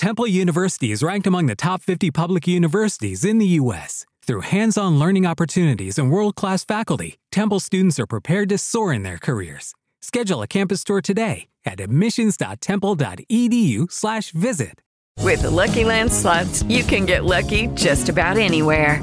Temple 0.00 0.26
University 0.26 0.90
is 0.92 1.02
ranked 1.02 1.26
among 1.26 1.44
the 1.44 1.54
top 1.54 1.82
50 1.82 2.10
public 2.10 2.48
universities 2.48 3.22
in 3.22 3.36
the 3.36 3.44
U.S. 3.60 4.06
Through 4.26 4.40
hands 4.40 4.78
on 4.78 4.98
learning 4.98 5.26
opportunities 5.26 5.98
and 5.98 6.10
world 6.10 6.36
class 6.36 6.64
faculty, 6.64 7.18
Temple 7.30 7.60
students 7.60 8.00
are 8.00 8.06
prepared 8.06 8.48
to 8.48 8.56
soar 8.56 8.94
in 8.94 9.02
their 9.02 9.18
careers. 9.18 9.74
Schedule 10.00 10.40
a 10.40 10.46
campus 10.46 10.84
tour 10.84 11.02
today 11.02 11.48
at 11.66 11.80
admissions.temple.edu/slash 11.80 14.30
visit. 14.30 14.80
With 15.18 15.42
the 15.42 15.50
Lucky 15.50 15.84
Land 15.84 16.10
slots, 16.10 16.62
you 16.62 16.82
can 16.82 17.04
get 17.04 17.26
lucky 17.26 17.66
just 17.74 18.08
about 18.08 18.38
anywhere. 18.38 19.02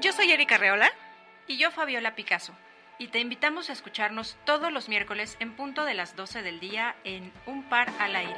Yo 0.00 0.12
soy 0.12 0.30
Erika 0.30 0.58
Reola. 0.58 0.92
Y 1.48 1.56
yo 1.56 1.72
Fabiola 1.72 2.14
Picasso. 2.14 2.52
Y 2.98 3.08
te 3.08 3.18
invitamos 3.18 3.68
a 3.68 3.72
escucharnos 3.72 4.36
todos 4.44 4.72
los 4.72 4.88
miércoles 4.88 5.36
en 5.40 5.56
punto 5.56 5.84
de 5.84 5.94
las 5.94 6.14
12 6.14 6.42
del 6.42 6.60
día 6.60 6.94
en 7.02 7.32
Un 7.46 7.68
Par 7.68 7.90
al 7.98 8.14
Aire. 8.14 8.36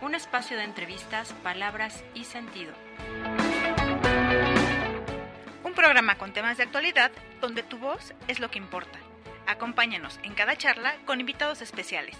Un 0.00 0.14
espacio 0.14 0.56
de 0.56 0.64
entrevistas, 0.64 1.34
palabras 1.42 2.04
y 2.14 2.24
sentido. 2.24 2.72
Un 5.62 5.74
programa 5.74 6.16
con 6.16 6.32
temas 6.32 6.56
de 6.56 6.62
actualidad 6.62 7.12
donde 7.42 7.62
tu 7.62 7.76
voz 7.76 8.14
es 8.28 8.40
lo 8.40 8.50
que 8.50 8.58
importa. 8.58 8.98
Acompáñanos 9.46 10.18
en 10.22 10.32
cada 10.32 10.56
charla 10.56 10.94
con 11.04 11.20
invitados 11.20 11.60
especiales. 11.60 12.16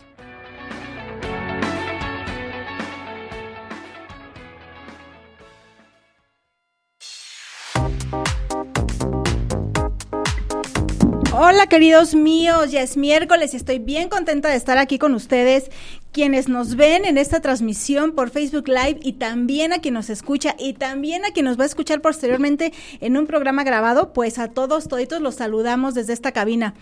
Hola 11.35 11.67
queridos 11.67 12.15
míos, 12.15 12.71
ya 12.73 12.83
es 12.83 12.99
miércoles 12.99 13.55
y 13.55 13.57
estoy 13.57 13.79
bien 13.79 14.11
contenta 14.11 14.51
de 14.51 14.57
estar 14.57 14.77
aquí 14.77 14.99
con 14.99 15.15
ustedes, 15.15 15.71
quienes 16.13 16.51
nos 16.51 16.77
ven 16.77 17.07
en 17.07 17.17
esta 17.17 17.41
transmisión 17.41 18.13
por 18.13 18.29
Facebook 18.29 18.69
Live 18.69 18.99
y 19.03 19.15
también 19.15 19.73
a 19.73 19.79
quien 19.79 19.95
nos 19.95 20.11
escucha 20.11 20.55
y 20.59 20.75
también 20.75 21.25
a 21.25 21.31
quien 21.31 21.47
nos 21.47 21.59
va 21.59 21.63
a 21.63 21.69
escuchar 21.69 22.03
posteriormente 22.03 22.75
en 23.01 23.17
un 23.17 23.27
programa 23.27 23.65
grabado, 23.65 24.13
pues 24.13 24.39
a 24.39 24.49
todos, 24.49 24.89
toditos 24.89 25.23
los 25.23 25.37
saludamos 25.37 25.95
desde 25.95 26.13
esta 26.13 26.33
cabina. 26.33 26.75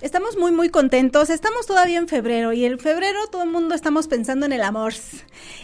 Estamos 0.00 0.36
muy, 0.36 0.52
muy 0.52 0.68
contentos. 0.68 1.30
Estamos 1.30 1.66
todavía 1.66 1.96
en 1.96 2.06
febrero 2.06 2.52
y 2.52 2.66
en 2.66 2.78
febrero 2.78 3.18
todo 3.32 3.42
el 3.42 3.50
mundo 3.50 3.74
estamos 3.74 4.08
pensando 4.08 4.44
en 4.44 4.52
el 4.52 4.62
amor. 4.62 4.92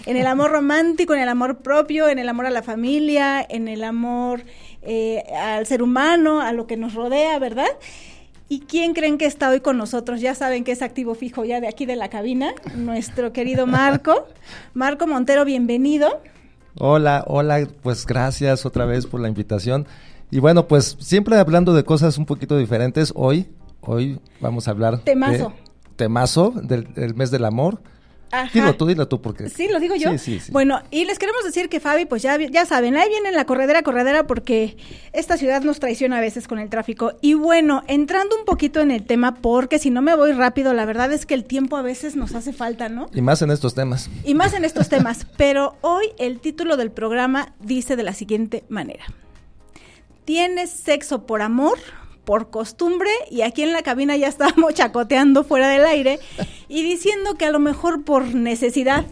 En 0.06 0.16
el 0.16 0.26
amor 0.26 0.50
romántico, 0.50 1.12
en 1.12 1.20
el 1.20 1.28
amor 1.28 1.58
propio, 1.58 2.08
en 2.08 2.18
el 2.18 2.28
amor 2.30 2.46
a 2.46 2.50
la 2.50 2.62
familia, 2.62 3.46
en 3.46 3.68
el 3.68 3.84
amor 3.84 4.42
eh, 4.80 5.22
al 5.38 5.66
ser 5.66 5.82
humano, 5.82 6.40
a 6.40 6.52
lo 6.52 6.66
que 6.66 6.78
nos 6.78 6.94
rodea, 6.94 7.38
¿verdad? 7.38 7.68
¿Y 8.52 8.60
quién 8.60 8.92
creen 8.92 9.16
que 9.16 9.24
está 9.24 9.48
hoy 9.48 9.60
con 9.60 9.78
nosotros? 9.78 10.20
Ya 10.20 10.34
saben 10.34 10.62
que 10.62 10.72
es 10.72 10.82
activo 10.82 11.14
fijo 11.14 11.42
ya 11.42 11.58
de 11.62 11.68
aquí 11.68 11.86
de 11.86 11.96
la 11.96 12.10
cabina, 12.10 12.52
nuestro 12.76 13.32
querido 13.32 13.66
Marco. 13.66 14.26
Marco 14.74 15.06
Montero, 15.06 15.46
bienvenido. 15.46 16.20
Hola, 16.78 17.24
hola, 17.28 17.66
pues 17.82 18.04
gracias 18.04 18.66
otra 18.66 18.84
vez 18.84 19.06
por 19.06 19.20
la 19.20 19.28
invitación. 19.28 19.86
Y 20.30 20.40
bueno, 20.40 20.68
pues 20.68 20.98
siempre 21.00 21.38
hablando 21.38 21.72
de 21.72 21.82
cosas 21.84 22.18
un 22.18 22.26
poquito 22.26 22.58
diferentes, 22.58 23.10
hoy, 23.16 23.48
hoy 23.80 24.20
vamos 24.38 24.68
a 24.68 24.72
hablar 24.72 24.98
Temazo. 24.98 25.48
de 25.48 25.94
temazo 25.96 26.50
del, 26.50 26.92
del 26.92 27.14
mes 27.14 27.30
del 27.30 27.46
amor. 27.46 27.80
Ajá. 28.32 28.50
Dilo 28.52 28.74
tú, 28.74 28.86
dilo 28.86 29.06
tú, 29.06 29.20
porque... 29.20 29.50
Sí, 29.50 29.68
lo 29.68 29.78
digo 29.78 29.94
yo. 29.94 30.10
Sí, 30.12 30.18
sí, 30.18 30.40
sí. 30.40 30.52
Bueno, 30.52 30.80
y 30.90 31.04
les 31.04 31.18
queremos 31.18 31.44
decir 31.44 31.68
que 31.68 31.80
Fabi, 31.80 32.06
pues 32.06 32.22
ya, 32.22 32.38
ya 32.38 32.64
saben, 32.64 32.96
ahí 32.96 33.08
viene 33.10 33.30
la 33.30 33.44
corredera, 33.44 33.82
corredera, 33.82 34.26
porque 34.26 34.78
esta 35.12 35.36
ciudad 35.36 35.62
nos 35.62 35.80
traiciona 35.80 36.16
a 36.16 36.20
veces 36.22 36.48
con 36.48 36.58
el 36.58 36.70
tráfico. 36.70 37.12
Y 37.20 37.34
bueno, 37.34 37.84
entrando 37.88 38.34
un 38.36 38.46
poquito 38.46 38.80
en 38.80 38.90
el 38.90 39.04
tema, 39.04 39.34
porque 39.34 39.78
si 39.78 39.90
no 39.90 40.00
me 40.00 40.16
voy 40.16 40.32
rápido, 40.32 40.72
la 40.72 40.86
verdad 40.86 41.12
es 41.12 41.26
que 41.26 41.34
el 41.34 41.44
tiempo 41.44 41.76
a 41.76 41.82
veces 41.82 42.16
nos 42.16 42.34
hace 42.34 42.54
falta, 42.54 42.88
¿no? 42.88 43.10
Y 43.12 43.20
más 43.20 43.42
en 43.42 43.50
estos 43.50 43.74
temas. 43.74 44.08
Y 44.24 44.34
más 44.34 44.54
en 44.54 44.64
estos 44.64 44.88
temas. 44.88 45.26
Pero 45.36 45.76
hoy 45.82 46.06
el 46.18 46.40
título 46.40 46.78
del 46.78 46.90
programa 46.90 47.52
dice 47.60 47.96
de 47.96 48.02
la 48.02 48.14
siguiente 48.14 48.64
manera. 48.70 49.04
¿Tienes 50.24 50.70
sexo 50.70 51.26
por 51.26 51.42
amor? 51.42 51.78
Por 52.24 52.50
costumbre 52.50 53.10
y 53.30 53.42
aquí 53.42 53.62
en 53.62 53.72
la 53.72 53.82
cabina 53.82 54.16
ya 54.16 54.28
estábamos 54.28 54.74
chacoteando 54.74 55.44
fuera 55.44 55.68
del 55.68 55.84
aire 55.84 56.20
y 56.68 56.82
diciendo 56.82 57.34
que 57.34 57.46
a 57.46 57.50
lo 57.50 57.58
mejor 57.58 58.04
por 58.04 58.34
necesidad. 58.34 59.04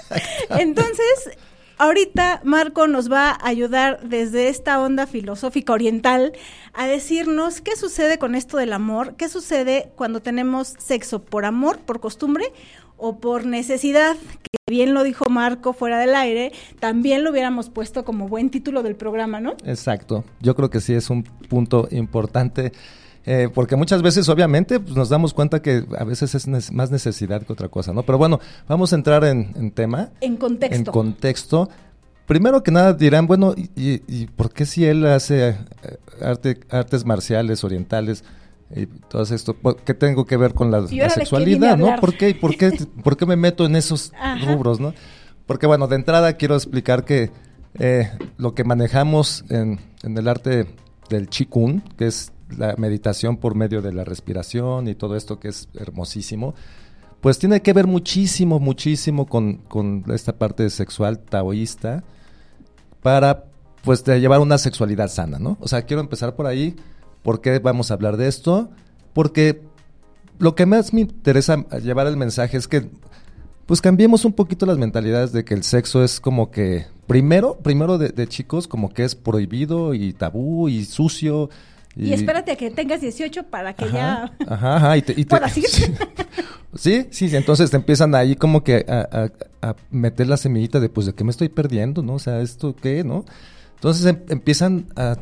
Entonces, 0.50 1.38
ahorita 1.78 2.40
Marco 2.44 2.86
nos 2.86 3.10
va 3.10 3.30
a 3.30 3.48
ayudar 3.48 4.00
desde 4.02 4.48
esta 4.48 4.80
onda 4.80 5.06
filosófica 5.06 5.72
oriental 5.72 6.32
a 6.72 6.86
decirnos 6.86 7.60
qué 7.60 7.76
sucede 7.76 8.18
con 8.18 8.34
esto 8.34 8.56
del 8.56 8.72
amor, 8.72 9.14
qué 9.16 9.28
sucede 9.28 9.92
cuando 9.96 10.20
tenemos 10.20 10.74
sexo 10.78 11.22
por 11.22 11.44
amor, 11.44 11.78
por 11.78 12.00
costumbre 12.00 12.52
o 13.06 13.18
por 13.18 13.44
necesidad, 13.44 14.16
que 14.16 14.56
bien 14.70 14.94
lo 14.94 15.02
dijo 15.04 15.24
Marco 15.28 15.72
fuera 15.74 15.98
del 15.98 16.14
aire, 16.14 16.52
también 16.80 17.22
lo 17.22 17.30
hubiéramos 17.30 17.68
puesto 17.68 18.04
como 18.04 18.28
buen 18.28 18.48
título 18.50 18.82
del 18.82 18.96
programa, 18.96 19.40
¿no? 19.40 19.52
Exacto. 19.66 20.24
Yo 20.40 20.54
creo 20.56 20.70
que 20.70 20.80
sí 20.80 20.94
es 20.94 21.10
un 21.10 21.22
punto 21.22 21.86
importante. 21.90 22.72
eh, 23.26 23.48
porque 23.54 23.76
muchas 23.76 24.02
veces, 24.02 24.28
obviamente, 24.28 24.80
pues, 24.80 24.94
nos 24.96 25.08
damos 25.08 25.32
cuenta 25.34 25.60
que 25.62 25.84
a 25.98 26.04
veces 26.04 26.34
es 26.34 26.46
más 26.72 26.90
necesidad 26.90 27.42
que 27.42 27.52
otra 27.52 27.68
cosa, 27.68 27.92
¿no? 27.92 28.02
Pero 28.04 28.18
bueno, 28.18 28.38
vamos 28.68 28.92
a 28.92 28.96
entrar 28.96 29.24
en, 29.24 29.52
en 29.56 29.70
tema. 29.70 30.10
En 30.20 30.36
contexto. 30.36 30.76
En 30.76 30.84
contexto. 30.84 31.68
Primero 32.26 32.62
que 32.62 32.70
nada 32.70 32.92
dirán, 32.94 33.26
bueno, 33.26 33.54
¿y, 33.56 33.68
y- 33.76 34.02
y 34.08 34.26
por 34.26 34.50
qué 34.52 34.64
si 34.66 34.84
él 34.86 35.04
hace 35.06 35.48
eh, 35.50 35.56
arte, 36.22 36.58
artes 36.70 37.04
marciales, 37.04 37.64
orientales 37.64 38.24
y 38.74 38.86
todo 38.86 39.22
esto? 39.22 39.54
¿por 39.54 39.76
¿Qué 39.76 39.94
tengo 39.94 40.24
que 40.24 40.36
ver 40.36 40.54
con 40.54 40.70
la, 40.70 40.78
¿Y 40.90 40.96
la 40.96 41.04
ahora 41.04 41.14
de 41.14 41.24
qué 41.24 41.44
vine 41.44 41.66
a 41.66 41.70
sexualidad, 41.70 41.78
no? 41.78 42.00
¿Por 42.00 42.16
qué, 42.16 42.34
por, 42.34 42.56
qué, 42.56 42.70
¿Por 43.02 43.16
qué 43.16 43.26
me 43.26 43.36
meto 43.36 43.64
en 43.64 43.76
esos 43.76 44.12
Ajá. 44.18 44.44
rubros, 44.46 44.80
no? 44.80 44.94
Porque 45.46 45.66
bueno, 45.66 45.86
de 45.86 45.96
entrada 45.96 46.34
quiero 46.34 46.54
explicar 46.54 47.04
que 47.04 47.30
eh, 47.78 48.10
lo 48.36 48.54
que 48.54 48.64
manejamos 48.64 49.44
en, 49.48 49.80
en 50.02 50.18
el 50.18 50.28
arte 50.28 50.66
del 51.08 51.28
Qigong, 51.28 51.82
que 51.96 52.06
es 52.06 52.32
la 52.56 52.74
meditación 52.76 53.36
por 53.36 53.54
medio 53.54 53.82
de 53.82 53.92
la 53.92 54.04
respiración 54.04 54.88
y 54.88 54.94
todo 54.94 55.16
esto 55.16 55.38
que 55.38 55.48
es 55.48 55.68
hermosísimo, 55.74 56.54
pues 57.20 57.38
tiene 57.38 57.62
que 57.62 57.72
ver 57.72 57.86
muchísimo, 57.86 58.58
muchísimo 58.60 59.26
con, 59.26 59.56
con 59.56 60.04
esta 60.12 60.36
parte 60.36 60.68
sexual 60.70 61.18
taoísta 61.18 62.04
para 63.02 63.44
pues 63.82 64.04
de 64.04 64.20
llevar 64.20 64.40
una 64.40 64.58
sexualidad 64.58 65.08
sana, 65.08 65.38
¿no? 65.38 65.58
O 65.60 65.68
sea, 65.68 65.82
quiero 65.82 66.00
empezar 66.00 66.36
por 66.36 66.46
ahí. 66.46 66.74
¿Por 67.24 67.40
qué 67.40 67.58
vamos 67.58 67.90
a 67.90 67.94
hablar 67.94 68.16
de 68.16 68.28
esto? 68.28 68.70
Porque 69.12 69.62
lo 70.38 70.54
que 70.54 70.66
más 70.66 70.92
me 70.94 71.00
interesa 71.00 71.56
llevar 71.80 72.06
el 72.06 72.16
mensaje 72.16 72.56
es 72.56 72.68
que 72.68 72.88
pues 73.66 73.80
cambiemos 73.80 74.24
un 74.26 74.34
poquito 74.34 74.66
las 74.66 74.76
mentalidades 74.78 75.32
de 75.32 75.44
que 75.44 75.54
el 75.54 75.62
sexo 75.64 76.04
es 76.04 76.20
como 76.20 76.50
que 76.50 76.86
primero, 77.06 77.56
primero 77.56 77.96
de, 77.98 78.10
de 78.10 78.26
chicos 78.28 78.68
como 78.68 78.90
que 78.92 79.04
es 79.04 79.14
prohibido 79.14 79.94
y 79.94 80.12
tabú 80.12 80.68
y 80.68 80.84
sucio. 80.84 81.48
Y, 81.96 82.12
espérate 82.12 82.52
a 82.52 82.56
que 82.56 82.70
tengas 82.70 83.00
18 83.00 83.44
para 83.44 83.72
que 83.74 83.86
Ajá, 83.86 83.94
ya 83.94 84.32
ajá, 84.52 84.76
ajá, 84.76 84.96
y 84.98 85.02
te- 85.02 85.12
y 85.12 85.24
te- 85.24 85.26
puedas 85.26 85.56
ir. 85.56 85.64
Sí, 86.76 87.06
sí, 87.12 87.28
sí, 87.28 87.36
entonces 87.36 87.70
te 87.70 87.76
empiezan 87.76 88.16
ahí 88.16 88.34
como 88.34 88.64
que 88.64 88.84
a, 88.88 89.30
a- 89.62 89.68
a 89.70 89.76
meter 89.92 90.26
la 90.26 90.36
semillita 90.36 90.80
de, 90.80 90.88
pues, 90.88 91.06
¿de 91.06 91.14
qué 91.14 91.22
me 91.22 91.30
estoy 91.30 91.48
perdiendo, 91.48 92.02
no? 92.02 92.14
O 92.14 92.18
sea, 92.18 92.40
¿esto 92.40 92.74
qué, 92.74 93.04
no? 93.04 93.24
Entonces 93.76 94.04
em- 94.06 94.18
empiezan 94.28 94.86
a... 94.96 95.16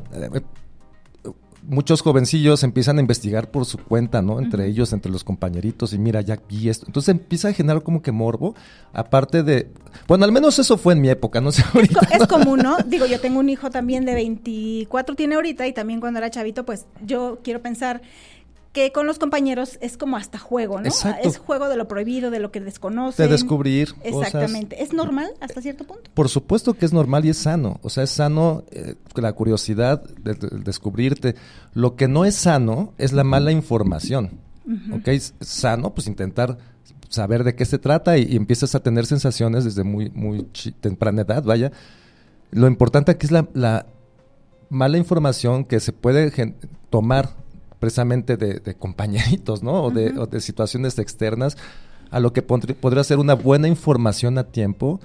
muchos 1.63 2.03
jovencillos 2.03 2.63
empiezan 2.65 2.99
a 2.99 3.01
investigar 3.01 3.51
por 3.51 3.65
su 3.65 3.79
cuenta, 3.79 4.23
¿no? 4.23 4.41
Entre 4.41 4.67
ellos, 4.67 4.93
entre 4.93 5.11
los 5.13 5.25
compañeritos, 5.25 5.93
y 5.93 5.99
mira, 5.99 6.21
ya 6.21 6.39
vi 6.49 6.69
esto. 6.69 6.87
Entonces 6.87 7.11
empieza 7.11 7.49
a 7.49 7.53
generar 7.53 7.83
como 7.83 8.03
que 8.03 8.13
morbo, 8.13 8.55
aparte 8.93 9.43
de... 9.43 9.69
Bueno, 10.09 10.25
al 10.25 10.33
menos 10.33 10.59
eso 10.59 10.77
fue 10.77 10.95
en 10.95 11.01
mi 11.01 11.09
época, 11.09 11.41
no 11.41 11.53
sé 11.53 11.63
ahorita. 11.75 12.01
es 12.13 12.27
común, 12.27 12.61
¿no? 12.61 12.77
Digo, 12.87 13.07
yo 13.07 13.21
tengo 13.21 13.41
un 13.41 13.49
hijo 13.49 13.71
también 13.71 14.05
de 14.05 14.15
24, 14.15 15.15
tiene 15.15 15.37
ahorita, 15.37 15.67
y 15.67 15.73
también 15.73 16.01
cuando 16.01 16.19
era 16.19 16.31
chavito, 16.31 16.65
pues 16.65 16.87
yo 17.05 17.39
quiero 17.43 17.63
pensar 17.63 18.03
que 18.73 18.91
con 18.91 19.07
los 19.07 19.19
compañeros 19.19 19.79
es 19.83 19.97
como 19.97 20.17
hasta 20.17 20.39
juego, 20.39 20.81
¿no? 20.81 20.87
Exacto. 20.87 21.29
Es 21.29 21.37
juego 21.37 21.69
de 21.69 21.77
lo 21.77 21.89
prohibido, 21.89 22.31
de 22.31 22.41
lo 22.41 22.51
que 22.51 22.61
desconocen. 22.61 23.27
De 23.27 23.31
descubrir 23.33 23.95
cosas. 23.95 24.29
Exactamente. 24.29 24.83
¿Es 24.83 24.93
normal 24.95 25.31
hasta 25.41 25.61
cierto 25.61 25.85
punto? 25.85 26.11
Por 26.15 26.29
supuesto 26.31 26.73
que 26.75 26.87
es 26.87 26.93
normal 26.93 27.25
y 27.27 27.29
es 27.31 27.37
sano. 27.37 27.79
O 27.83 27.91
sea, 27.91 28.05
es 28.05 28.11
sano 28.11 28.65
eh, 28.71 28.95
la 29.15 29.33
curiosidad 29.35 30.03
de, 30.03 30.35
de- 30.35 30.49
de 30.49 30.59
descubrirte. 30.65 31.35
Lo 31.75 31.97
que 31.97 32.09
no 32.09 32.25
es 32.25 32.35
sano 32.35 32.95
es 32.99 33.13
la 33.13 33.25
mala 33.25 33.53
información. 33.53 34.41
¿Ok? 34.93 35.09
Es 35.09 35.35
sano, 35.41 35.93
pues 35.93 36.07
intentar 36.07 36.57
saber 37.09 37.45
de 37.45 37.55
qué 37.55 37.65
se 37.67 37.79
trata 37.79 38.17
y, 38.17 38.37
empiezas 38.37 38.75
a 38.75 38.81
tener 38.81 39.05
sensaciones 39.07 39.65
desde 39.65 39.85
muy, 39.85 40.09
muy 40.11 40.47
temprana 40.81 41.23
edad, 41.23 41.43
vaya. 41.43 41.73
Lo 42.53 42.67
importante 42.69 43.11
aquí 43.11 43.27
es 43.27 43.33
la, 43.33 43.87
mala 44.71 44.97
información 44.97 45.65
que 45.65 45.81
se 45.81 45.93
puede 45.93 46.33
tomar 46.89 47.42
precisamente 47.83 48.37
de, 48.37 48.75
compañeritos, 48.77 49.65
¿no? 49.65 49.83
O, 49.83 49.91
de, 49.91 50.41
situaciones 50.41 50.97
externas, 51.01 51.57
a 52.13 52.21
lo 52.21 52.33
que 52.33 52.41
podría 52.43 53.03
ser 53.03 53.19
una 53.19 53.35
buena 53.35 53.67
información 53.67 54.39
a 54.39 54.45
tiempo 54.45 55.01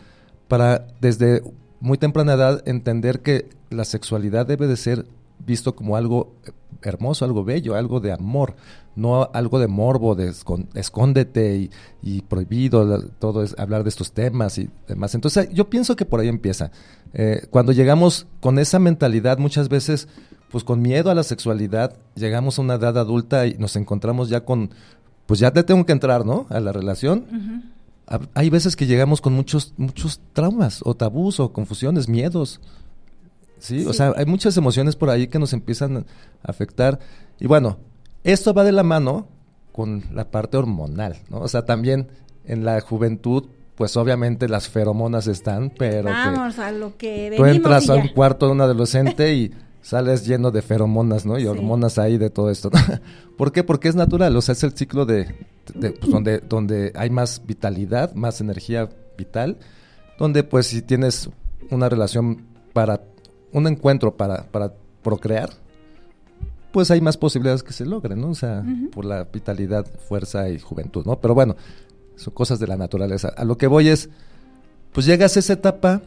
para 0.47 0.85
desde 1.01 1.41
muy 1.79 1.97
temprana 1.97 2.33
edad 2.33 2.61
entender 2.67 3.21
que 3.21 3.49
la 3.71 3.83
sexualidad 3.83 4.45
debe 4.45 4.67
de 4.67 4.77
ser 4.77 5.07
visto 5.43 5.75
como 5.75 5.95
algo 5.95 6.35
hermoso, 6.83 7.25
algo 7.25 7.43
bello, 7.43 7.73
algo 7.73 7.99
de 7.99 8.11
amor, 8.11 8.53
no 8.95 9.27
algo 9.33 9.57
de 9.57 9.67
morbo, 9.67 10.13
de 10.13 10.31
escóndete 10.75 11.71
y, 12.03 12.21
prohibido, 12.21 13.01
todo 13.17 13.41
es 13.41 13.57
hablar 13.57 13.81
de 13.81 13.89
estos 13.89 14.11
temas 14.11 14.59
y 14.59 14.69
demás. 14.87 15.15
Entonces 15.15 15.49
yo 15.51 15.67
pienso 15.67 15.95
que 15.95 16.05
por 16.05 16.19
ahí 16.19 16.27
empieza. 16.27 16.69
Eh, 17.15 17.47
cuando 17.49 17.71
llegamos 17.71 18.27
con 18.39 18.59
esa 18.59 18.77
mentalidad, 18.77 19.39
muchas 19.39 19.67
veces, 19.67 20.07
pues 20.51 20.63
con 20.63 20.81
miedo 20.81 21.11
a 21.11 21.15
la 21.15 21.23
sexualidad, 21.23 21.97
llegamos 22.15 22.57
a 22.57 22.61
una 22.61 22.75
edad 22.75 22.97
adulta 22.97 23.47
y 23.47 23.55
nos 23.55 23.75
encontramos 23.75 24.29
ya 24.29 24.45
con, 24.45 24.71
pues 25.25 25.39
ya 25.39 25.51
te 25.51 25.63
tengo 25.63 25.85
que 25.85 25.91
entrar, 25.91 26.25
¿no? 26.25 26.47
A 26.49 26.59
la 26.59 26.71
relación. 26.71 27.73
Hay 28.33 28.49
veces 28.49 28.75
que 28.75 28.87
llegamos 28.87 29.19
con 29.19 29.33
muchos, 29.33 29.73
muchos 29.77 30.21
traumas 30.33 30.81
o 30.85 30.95
tabús 30.95 31.39
o 31.39 31.51
confusiones, 31.51 32.07
miedos. 32.07 32.61
¿sí? 33.59 33.85
O 33.85 33.93
sea, 33.93 34.13
hay 34.15 34.25
muchas 34.25 34.55
emociones 34.55 34.95
por 34.95 35.09
ahí 35.09 35.27
que 35.27 35.39
nos 35.39 35.51
empiezan 35.51 35.97
a 35.97 36.05
afectar. 36.43 36.99
Y 37.39 37.47
bueno, 37.47 37.77
esto 38.23 38.53
va 38.53 38.63
de 38.63 38.71
la 38.71 38.83
mano 38.83 39.27
con 39.73 40.05
la 40.13 40.31
parte 40.31 40.57
hormonal, 40.57 41.17
¿no? 41.29 41.39
O 41.39 41.47
sea, 41.47 41.65
también 41.65 42.07
en 42.45 42.63
la 42.63 42.79
juventud, 42.79 43.45
pues 43.75 43.97
obviamente 43.97 44.47
las 44.47 44.69
feromonas 44.69 45.27
están, 45.27 45.71
pero 45.77 46.09
Vamos 46.09 46.57
a 46.59 46.71
lo 46.71 46.97
que 46.97 47.33
tú 47.35 47.45
entras 47.45 47.89
a 47.89 47.95
un 47.95 48.07
cuarto 48.07 48.47
de 48.47 48.53
un 48.53 48.61
adolescente 48.61 49.35
y 49.35 49.51
sales 49.87 50.27
lleno 50.27 50.51
de 50.51 50.61
feromonas, 50.61 51.25
¿no? 51.25 51.39
Y 51.39 51.45
hormonas 51.45 51.97
ahí 51.97 52.17
de 52.17 52.29
todo 52.29 52.51
esto. 52.51 52.69
¿Por 53.37 53.53
qué? 53.53 53.63
Porque 53.63 53.87
es 53.87 53.95
natural, 53.95 54.35
o 54.35 54.41
sea, 54.41 54.51
es 54.51 54.61
el 54.63 54.73
ciclo 54.73 55.05
de, 55.05 55.33
pues, 55.79 56.11
donde, 56.11 56.39
donde 56.49 56.91
hay 56.93 57.09
más 57.09 57.41
vitalidad, 57.45 58.13
más 58.13 58.41
energía 58.41 58.89
vital, 59.17 59.57
donde 60.19 60.43
pues 60.43 60.67
si 60.67 60.81
tienes 60.81 61.29
una 61.71 61.87
relación 61.87 62.47
para 62.73 63.01
un 63.53 63.65
encuentro 63.65 64.17
para, 64.17 64.43
para 64.51 64.73
procrear, 65.01 65.51
pues 66.73 66.91
hay 66.91 66.99
más 66.99 67.15
posibilidades 67.15 67.63
que 67.63 67.71
se 67.71 67.85
logren, 67.85 68.19
¿no? 68.19 68.31
O 68.31 68.35
sea, 68.35 68.65
por 68.91 69.05
la 69.05 69.23
vitalidad, 69.23 69.85
fuerza 70.09 70.49
y 70.49 70.59
juventud, 70.59 71.05
¿no? 71.05 71.21
Pero 71.21 71.33
bueno, 71.33 71.55
son 72.17 72.33
cosas 72.33 72.59
de 72.59 72.67
la 72.67 72.75
naturaleza. 72.75 73.29
A 73.29 73.45
lo 73.45 73.57
que 73.57 73.67
voy 73.67 73.87
es, 73.87 74.09
pues 74.91 75.05
llegas 75.05 75.37
a 75.37 75.39
esa 75.39 75.53
etapa, 75.53 76.01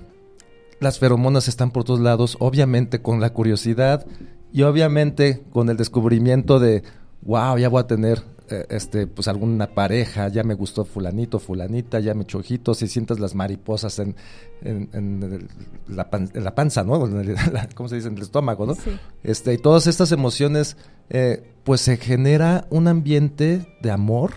las 0.80 0.98
feromonas 0.98 1.46
están 1.46 1.70
por 1.70 1.84
todos 1.84 2.00
lados, 2.00 2.36
obviamente 2.40 3.00
con 3.02 3.20
la 3.20 3.30
curiosidad 3.30 4.06
y 4.52 4.62
obviamente 4.62 5.42
con 5.52 5.68
el 5.68 5.76
descubrimiento 5.76 6.58
de, 6.58 6.82
wow, 7.22 7.58
ya 7.58 7.68
voy 7.68 7.80
a 7.80 7.86
tener 7.86 8.22
eh, 8.50 8.66
este, 8.70 9.06
pues 9.06 9.28
alguna 9.28 9.68
pareja, 9.68 10.26
ya 10.28 10.42
me 10.42 10.54
gustó 10.54 10.84
fulanito, 10.84 11.38
fulanita, 11.38 12.00
ya 12.00 12.14
me 12.14 12.24
echó 12.24 12.38
ojitos 12.38 12.82
y 12.82 12.88
sientas 12.88 13.20
las 13.20 13.36
mariposas 13.36 14.00
en, 14.00 14.16
en, 14.62 15.48
la, 15.86 16.10
panza, 16.54 16.82
¿no? 16.82 16.98
¿Cómo 17.76 17.88
se 17.88 17.96
dice? 17.96 18.08
En 18.08 18.16
el 18.16 18.22
estómago, 18.22 18.66
¿no? 18.66 18.74
Este, 19.22 19.54
y 19.54 19.58
todas 19.58 19.86
estas 19.86 20.10
emociones, 20.10 20.76
eh, 21.10 21.52
pues 21.62 21.80
se 21.82 21.96
genera 21.96 22.66
un 22.70 22.88
ambiente 22.88 23.76
de 23.82 23.90
amor, 23.92 24.32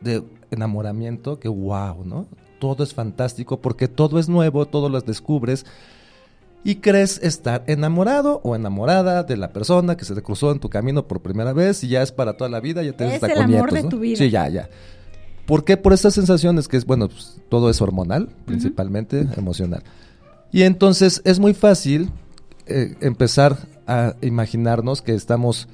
de 0.00 0.22
enamoramiento, 0.50 1.38
que 1.38 1.48
wow, 1.48 2.02
¿no? 2.02 2.26
Todo 2.58 2.84
es 2.84 2.94
fantástico 2.94 3.60
porque 3.60 3.88
todo 3.88 4.18
es 4.18 4.28
nuevo, 4.28 4.66
todo 4.66 4.88
lo 4.88 5.00
descubres 5.00 5.66
y 6.66 6.76
crees 6.76 7.20
estar 7.22 7.62
enamorado 7.68 8.40
o 8.42 8.56
enamorada 8.56 9.22
de 9.22 9.36
la 9.36 9.52
persona 9.52 9.96
que 9.96 10.04
se 10.04 10.16
te 10.16 10.22
cruzó 10.22 10.50
en 10.50 10.58
tu 10.58 10.68
camino 10.68 11.06
por 11.06 11.20
primera 11.20 11.52
vez 11.52 11.84
y 11.84 11.88
ya 11.88 12.02
es 12.02 12.10
para 12.10 12.36
toda 12.36 12.50
la 12.50 12.58
vida, 12.58 12.82
ya 12.82 12.92
te 12.92 13.14
es 13.14 13.22
el 13.22 13.38
amor 13.38 13.72
de 13.72 13.84
tu 13.84 14.00
vida. 14.00 14.16
Sí, 14.16 14.30
ya, 14.30 14.48
ya. 14.48 14.68
¿Por 15.46 15.64
qué? 15.64 15.76
Por 15.76 15.92
estas 15.92 16.14
sensaciones 16.14 16.66
que 16.66 16.76
es, 16.76 16.84
bueno, 16.84 17.08
pues, 17.08 17.36
todo 17.48 17.70
es 17.70 17.80
hormonal, 17.80 18.30
principalmente 18.46 19.28
emocional. 19.36 19.84
Y 20.50 20.62
entonces 20.62 21.22
es 21.24 21.38
muy 21.38 21.54
fácil 21.54 22.10
eh, 22.66 22.96
empezar 23.00 23.58
a 23.86 24.16
imaginarnos 24.20 25.02
que 25.02 25.14
estamos 25.14 25.68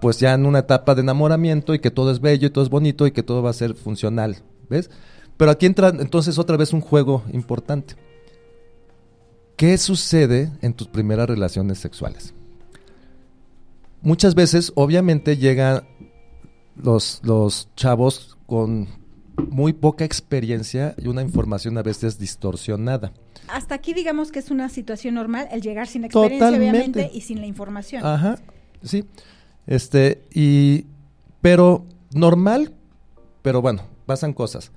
pues 0.00 0.20
ya 0.20 0.34
en 0.34 0.46
una 0.46 0.60
etapa 0.60 0.94
de 0.94 1.00
enamoramiento 1.00 1.74
y 1.74 1.80
que 1.80 1.90
todo 1.90 2.12
es 2.12 2.20
bello 2.20 2.46
y 2.46 2.50
todo 2.50 2.62
es 2.62 2.70
bonito 2.70 3.08
y 3.08 3.10
que 3.10 3.24
todo 3.24 3.42
va 3.42 3.50
a 3.50 3.54
ser 3.54 3.74
funcional, 3.74 4.36
¿ves? 4.70 4.88
Pero 5.38 5.52
aquí 5.52 5.66
entra 5.66 5.88
entonces 5.88 6.36
otra 6.36 6.56
vez 6.58 6.72
un 6.74 6.80
juego 6.82 7.22
importante. 7.32 7.94
¿Qué 9.56 9.78
sucede 9.78 10.52
en 10.60 10.74
tus 10.74 10.88
primeras 10.88 11.28
relaciones 11.28 11.78
sexuales? 11.78 12.34
Muchas 14.02 14.34
veces, 14.34 14.72
obviamente, 14.74 15.36
llegan 15.36 15.84
los, 16.76 17.20
los 17.22 17.68
chavos 17.76 18.36
con 18.46 18.88
muy 19.36 19.72
poca 19.72 20.04
experiencia 20.04 20.94
y 20.98 21.06
una 21.06 21.22
información 21.22 21.78
a 21.78 21.82
veces 21.82 22.18
distorsionada. 22.18 23.12
Hasta 23.46 23.76
aquí 23.76 23.94
digamos 23.94 24.32
que 24.32 24.40
es 24.40 24.50
una 24.50 24.68
situación 24.68 25.14
normal 25.14 25.48
el 25.52 25.62
llegar 25.62 25.86
sin 25.86 26.04
experiencia, 26.04 26.48
obviamente, 26.48 27.10
y 27.12 27.20
sin 27.20 27.40
la 27.40 27.46
información. 27.46 28.04
Ajá, 28.04 28.38
sí. 28.82 29.04
Este, 29.66 30.22
y, 30.32 30.86
pero 31.40 31.84
normal, 32.12 32.74
pero 33.42 33.62
bueno, 33.62 33.82
pasan 34.06 34.32
cosas 34.32 34.72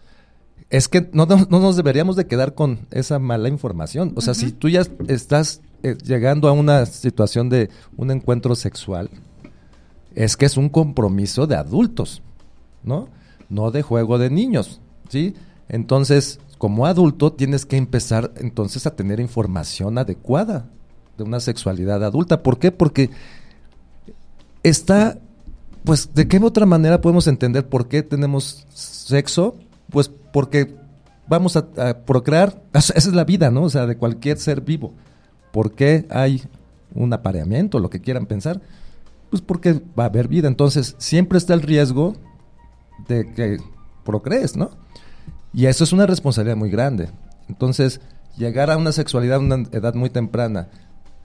es 0.71 0.87
que 0.87 1.09
no, 1.11 1.25
nos 1.25 1.75
deberíamos 1.75 2.15
de 2.15 2.27
quedar 2.27 2.55
con 2.55 2.87
esa 2.91 3.19
mala 3.19 3.49
información. 3.49 4.13
O 4.15 4.21
sea, 4.21 4.33
si 4.33 4.53
tú 4.53 4.69
ya 4.69 4.83
estás 5.09 5.61
eh, 5.83 5.97
llegando 6.01 6.47
a 6.47 6.53
una 6.53 6.85
situación 6.85 7.49
de 7.49 7.69
un 7.97 8.09
encuentro 8.09 8.55
sexual, 8.55 9.09
es 10.15 10.37
que 10.37 10.45
es 10.45 10.55
un 10.55 10.69
compromiso 10.69 11.45
de 11.45 11.57
adultos, 11.57 12.21
¿no? 12.83 13.09
No 13.49 13.71
de 13.71 13.81
juego 13.81 14.17
de 14.17 14.29
niños, 14.29 14.79
¿sí? 15.09 15.35
Entonces, 15.67 16.39
como 16.57 16.85
adulto, 16.85 17.33
tienes 17.33 17.65
que 17.65 17.75
empezar 17.75 18.31
entonces 18.37 18.87
a 18.87 18.95
tener 18.95 19.19
información 19.19 19.97
adecuada 19.97 20.69
de 21.17 21.25
una 21.25 21.41
sexualidad 21.41 22.01
adulta. 22.01 22.43
¿Por 22.43 22.59
qué? 22.59 22.71
Porque 22.71 23.09
está, 24.63 25.19
pues, 25.83 26.13
¿de 26.13 26.29
qué 26.29 26.37
otra 26.37 26.65
manera 26.65 27.01
podemos 27.01 27.27
entender 27.27 27.67
por 27.67 27.89
qué 27.89 28.03
tenemos 28.03 28.65
sexo? 28.73 29.57
Pues 29.91 30.09
porque 30.09 30.75
vamos 31.27 31.55
a, 31.55 31.65
procrear, 32.05 32.61
esa 32.73 32.93
es 32.93 33.13
la 33.13 33.23
vida, 33.23 33.51
¿no? 33.51 33.63
O 33.63 33.69
sea, 33.69 33.85
de 33.85 33.97
cualquier 33.97 34.37
ser 34.37 34.61
vivo. 34.61 34.93
¿Por 35.51 35.73
qué 35.73 36.07
hay 36.09 36.43
un 36.93 37.13
apareamiento, 37.13 37.79
lo 37.79 37.89
que 37.89 38.01
quieran 38.01 38.25
pensar? 38.25 38.61
Pues 39.29 39.41
porque 39.41 39.81
va 39.97 40.03
a 40.03 40.07
haber 40.07 40.27
vida. 40.27 40.47
Entonces, 40.47 40.95
siempre 40.97 41.37
está 41.37 41.53
el 41.53 41.61
riesgo 41.61 42.15
de 43.07 43.31
que 43.33 43.57
procrees, 44.03 44.55
¿no? 44.55 44.71
Y 45.53 45.65
eso 45.65 45.83
es 45.83 45.93
una 45.93 46.05
responsabilidad 46.05 46.57
muy 46.57 46.69
grande. 46.69 47.09
Entonces, 47.47 48.01
llegar 48.37 48.71
a 48.71 48.77
una 48.77 48.91
sexualidad 48.91 49.37
a 49.37 49.39
una 49.39 49.67
edad 49.71 49.93
muy 49.93 50.09
temprana 50.09 50.69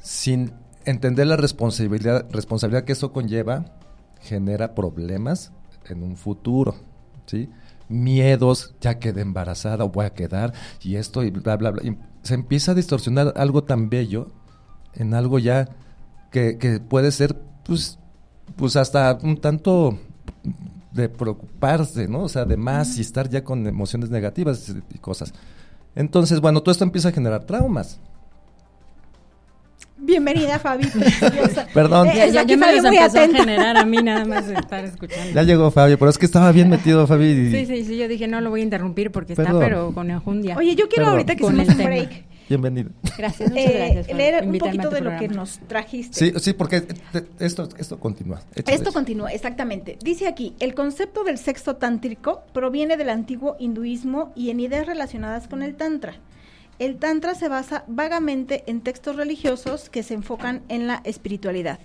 sin 0.01 0.53
entender 0.85 1.27
la 1.27 1.37
responsabilidad, 1.37 2.27
responsabilidad 2.31 2.85
que 2.85 2.93
eso 2.93 3.13
conlleva, 3.13 3.65
genera 4.21 4.75
problemas 4.75 5.53
en 5.89 6.03
un 6.03 6.17
futuro, 6.17 6.77
¿sí? 7.27 7.49
Miedos, 7.89 8.75
ya 8.81 8.99
quedé 8.99 9.23
embarazada 9.23 9.85
o 9.85 9.91
voy 9.91 10.07
a 10.07 10.15
quedar, 10.15 10.53
y 10.83 10.97
esto, 10.97 11.23
y 11.23 11.31
bla, 11.31 11.57
bla, 11.57 11.71
bla. 11.71 11.83
Y 11.85 11.97
se 12.23 12.35
empieza 12.35 12.73
a 12.73 12.75
distorsionar 12.75 13.33
algo 13.37 13.65
tan 13.65 13.89
bello 13.89 14.33
en 14.95 15.15
algo 15.15 15.39
ya 15.39 15.69
que, 16.31 16.59
que 16.59 16.81
puede 16.81 17.13
ser, 17.13 17.37
pues, 17.65 17.99
pues 18.57 18.77
hasta 18.77 19.19
un 19.23 19.39
tanto 19.39 19.99
de 20.93 21.09
preocuparse, 21.09 22.09
¿no? 22.09 22.23
O 22.23 22.29
sea, 22.29 22.45
de 22.45 22.57
más 22.57 22.99
y 22.99 23.03
estar 23.03 23.29
ya 23.29 23.45
con 23.45 23.67
emociones 23.67 24.11
negativas 24.11 24.75
y 24.93 24.99
cosas. 24.99 25.33
Entonces, 25.95 26.41
bueno, 26.41 26.63
todo 26.63 26.73
esto 26.73 26.85
empieza 26.85 27.11
a 27.11 27.13
generar 27.13 27.45
traumas. 27.45 28.01
Bienvenida, 29.99 30.59
Fabi. 30.59 30.87
Perdón. 31.75 32.09
Eh, 32.09 32.31
ya, 32.33 32.43
ya 32.43 32.57
me 32.57 32.77
los 32.77 32.85
empezó 32.85 33.19
a 33.19 33.29
generar 33.29 33.77
a 33.79 33.85
mí 33.85 33.97
nada 34.03 34.25
más 34.25 34.47
de 34.47 34.55
estar 34.61 34.85
escuchando. 34.85 35.33
Ya 35.33 35.43
llegó 35.43 35.71
Fabio, 35.71 35.99
pero 35.99 36.11
es 36.11 36.19
que 36.19 36.27
estaba 36.27 36.53
bien 36.53 36.69
metido, 36.69 37.07
Fabi. 37.07 37.51
Sí, 37.51 37.67
sí, 37.67 37.85
sí, 37.85 37.97
yo 37.97 38.07
dije, 38.07 38.29
no 38.29 38.41
lo 38.41 38.51
voy 38.51 38.61
a 38.61 38.65
interrumpir 38.65 39.11
porque 39.11 39.33
está, 39.33 39.59
pero 39.59 39.93
con 39.93 40.11
enjundia. 40.11 40.57
Oye, 40.57 40.75
yo 40.75 40.89
quiero 40.89 41.09
ahorita 41.09 41.35
que 41.35 41.45
hacemos 41.45 41.69
un 41.69 41.77
break. 41.77 42.25
Bienvenido. 42.49 42.91
Gracias, 43.19 43.51
muchas 43.51 43.67
eh, 43.67 43.93
gracias. 43.95 44.17
leer 44.17 44.47
un 44.47 44.59
poquito 44.59 44.91
de 44.91 45.01
lo 45.01 45.17
que 45.19 45.27
nos 45.27 45.59
trajiste. 45.67 46.15
Sí, 46.15 46.33
sí, 46.39 46.53
porque 46.53 46.87
esto, 47.41 47.69
esto 47.77 47.99
continúa. 47.99 48.41
esto 48.55 48.93
continúa, 48.93 49.33
exactamente. 49.33 49.99
Dice 50.05 50.29
aquí, 50.29 50.55
el 50.61 50.75
concepto 50.75 51.25
del 51.25 51.39
sexo 51.39 51.77
tántrico 51.77 52.45
proviene 52.53 52.97
del 52.97 53.11
antiguo 53.11 53.57
hinduismo 53.59 54.33
y 54.37 54.51
en 54.51 54.61
ideas 54.61 54.87
relacionadas 54.87 55.49
con 55.49 55.65
el 55.65 55.75
tantra. 55.75 56.21
El 56.79 56.99
Tantra 56.99 57.35
se 57.35 57.49
basa 57.49 57.85
vagamente 57.87 58.63
en 58.67 58.83
textos 58.83 59.17
religiosos 59.17 59.89
que 59.89 60.03
se 60.03 60.13
enfocan 60.13 60.63
en 60.69 60.87
la 60.87 61.01
espiritualidad. 61.05 61.79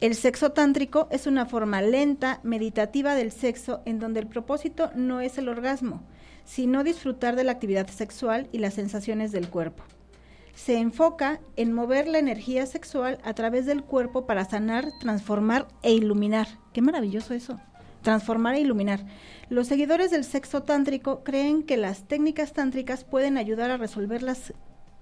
El 0.00 0.14
sexo 0.14 0.52
tántrico 0.52 1.06
es 1.10 1.26
una 1.26 1.44
forma 1.44 1.82
lenta, 1.82 2.40
meditativa 2.42 3.14
del 3.14 3.30
sexo 3.30 3.82
en 3.84 3.98
donde 3.98 4.20
el 4.20 4.26
propósito 4.26 4.90
no 4.94 5.20
es 5.20 5.36
el 5.36 5.50
orgasmo, 5.50 6.02
sino 6.46 6.82
disfrutar 6.82 7.36
de 7.36 7.44
la 7.44 7.52
actividad 7.52 7.88
sexual 7.88 8.48
y 8.52 8.58
las 8.58 8.72
sensaciones 8.72 9.32
del 9.32 9.50
cuerpo. 9.50 9.84
Se 10.54 10.78
enfoca 10.78 11.38
en 11.56 11.74
mover 11.74 12.08
la 12.08 12.18
energía 12.18 12.64
sexual 12.64 13.18
a 13.22 13.34
través 13.34 13.66
del 13.66 13.82
cuerpo 13.82 14.26
para 14.26 14.46
sanar, 14.46 14.92
transformar 14.98 15.68
e 15.82 15.92
iluminar. 15.92 16.48
Qué 16.72 16.80
maravilloso 16.80 17.34
eso. 17.34 17.60
Transformar 18.06 18.54
e 18.54 18.60
iluminar. 18.60 19.04
Los 19.48 19.66
seguidores 19.66 20.12
del 20.12 20.22
sexo 20.22 20.62
tántrico 20.62 21.24
creen 21.24 21.64
que 21.64 21.76
las 21.76 22.06
técnicas 22.06 22.52
tántricas 22.52 23.02
pueden 23.02 23.36
ayudar 23.36 23.72
a 23.72 23.78
resolver 23.78 24.22
las 24.22 24.54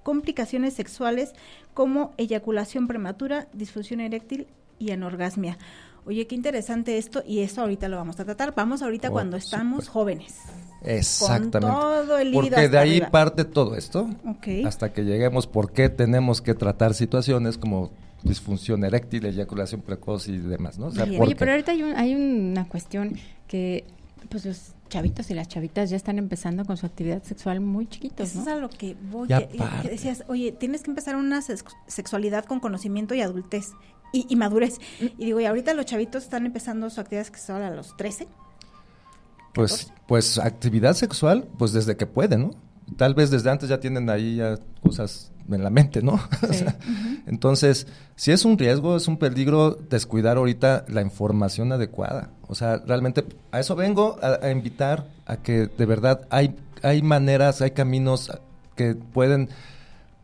complicaciones 0.02 0.72
sexuales 0.72 1.34
como 1.74 2.12
eyaculación 2.16 2.86
prematura, 2.86 3.46
disfunción 3.52 4.00
eréctil 4.00 4.46
y 4.78 4.90
anorgasmia. 4.92 5.58
Oye, 6.06 6.26
qué 6.26 6.34
interesante 6.34 6.96
esto 6.96 7.22
y 7.26 7.40
eso 7.40 7.60
ahorita 7.60 7.88
lo 7.88 7.98
vamos 7.98 8.18
a 8.20 8.24
tratar. 8.24 8.54
Vamos 8.54 8.80
ahorita 8.80 9.10
Oh, 9.10 9.12
cuando 9.12 9.36
estamos 9.36 9.88
jóvenes. 9.88 10.36
Exactamente. 10.82 11.60
Con 11.60 12.06
todo 12.06 12.18
el 12.18 12.32
Porque 12.32 12.68
de 12.70 12.78
ahí 12.78 12.92
arriba. 12.92 13.10
parte 13.10 13.44
todo 13.44 13.76
esto. 13.76 14.08
Ok. 14.26 14.64
Hasta 14.66 14.94
que 14.94 15.04
lleguemos 15.04 15.46
por 15.46 15.72
qué 15.72 15.90
tenemos 15.90 16.40
que 16.40 16.54
tratar 16.54 16.94
situaciones 16.94 17.58
como 17.58 17.90
disfunción 18.24 18.82
eréctil, 18.84 19.24
eyaculación 19.26 19.82
precoz 19.82 20.28
y 20.28 20.38
demás, 20.38 20.78
¿no? 20.78 20.86
O 20.86 20.90
sea, 20.90 21.04
Bien. 21.04 21.18
¿por 21.18 21.28
Oye, 21.28 21.36
pero 21.36 21.52
ahorita 21.52 21.72
hay, 21.72 21.82
un- 21.82 21.96
hay 21.96 22.14
una 22.14 22.66
cuestión 22.68 23.16
que 23.46 23.84
pues 24.30 24.46
los 24.46 24.72
chavitos 24.88 25.30
y 25.30 25.34
las 25.34 25.48
chavitas 25.48 25.90
ya 25.90 25.96
están 25.96 26.18
empezando 26.18 26.64
con 26.64 26.76
su 26.76 26.86
actividad 26.86 27.22
sexual 27.22 27.60
muy 27.60 27.86
chiquitos, 27.86 28.30
Eso 28.30 28.40
es 28.40 28.46
¿no? 28.46 28.52
a 28.52 28.56
lo 28.56 28.70
que 28.70 28.96
voy. 29.10 29.28
Ya 29.28 29.46
que- 29.46 29.58
que 29.82 29.88
decías, 29.90 30.24
oye, 30.28 30.50
tienes 30.52 30.82
que 30.82 30.90
empezar 30.90 31.14
una 31.16 31.42
sex- 31.42 31.64
sexualidad 31.86 32.44
con 32.46 32.58
conocimiento 32.60 33.14
y 33.14 33.20
adultez 33.20 33.66
y, 34.12 34.26
y 34.28 34.36
madurez. 34.36 34.78
Y 35.18 35.26
digo, 35.26 35.40
y 35.40 35.44
ahorita 35.44 35.74
los 35.74 35.84
chavitos 35.84 36.24
están 36.24 36.46
empezando 36.46 36.88
su 36.90 37.00
actividad 37.00 37.24
sexual 37.24 37.62
a 37.62 37.70
los 37.70 37.96
13. 37.96 38.26
Pues, 39.52 39.92
pues 40.08 40.38
actividad 40.38 40.94
sexual, 40.94 41.46
pues 41.58 41.72
desde 41.72 41.96
que 41.96 42.06
pueden, 42.06 42.42
¿no? 42.42 42.50
Tal 42.96 43.14
vez 43.14 43.30
desde 43.30 43.50
antes 43.50 43.68
ya 43.68 43.80
tienen 43.80 44.10
ahí 44.10 44.36
ya 44.36 44.58
cosas 44.82 45.32
en 45.50 45.62
la 45.62 45.70
mente, 45.70 46.02
¿no? 46.02 46.14
O 46.42 46.48
Entonces, 47.26 47.86
si 48.16 48.32
es 48.32 48.44
un 48.44 48.58
riesgo, 48.58 48.96
es 48.96 49.08
un 49.08 49.18
peligro 49.18 49.72
descuidar 49.72 50.36
ahorita 50.36 50.84
la 50.88 51.02
información 51.02 51.72
adecuada. 51.72 52.30
O 52.48 52.54
sea, 52.54 52.78
realmente 52.78 53.24
a 53.50 53.60
eso 53.60 53.74
vengo 53.74 54.18
a, 54.22 54.46
a 54.46 54.50
invitar 54.50 55.08
a 55.26 55.36
que 55.38 55.66
de 55.66 55.86
verdad 55.86 56.26
hay, 56.30 56.56
hay 56.82 57.02
maneras, 57.02 57.62
hay 57.62 57.72
caminos 57.72 58.30
que 58.76 58.94
pueden, 58.94 59.48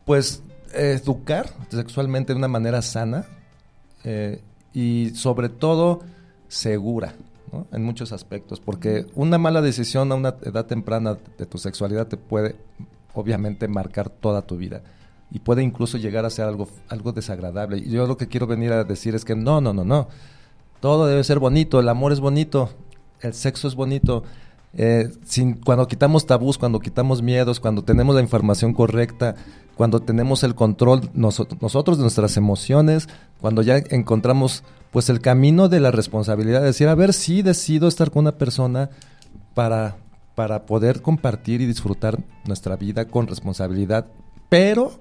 pues, 0.05 0.43
educar 0.73 1.49
sexualmente 1.69 2.33
de 2.33 2.37
una 2.37 2.47
manera 2.47 2.81
sana 2.81 3.25
eh, 4.03 4.41
y 4.73 5.11
sobre 5.15 5.49
todo 5.49 6.01
segura. 6.47 7.13
En 7.73 7.83
muchos 7.83 8.13
aspectos, 8.13 8.59
porque 8.61 9.05
una 9.13 9.37
mala 9.37 9.61
decisión 9.61 10.11
a 10.11 10.15
una 10.15 10.35
edad 10.43 10.65
temprana 10.67 11.17
de 11.37 11.45
tu 11.45 11.57
sexualidad 11.57 12.07
te 12.07 12.15
puede 12.15 12.55
obviamente 13.13 13.67
marcar 13.67 14.09
toda 14.09 14.41
tu 14.41 14.55
vida 14.55 14.81
y 15.31 15.39
puede 15.39 15.61
incluso 15.61 15.97
llegar 15.97 16.23
a 16.25 16.29
ser 16.29 16.45
algo, 16.45 16.69
algo 16.87 17.11
desagradable. 17.11 17.77
Y 17.77 17.89
yo 17.89 18.07
lo 18.07 18.15
que 18.15 18.27
quiero 18.27 18.47
venir 18.47 18.71
a 18.71 18.85
decir 18.85 19.15
es 19.15 19.25
que 19.25 19.35
no, 19.35 19.59
no, 19.59 19.73
no, 19.73 19.83
no. 19.83 20.07
Todo 20.79 21.07
debe 21.07 21.23
ser 21.25 21.39
bonito, 21.39 21.79
el 21.79 21.89
amor 21.89 22.13
es 22.13 22.21
bonito, 22.21 22.69
el 23.19 23.33
sexo 23.33 23.67
es 23.67 23.75
bonito. 23.75 24.23
Eh, 24.73 25.09
cuando 25.65 25.87
quitamos 25.87 26.25
tabús, 26.25 26.57
cuando 26.57 26.79
quitamos 26.79 27.21
miedos, 27.21 27.59
cuando 27.59 27.83
tenemos 27.83 28.15
la 28.15 28.21
información 28.21 28.73
correcta, 28.73 29.35
cuando 29.75 29.99
tenemos 29.99 30.43
el 30.43 30.55
control 30.55 31.01
noso- 31.13 31.47
nosotros 31.59 31.97
de 31.97 32.03
nuestras 32.03 32.37
emociones, 32.37 33.09
cuando 33.41 33.61
ya 33.61 33.77
encontramos 33.89 34.63
pues 34.91 35.09
el 35.09 35.21
camino 35.21 35.69
de 35.69 35.79
la 35.79 35.91
responsabilidad 35.91 36.59
de 36.59 36.67
decir, 36.67 36.89
a 36.89 36.95
ver, 36.95 37.13
sí 37.13 37.41
decido 37.41 37.87
estar 37.87 38.11
con 38.11 38.21
una 38.21 38.37
persona 38.37 38.89
para, 39.53 39.97
para 40.35 40.65
poder 40.65 41.01
compartir 41.01 41.61
y 41.61 41.65
disfrutar 41.65 42.19
nuestra 42.45 42.75
vida 42.75 43.05
con 43.05 43.27
responsabilidad, 43.27 44.07
pero 44.49 44.99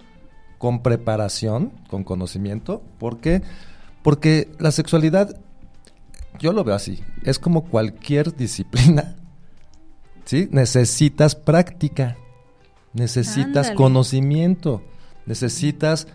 con 0.58 0.82
preparación, 0.82 1.72
con 1.88 2.04
conocimiento. 2.04 2.82
¿Por 2.98 3.18
qué? 3.18 3.42
Porque 4.02 4.52
la 4.58 4.70
sexualidad, 4.70 5.36
yo 6.38 6.52
lo 6.52 6.62
veo 6.62 6.76
así, 6.76 7.02
es 7.24 7.38
como 7.38 7.64
cualquier 7.64 8.36
disciplina. 8.36 9.16
¿Sí? 10.24 10.48
Necesitas 10.52 11.34
práctica, 11.34 12.16
necesitas 12.92 13.68
Ándale. 13.68 13.74
conocimiento, 13.74 14.82
necesitas, 15.26 16.06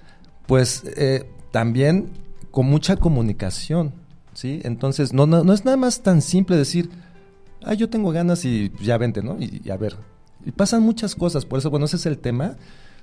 pues, 0.48 0.84
eh, 0.96 1.29
también 1.51 2.12
con 2.56 2.68
mucha 2.68 2.96
comunicación, 2.96 3.92
¿sí? 4.34 4.62
Entonces, 4.64 5.12
no, 5.12 5.28
no, 5.28 5.44
no 5.44 5.52
es 5.52 5.66
nada 5.66 5.76
más 5.76 6.02
tan 6.02 6.22
simple 6.22 6.56
decir, 6.56 6.90
ah, 7.66 7.74
yo 7.74 7.90
tengo 7.90 8.12
ganas 8.12 8.46
y 8.46 8.72
ya 8.82 8.98
vente, 8.98 9.22
¿no? 9.22 9.36
Y, 9.38 9.62
y 9.66 9.70
a 9.72 9.76
ver, 9.78 9.98
y 10.46 10.52
pasan 10.52 10.82
muchas 10.82 11.16
cosas, 11.16 11.46
por 11.46 11.60
eso, 11.60 11.70
bueno, 11.70 11.86
ese 11.86 11.98
es 11.98 12.06
el 12.06 12.18
tema. 12.18 12.56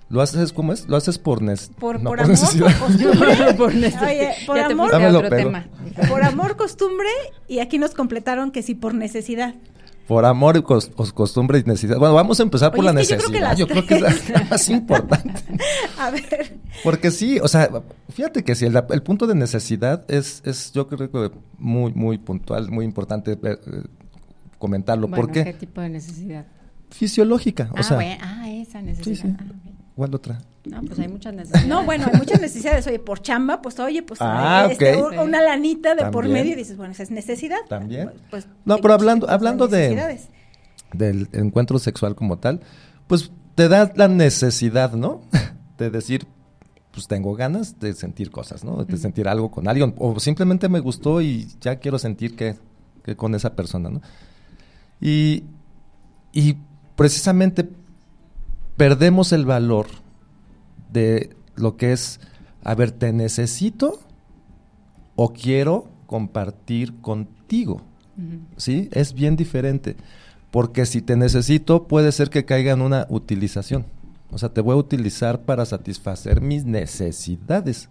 Lo 0.08 0.20
haces, 0.22 0.52
¿cómo 0.54 0.72
es? 0.72 0.88
Lo 0.88 0.96
haces 0.96 1.18
por, 1.18 1.42
nes- 1.42 1.70
Por, 1.78 2.00
no, 2.00 2.10
por 2.10 2.18
por 2.18 2.20
amor, 2.20 2.28
necesidad. 2.30 2.78
por 2.78 2.88
costumbre. 2.88 3.54
Por 3.56 3.74
necesidad. 3.74 4.08
Oye, 4.10 4.30
por 4.46 4.56
Ya 4.56 4.66
amor, 4.66 4.94
otro 4.94 5.28
tema. 5.30 5.66
por 6.08 6.22
amor, 6.22 6.56
costumbre, 6.56 7.08
y 7.48 7.58
aquí 7.60 7.78
nos 7.78 7.92
completaron 7.92 8.50
que 8.52 8.62
sí 8.62 8.74
por 8.74 8.94
necesidad. 8.94 9.54
Por 10.08 10.24
amor, 10.24 10.56
y 10.56 10.60
cos- 10.60 10.90
os- 10.96 11.12
costumbre 11.12 11.58
y 11.58 11.62
necesidad. 11.62 11.96
Bueno, 11.98 12.14
vamos 12.14 12.38
a 12.40 12.42
empezar 12.42 12.72
por 12.72 12.84
la 12.84 12.90
es 13.00 13.08
que 13.08 13.16
yo 13.16 13.18
creo 13.18 13.30
que 13.32 13.40
necesidad. 13.40 13.48
las 13.50 13.58
Yo 13.58 13.66
creo 13.68 13.86
que, 13.86 13.94
es 13.94 14.30
la, 14.30 14.38
la 14.40 14.44
más 14.50 14.68
importante. 14.68 15.42
A 15.98 16.10
ver, 16.10 16.58
Porque 16.82 17.10
sí, 17.10 17.38
o 17.40 17.48
sea, 17.48 17.70
fíjate 18.10 18.42
que 18.42 18.54
si 18.54 18.66
el, 18.66 18.76
el 18.90 19.02
punto 19.02 19.26
de 19.26 19.34
necesidad 19.34 20.04
es, 20.08 20.42
es, 20.44 20.72
yo 20.72 20.88
creo 20.88 21.10
que 21.10 21.30
muy, 21.58 21.92
muy 21.92 22.18
puntual, 22.18 22.70
muy 22.70 22.84
importante 22.84 23.32
eh, 23.32 23.38
eh, 23.42 23.58
comentarlo. 24.58 25.06
Bueno, 25.08 25.22
porque 25.22 25.44
¿qué 25.44 25.52
tipo 25.54 25.80
de 25.80 25.88
necesidad? 25.90 26.46
fisiológica, 26.90 27.68
o 27.72 27.74
ah, 27.78 27.82
sea, 27.82 27.96
bueno, 27.96 28.16
ah, 28.22 28.50
esa 28.50 28.82
necesidad. 28.82 29.16
sí. 29.30 29.36
Ah, 29.38 29.44
ok. 29.48 29.71
¿Cuál 29.96 30.14
otra? 30.14 30.40
No, 30.64 30.80
pues 30.82 30.98
hay 31.00 31.08
muchas 31.08 31.34
necesidades. 31.34 31.66
no, 31.68 31.84
bueno, 31.84 32.06
hay 32.12 32.18
muchas 32.18 32.40
necesidades. 32.40 32.86
Oye, 32.86 32.98
por 32.98 33.20
chamba, 33.20 33.60
pues 33.62 33.78
oye, 33.80 34.02
pues 34.02 34.20
Ah, 34.22 34.68
este, 34.70 34.94
ok. 34.96 35.12
un- 35.12 35.18
una 35.18 35.42
lanita 35.42 35.94
de 35.94 36.06
por 36.10 36.28
medio 36.28 36.52
y 36.52 36.54
dices, 36.54 36.76
bueno, 36.76 36.92
esa 36.92 37.02
es 37.02 37.10
necesidad. 37.10 37.58
También. 37.68 38.10
Pues, 38.30 38.46
No, 38.64 38.78
pero 38.78 38.94
hablando- 38.94 39.28
hablando 39.28 39.66
de- 39.68 39.78
necesidades. 39.90 40.28
Del 40.92 41.28
encuentro 41.32 41.78
sexual 41.78 42.14
como 42.14 42.38
tal, 42.38 42.60
pues 43.06 43.30
te 43.54 43.68
da 43.68 43.90
la 43.96 44.08
necesidad, 44.08 44.92
¿no? 44.92 45.22
De 45.78 45.90
decir, 45.90 46.26
pues 46.92 47.08
tengo 47.08 47.34
ganas 47.34 47.80
de 47.80 47.94
sentir 47.94 48.30
cosas, 48.30 48.62
¿no? 48.64 48.84
De 48.84 48.96
sentir 48.98 49.26
algo 49.26 49.50
con 49.50 49.66
alguien. 49.66 49.94
O 49.98 50.20
simplemente 50.20 50.68
me 50.68 50.78
gustó 50.80 51.22
y 51.22 51.48
ya 51.60 51.76
quiero 51.76 51.98
sentir 51.98 52.36
que, 52.36 52.56
que 53.02 53.16
con 53.16 53.34
esa 53.34 53.56
persona, 53.56 53.88
¿no? 53.88 54.00
Y, 55.00 55.44
y 56.32 56.56
precisamente 56.94 57.68
perdemos 58.82 59.32
el 59.32 59.46
valor 59.46 59.86
de 60.90 61.36
lo 61.54 61.76
que 61.76 61.92
es, 61.92 62.18
a 62.64 62.74
ver, 62.74 62.90
te 62.90 63.12
necesito 63.12 64.00
o 65.14 65.32
quiero 65.32 65.86
compartir 66.08 67.00
contigo. 67.00 67.80
¿Sí? 68.56 68.88
Es 68.90 69.14
bien 69.14 69.36
diferente. 69.36 69.94
Porque 70.50 70.84
si 70.84 71.00
te 71.00 71.14
necesito, 71.14 71.86
puede 71.86 72.10
ser 72.10 72.28
que 72.28 72.44
caiga 72.44 72.72
en 72.72 72.82
una 72.82 73.06
utilización. 73.08 73.86
O 74.32 74.38
sea, 74.38 74.48
te 74.48 74.60
voy 74.60 74.72
a 74.72 74.78
utilizar 74.78 75.42
para 75.42 75.64
satisfacer 75.64 76.40
mis 76.40 76.64
necesidades. 76.64 77.88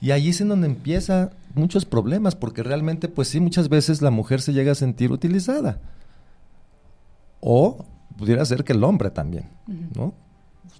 Y 0.00 0.12
ahí 0.12 0.30
es 0.30 0.40
en 0.40 0.48
donde 0.48 0.66
empiezan 0.66 1.32
muchos 1.54 1.84
problemas, 1.84 2.36
porque 2.36 2.62
realmente, 2.62 3.08
pues 3.08 3.28
sí, 3.28 3.38
muchas 3.38 3.68
veces 3.68 4.00
la 4.00 4.10
mujer 4.10 4.40
se 4.40 4.54
llega 4.54 4.72
a 4.72 4.76
sentir 4.76 5.12
utilizada. 5.12 5.78
O 7.40 7.84
pudiera 8.16 8.44
ser 8.44 8.64
que 8.64 8.72
el 8.72 8.84
hombre 8.84 9.10
también, 9.10 9.48
¿no? 9.94 10.14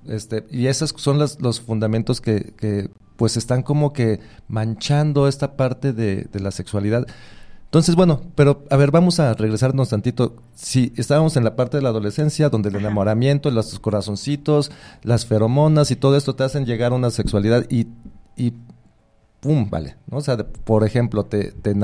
Este, 0.07 0.45
y 0.51 0.67
esos 0.67 0.95
son 0.97 1.19
las- 1.19 1.41
los 1.41 1.61
fundamentos 1.61 2.21
que, 2.21 2.53
que, 2.57 2.91
pues 3.17 3.37
están 3.37 3.63
como 3.63 3.93
que 3.93 4.21
manchando 4.49 5.29
esta 5.29 5.57
parte 5.57 5.93
de, 5.93 6.25
de 6.33 6.41
la 6.41 6.51
sexualidad. 6.51 7.07
Entonces, 7.65 7.97
bueno, 7.97 8.21
pero 8.35 8.65
a 8.71 8.77
ver, 8.77 8.91
vamos 8.91 9.19
a 9.19 9.33
regresarnos 9.35 9.89
tantito. 9.89 10.37
Si 10.55 10.93
estábamos 10.97 11.37
en 11.37 11.43
la 11.45 11.57
parte 11.57 11.77
de 11.77 11.83
la 11.83 11.89
adolescencia, 11.89 12.49
donde 12.49 12.69
el 12.69 12.77
enamoramiento, 12.77 13.51
los 13.51 13.79
corazoncitos, 13.81 14.71
las 15.03 15.27
feromonas 15.27 15.91
y 15.91 15.97
todo 15.97 16.17
esto 16.17 16.35
te 16.37 16.45
hacen 16.45 16.67
llegar 16.67 16.93
a 16.93 16.97
una 16.97 17.11
sexualidad 17.11 17.67
y, 17.71 17.89
y 18.37 18.53
pum, 19.41 19.69
vale. 19.71 19.97
¿no? 20.09 20.19
O 20.19 20.21
sea, 20.21 20.37
de- 20.37 20.45
por 20.45 20.85
ejemplo, 20.85 21.25
te, 21.25 21.51
te 21.53 21.75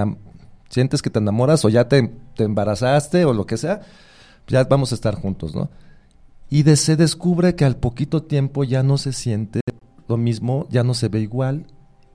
sientes 0.68 1.02
que 1.02 1.10
te 1.10 1.18
enamoras 1.18 1.64
o 1.64 1.68
ya 1.68 1.88
te, 1.88 2.12
te 2.36 2.44
embarazaste 2.44 3.24
o 3.24 3.32
lo 3.32 3.46
que 3.46 3.56
sea, 3.56 3.80
ya 4.48 4.64
vamos 4.64 4.92
a 4.92 4.94
estar 4.94 5.14
juntos, 5.14 5.54
¿no? 5.54 5.70
Y 6.48 6.62
de- 6.64 6.76
se 6.76 6.96
descubre 6.96 7.54
que 7.54 7.64
al 7.64 7.76
poquito 7.76 8.22
tiempo 8.22 8.64
ya 8.64 8.82
no 8.82 8.98
se 8.98 9.12
siente 9.12 9.60
lo 10.08 10.16
mismo, 10.16 10.66
ya 10.70 10.82
no 10.82 10.94
se 10.94 11.08
ve 11.08 11.20
igual 11.20 11.66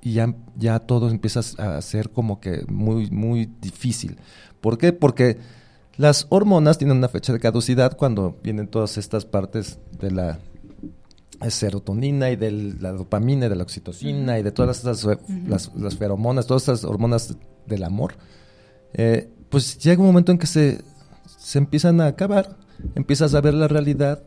y 0.02 0.14
ya, 0.14 0.36
ya 0.58 0.80
todo 0.80 1.10
empieza 1.10 1.40
a 1.58 1.82
ser 1.82 2.10
como 2.12 2.40
que 2.42 2.66
muy, 2.68 3.10
muy 3.10 3.50
difícil. 3.62 4.18
¿Por 4.62 4.78
qué? 4.78 4.92
Porque 4.92 5.38
las 5.98 6.28
hormonas 6.30 6.78
tienen 6.78 6.98
una 6.98 7.08
fecha 7.08 7.32
de 7.32 7.40
caducidad 7.40 7.96
cuando 7.96 8.38
vienen 8.44 8.68
todas 8.68 8.98
estas 8.98 9.24
partes 9.26 9.80
de 10.00 10.12
la 10.12 10.40
serotonina 11.50 12.32
y 12.32 12.36
de 12.36 12.52
la 12.52 12.92
dopamina 12.92 13.46
y 13.46 13.50
de 13.50 13.56
la 13.56 13.64
oxitocina 13.64 14.40
y 14.40 14.44
de 14.44 14.52
todas 14.52 14.78
estas, 14.78 15.06
las, 15.48 15.98
feromonas, 15.98 16.48
todas 16.48 16.64
estas 16.64 16.84
hormonas 16.84 17.36
del 17.66 17.84
amor, 17.84 18.16
eh, 18.94 19.30
pues 19.50 19.78
llega 19.80 20.02
un 20.02 20.08
momento 20.08 20.32
en 20.32 20.38
que 20.38 20.48
se, 20.48 20.82
se 21.26 21.58
empiezan 21.58 22.02
a 22.02 22.08
acabar, 22.08 22.58
empiezas 22.96 23.34
a 23.34 23.42
ver 23.42 23.54
la 23.54 23.68
realidad 23.68 24.24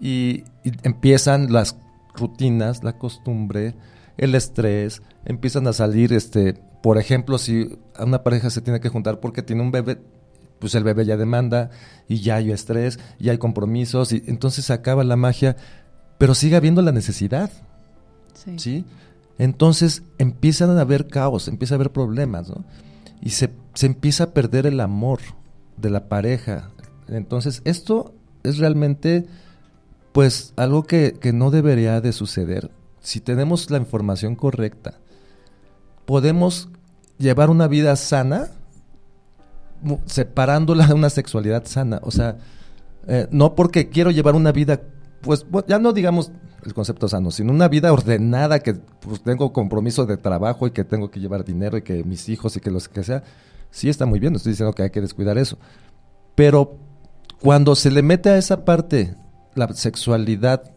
y, 0.00 0.44
empiezan 0.82 1.52
las 1.52 1.76
rutinas, 2.14 2.82
la 2.82 2.98
costumbre, 2.98 3.74
el 4.16 4.34
estrés, 4.34 5.02
empiezan 5.24 5.66
a 5.66 5.72
salir, 5.72 6.12
este, 6.12 6.54
por 6.82 6.98
ejemplo, 6.98 7.38
si 7.38 7.78
una 7.98 8.22
pareja 8.22 8.50
se 8.50 8.60
tiene 8.60 8.80
que 8.80 8.88
juntar 8.88 9.20
porque 9.20 9.42
tiene 9.42 9.62
un 9.62 9.70
bebé, 9.70 9.98
pues 10.58 10.74
el 10.74 10.84
bebé 10.84 11.04
ya 11.04 11.16
demanda 11.16 11.70
y 12.08 12.20
ya 12.20 12.36
hay 12.36 12.50
estrés, 12.50 12.98
ya 13.18 13.32
hay 13.32 13.38
compromisos 13.38 14.12
y 14.12 14.22
entonces 14.26 14.64
se 14.64 14.72
acaba 14.72 15.04
la 15.04 15.16
magia, 15.16 15.56
pero 16.18 16.34
sigue 16.34 16.56
habiendo 16.56 16.80
la 16.82 16.92
necesidad. 16.92 17.50
Sí. 18.56 18.84
Entonces 19.38 20.02
empiezan 20.18 20.76
a 20.76 20.80
haber 20.80 21.08
caos, 21.08 21.48
empieza 21.48 21.74
a 21.74 21.76
haber 21.76 21.92
problemas, 21.92 22.48
¿no? 22.48 22.64
Y 23.20 23.30
se, 23.30 23.50
se 23.74 23.86
empieza 23.86 24.24
a 24.24 24.30
perder 24.30 24.66
el 24.66 24.80
amor 24.80 25.20
de 25.76 25.90
la 25.90 26.08
pareja. 26.08 26.70
Entonces, 27.08 27.62
esto 27.64 28.14
es 28.42 28.58
realmente 28.58 29.26
pues 30.12 30.54
algo 30.56 30.84
que, 30.84 31.18
no 31.34 31.50
debería 31.50 32.00
de 32.00 32.12
suceder. 32.12 32.70
Si 33.00 33.20
tenemos 33.20 33.70
la 33.70 33.76
información 33.76 34.34
correcta, 34.34 34.94
podemos 36.06 36.70
llevar 37.18 37.50
una 37.50 37.68
vida 37.68 37.94
sana 37.96 38.48
separándola 40.06 40.86
de 40.86 40.94
una 40.94 41.10
sexualidad 41.10 41.66
sana. 41.66 42.00
O 42.02 42.10
sea, 42.10 42.38
eh, 43.06 43.28
no 43.30 43.54
porque 43.54 43.90
quiero 43.90 44.10
llevar 44.10 44.34
una 44.36 44.52
vida, 44.52 44.80
pues 45.20 45.44
ya 45.68 45.78
no 45.78 45.92
digamos 45.92 46.32
el 46.64 46.72
concepto 46.72 47.08
sano, 47.08 47.30
sino 47.30 47.52
una 47.52 47.68
vida 47.68 47.92
ordenada, 47.92 48.60
que 48.60 48.72
pues, 48.72 49.22
tengo 49.22 49.52
compromiso 49.52 50.06
de 50.06 50.16
trabajo 50.16 50.66
y 50.66 50.70
que 50.70 50.84
tengo 50.84 51.10
que 51.10 51.20
llevar 51.20 51.44
dinero 51.44 51.76
y 51.76 51.82
que 51.82 52.04
mis 52.04 52.28
hijos 52.30 52.56
y 52.56 52.60
que 52.60 52.70
los 52.70 52.88
que 52.88 53.04
sea. 53.04 53.22
Sí 53.76 53.90
está 53.90 54.06
muy 54.06 54.18
bien, 54.20 54.32
no 54.32 54.38
estoy 54.38 54.52
diciendo 54.52 54.72
que 54.72 54.84
hay 54.84 54.90
que 54.90 55.02
descuidar 55.02 55.36
eso. 55.36 55.58
Pero 56.34 56.78
cuando 57.42 57.74
se 57.74 57.90
le 57.90 58.00
mete 58.00 58.30
a 58.30 58.38
esa 58.38 58.64
parte 58.64 59.14
la 59.54 59.68
sexualidad 59.74 60.72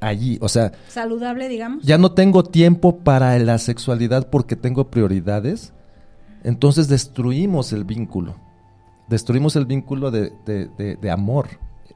allí, 0.00 0.36
o 0.40 0.48
sea... 0.48 0.72
Saludable, 0.88 1.48
digamos. 1.48 1.84
Ya 1.84 1.96
no 1.96 2.10
tengo 2.10 2.42
tiempo 2.42 2.98
para 3.04 3.38
la 3.38 3.56
sexualidad 3.58 4.30
porque 4.30 4.56
tengo 4.56 4.90
prioridades, 4.90 5.72
entonces 6.42 6.88
destruimos 6.88 7.72
el 7.72 7.84
vínculo, 7.84 8.34
destruimos 9.08 9.54
el 9.54 9.66
vínculo 9.66 10.10
de, 10.10 10.32
de, 10.44 11.10
amor. 11.12 11.46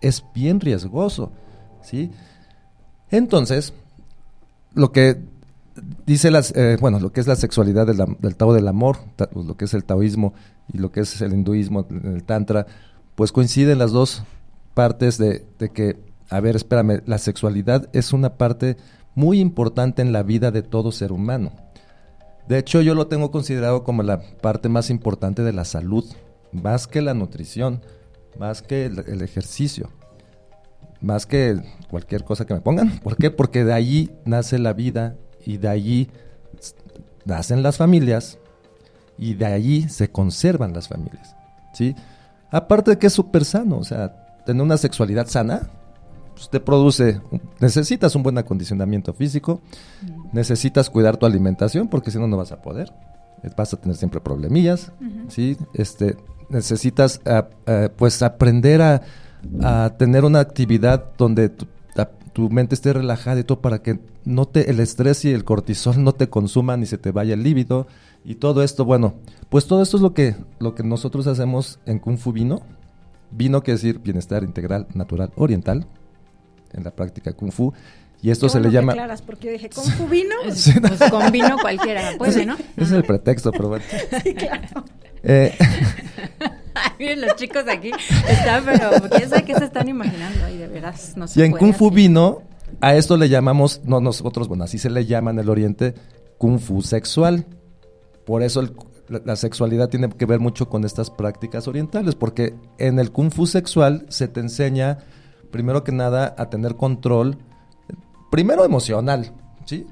Es 0.00 0.24
bien 0.32 0.60
riesgoso, 0.60 1.32
¿sí? 1.80 2.12
Entonces, 3.10 3.74
lo 4.72 4.92
que 4.92 5.20
dice 6.06 6.30
las, 6.30 6.54
eh, 6.56 6.76
bueno, 6.80 7.00
lo 7.00 7.12
que 7.12 7.20
es 7.20 7.26
la 7.26 7.36
sexualidad 7.36 7.86
del, 7.86 8.36
Tao 8.36 8.52
del 8.52 8.68
amor, 8.68 8.98
lo 9.34 9.56
que 9.56 9.64
es 9.64 9.74
el 9.74 9.84
taoísmo 9.84 10.34
y 10.72 10.78
lo 10.78 10.90
que 10.90 11.00
es 11.00 11.20
el 11.22 11.32
hinduismo, 11.32 11.86
el 11.90 12.24
tantra, 12.24 12.66
pues 13.14 13.32
coinciden 13.32 13.78
las 13.78 13.92
dos 13.92 14.24
partes 14.74 15.18
de, 15.18 15.46
que, 15.72 15.98
a 16.30 16.40
ver, 16.40 16.56
espérame, 16.56 17.02
la 17.06 17.18
sexualidad 17.18 17.88
es 17.92 18.12
una 18.12 18.36
parte 18.36 18.76
muy 19.14 19.40
importante 19.40 20.02
en 20.02 20.12
la 20.12 20.22
vida 20.22 20.50
de 20.50 20.62
todo 20.62 20.92
ser 20.92 21.12
humano. 21.12 21.52
De 22.48 22.58
hecho, 22.58 22.80
yo 22.80 22.94
lo 22.94 23.06
tengo 23.06 23.30
considerado 23.30 23.84
como 23.84 24.02
la 24.02 24.20
parte 24.20 24.68
más 24.68 24.90
importante 24.90 25.42
de 25.42 25.52
la 25.52 25.64
salud, 25.64 26.04
más 26.52 26.86
que 26.86 27.02
la 27.02 27.14
nutrición, 27.14 27.82
más 28.38 28.62
que 28.62 28.86
el, 28.86 29.22
ejercicio, 29.22 29.90
más 31.00 31.26
que 31.26 31.60
cualquier 31.90 32.24
cosa 32.24 32.46
que 32.46 32.54
me 32.54 32.60
pongan. 32.60 32.98
¿Por 33.00 33.16
qué? 33.16 33.30
Porque 33.30 33.64
de 33.64 33.72
allí 33.72 34.10
nace 34.24 34.58
la 34.58 34.72
vida 34.72 35.16
y 35.44 35.58
de 35.58 35.68
allí 35.68 36.10
nacen 37.24 37.62
las 37.62 37.76
familias 37.76 38.38
y 39.18 39.34
de 39.34 39.46
allí 39.46 39.88
se 39.88 40.10
conservan 40.10 40.72
las 40.72 40.88
familias. 40.88 41.36
¿sí? 41.72 41.94
Aparte 42.50 42.92
de 42.92 42.98
que 42.98 43.06
es 43.06 43.12
súper 43.12 43.44
sano, 43.44 43.78
o 43.78 43.84
sea, 43.84 44.42
tener 44.44 44.62
una 44.62 44.76
sexualidad 44.76 45.26
sana, 45.26 45.70
pues 46.34 46.50
te 46.50 46.60
produce, 46.60 47.20
necesitas 47.60 48.14
un 48.14 48.22
buen 48.22 48.38
acondicionamiento 48.38 49.12
físico, 49.12 49.60
necesitas 50.32 50.90
cuidar 50.90 51.16
tu 51.16 51.26
alimentación 51.26 51.88
porque 51.88 52.10
si 52.10 52.18
no, 52.18 52.26
no 52.26 52.36
vas 52.36 52.52
a 52.52 52.60
poder, 52.62 52.92
vas 53.56 53.74
a 53.74 53.76
tener 53.76 53.96
siempre 53.96 54.20
problemillas, 54.20 54.92
¿sí? 55.28 55.56
Este, 55.74 56.16
necesitas 56.48 57.20
ah, 57.26 57.48
ah, 57.66 57.88
pues 57.96 58.22
aprender 58.22 58.82
a, 58.82 59.02
tener 59.98 60.24
una 60.24 60.38
actividad 60.38 61.04
donde 61.18 61.48
tu, 61.48 61.66
tu, 62.32 62.50
mente 62.50 62.74
esté 62.74 62.92
relajada 62.92 63.40
y 63.40 63.44
todo 63.44 63.60
para 63.60 63.82
que 63.82 64.00
no 64.24 64.46
te, 64.46 64.70
el 64.70 64.80
estrés 64.80 65.24
y 65.24 65.32
el 65.32 65.44
cortisol 65.44 66.02
no 66.02 66.12
te 66.12 66.28
consuman 66.28 66.80
ni 66.80 66.86
se 66.86 66.98
te 66.98 67.10
vaya 67.10 67.34
el 67.34 67.42
líbido 67.42 67.86
y 68.24 68.36
todo 68.36 68.62
esto, 68.62 68.84
bueno, 68.84 69.14
pues 69.48 69.66
todo 69.66 69.82
esto 69.82 69.96
es 69.96 70.02
lo 70.02 70.14
que, 70.14 70.36
lo 70.60 70.74
que 70.74 70.82
nosotros 70.82 71.26
hacemos 71.26 71.80
en 71.86 71.98
Kung 71.98 72.18
Fu 72.18 72.32
Vino, 72.32 72.62
Vino 73.32 73.62
quiere 73.62 73.78
decir 73.78 73.98
bienestar 73.98 74.44
integral 74.44 74.86
natural 74.94 75.32
oriental 75.36 75.86
en 76.72 76.84
la 76.84 76.90
práctica 76.90 77.32
kung 77.32 77.50
fu. 77.50 77.72
Y 78.20 78.30
esto 78.30 78.48
se 78.48 78.60
le 78.60 78.70
llama 78.70 78.92
claras 78.92 79.20
porque 79.20 79.46
yo 79.46 79.52
dije 79.52 79.68
kung 79.70 79.90
fu 79.90 80.06
vino 80.06 80.34
pues, 80.44 81.10
con 81.10 81.32
vino 81.32 81.56
cualquiera 81.60 82.12
puede 82.18 82.46
no 82.46 82.54
ese 82.54 82.84
es 82.84 82.92
el 82.92 83.04
pretexto 83.04 83.50
pero 83.50 83.68
bueno. 83.68 83.84
Sí 84.22 84.34
claro. 84.34 84.84
Eh. 85.24 85.56
Miren 86.98 87.20
los 87.20 87.36
chicos 87.36 87.64
aquí 87.68 87.90
están 88.28 88.64
pero 88.64 88.90
quién 89.10 89.28
sabe 89.28 89.44
qué 89.44 89.54
se 89.54 89.64
están 89.64 89.88
imaginando 89.88 90.44
ahí 90.44 90.58
de 90.58 90.68
veras 90.68 91.16
no 91.16 91.26
se 91.26 91.40
y 91.40 91.44
en 91.44 91.52
kung 91.52 91.74
fu 91.74 91.90
vino 91.90 92.42
a 92.80 92.94
esto 92.94 93.16
le 93.16 93.28
llamamos 93.28 93.80
no 93.84 94.00
nosotros 94.00 94.48
bueno 94.48 94.64
así 94.64 94.78
se 94.78 94.90
le 94.90 95.06
llama 95.06 95.30
en 95.30 95.38
el 95.38 95.48
oriente 95.48 95.94
kung 96.38 96.58
fu 96.58 96.82
sexual. 96.82 97.46
Por 98.24 98.42
eso 98.42 98.60
el 98.60 98.72
la, 99.08 99.36
sexualidad 99.36 99.88
tiene 99.88 100.08
que 100.08 100.26
ver 100.26 100.40
mucho 100.40 100.68
con 100.68 100.84
estas 100.84 101.10
prácticas 101.10 101.68
orientales, 101.68 102.14
porque 102.14 102.54
en 102.78 102.98
el 102.98 103.12
kung 103.12 103.30
fu 103.30 103.46
sexual 103.46 104.06
se 104.08 104.28
te 104.28 104.40
enseña, 104.40 104.98
primero 105.50 105.84
que 105.84 105.92
nada, 105.92 106.34
a 106.38 106.48
tener 106.48 106.76
control, 106.76 107.38
primero 108.30 108.64
emocional, 108.64 109.32
¿sí? 109.66 109.86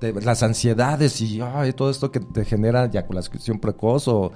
las 0.00 0.42
ansiedades 0.42 1.20
y 1.20 1.40
todo 1.76 1.88
esto 1.90 2.10
que 2.10 2.18
te 2.18 2.44
genera 2.44 2.86
eyaculación 2.86 3.60
precoz 3.60 4.08
o, 4.08 4.32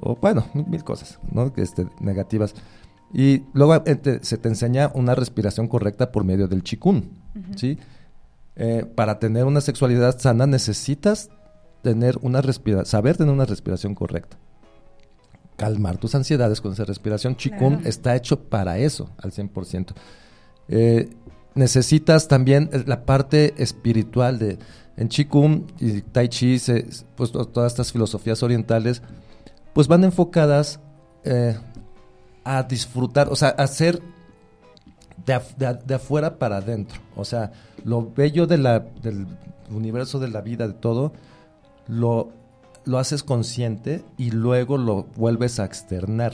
o 0.00 0.16
bueno, 0.16 0.46
mil, 0.54 0.84
cosas, 0.84 1.18
¿no? 1.30 1.52
Este, 1.56 1.86
negativas. 2.00 2.54
Y 3.12 3.44
luego 3.52 3.76
eh, 3.86 4.18
se 4.22 4.38
te 4.38 4.48
enseña 4.48 4.90
una 4.94 5.14
respiración 5.14 5.68
correcta 5.68 6.10
por 6.10 6.24
medio 6.24 6.48
del 6.48 6.62
chikun, 6.62 7.10
¿sí? 7.56 7.78
Eh, 8.56 8.86
para 8.94 9.18
tener 9.18 9.44
una 9.44 9.60
sexualidad 9.60 10.18
sana 10.18 10.46
necesitas 10.46 11.28
tener 11.82 12.18
una 12.22 12.40
respiración, 12.40 12.86
saber 12.86 13.16
tener 13.16 13.32
una 13.32 13.44
respiración 13.44 13.94
correcta. 13.94 14.38
Calmar 15.56 15.98
tus 15.98 16.14
ansiedades 16.14 16.60
con 16.60 16.72
esa 16.72 16.84
respiración. 16.84 17.36
Qigong 17.36 17.86
está 17.86 18.16
hecho 18.16 18.40
para 18.40 18.78
eso, 18.78 19.10
al 19.18 19.30
100%. 19.30 19.94
Eh, 20.68 21.10
necesitas 21.54 22.26
también 22.26 22.70
la 22.86 23.04
parte 23.04 23.54
espiritual 23.58 24.38
de... 24.38 24.58
En 24.96 25.08
Qigong 25.08 25.66
y 25.80 26.02
Tai 26.02 26.28
Chi, 26.28 26.56
pues 27.16 27.32
todas 27.32 27.72
estas 27.72 27.92
filosofías 27.92 28.42
orientales, 28.42 29.02
pues 29.74 29.88
van 29.88 30.04
enfocadas 30.04 30.80
eh, 31.24 31.58
a 32.44 32.62
disfrutar, 32.62 33.28
o 33.28 33.36
sea, 33.36 33.54
a 33.58 33.64
hacer 33.64 34.00
de, 35.26 35.40
de, 35.84 35.94
afuera 35.94 36.38
para 36.38 36.58
adentro. 36.58 37.00
O 37.16 37.24
sea, 37.24 37.52
lo 37.84 38.10
bello 38.12 38.46
de 38.46 38.58
la, 38.58 38.80
del 38.80 39.26
universo, 39.70 40.18
de 40.20 40.28
la 40.28 40.40
vida, 40.40 40.66
de 40.68 40.74
todo, 40.74 41.12
lo, 41.88 42.30
lo 42.84 42.98
haces 42.98 43.22
consciente 43.22 44.04
y 44.16 44.30
luego 44.30 44.78
lo 44.78 45.04
vuelves 45.16 45.58
a 45.58 45.64
externar. 45.64 46.32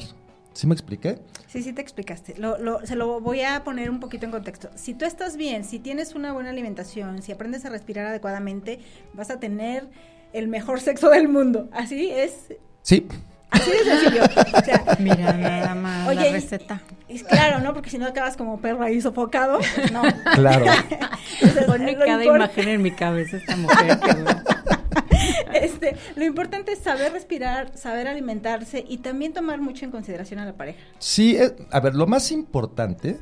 ¿Sí 0.52 0.66
me 0.66 0.74
expliqué? 0.74 1.20
Sí, 1.46 1.62
sí 1.62 1.72
te 1.72 1.80
explicaste. 1.80 2.36
Lo, 2.36 2.58
lo, 2.58 2.84
se 2.84 2.96
lo 2.96 3.20
voy 3.20 3.42
a 3.42 3.62
poner 3.64 3.88
un 3.88 4.00
poquito 4.00 4.26
en 4.26 4.32
contexto. 4.32 4.68
Si 4.74 4.94
tú 4.94 5.04
estás 5.04 5.36
bien, 5.36 5.64
si 5.64 5.78
tienes 5.78 6.14
una 6.14 6.32
buena 6.32 6.50
alimentación, 6.50 7.22
si 7.22 7.32
aprendes 7.32 7.64
a 7.64 7.70
respirar 7.70 8.06
adecuadamente, 8.06 8.80
vas 9.14 9.30
a 9.30 9.38
tener 9.38 9.88
el 10.32 10.48
mejor 10.48 10.80
sexo 10.80 11.08
del 11.08 11.28
mundo. 11.28 11.68
Así 11.72 12.10
es. 12.10 12.52
Sí. 12.82 13.06
Así 13.50 13.70
de 13.70 13.84
sencillo. 13.84 14.22
O 14.24 14.64
sea, 14.64 14.96
Mira, 14.98 15.32
nada 15.32 15.74
más 15.74 16.14
la 16.14 16.22
receta. 16.22 16.80
Es 17.08 17.24
claro, 17.24 17.60
¿no? 17.60 17.74
Porque 17.74 17.90
si 17.90 17.98
no 17.98 18.06
acabas 18.06 18.36
como 18.36 18.60
perro 18.60 18.82
ahí 18.82 19.00
sofocado, 19.00 19.58
no. 19.92 20.02
Claro. 20.34 20.66
Pone 21.66 21.96
cada 21.96 22.24
imagen 22.24 22.68
en 22.68 22.82
mi 22.82 22.92
cabeza 22.92 23.38
esta 23.38 23.56
mujer. 23.56 23.98
este, 25.54 25.96
lo 26.16 26.24
importante 26.24 26.72
es 26.72 26.78
saber 26.78 27.12
respirar, 27.12 27.76
saber 27.76 28.08
alimentarse 28.08 28.84
y 28.86 28.98
también 28.98 29.32
tomar 29.32 29.60
mucho 29.60 29.84
en 29.84 29.90
consideración 29.90 30.40
a 30.40 30.44
la 30.44 30.52
pareja. 30.52 30.78
Sí, 30.98 31.36
eh, 31.36 31.54
a 31.70 31.80
ver, 31.80 31.94
lo 31.94 32.06
más 32.06 32.30
importante 32.30 33.18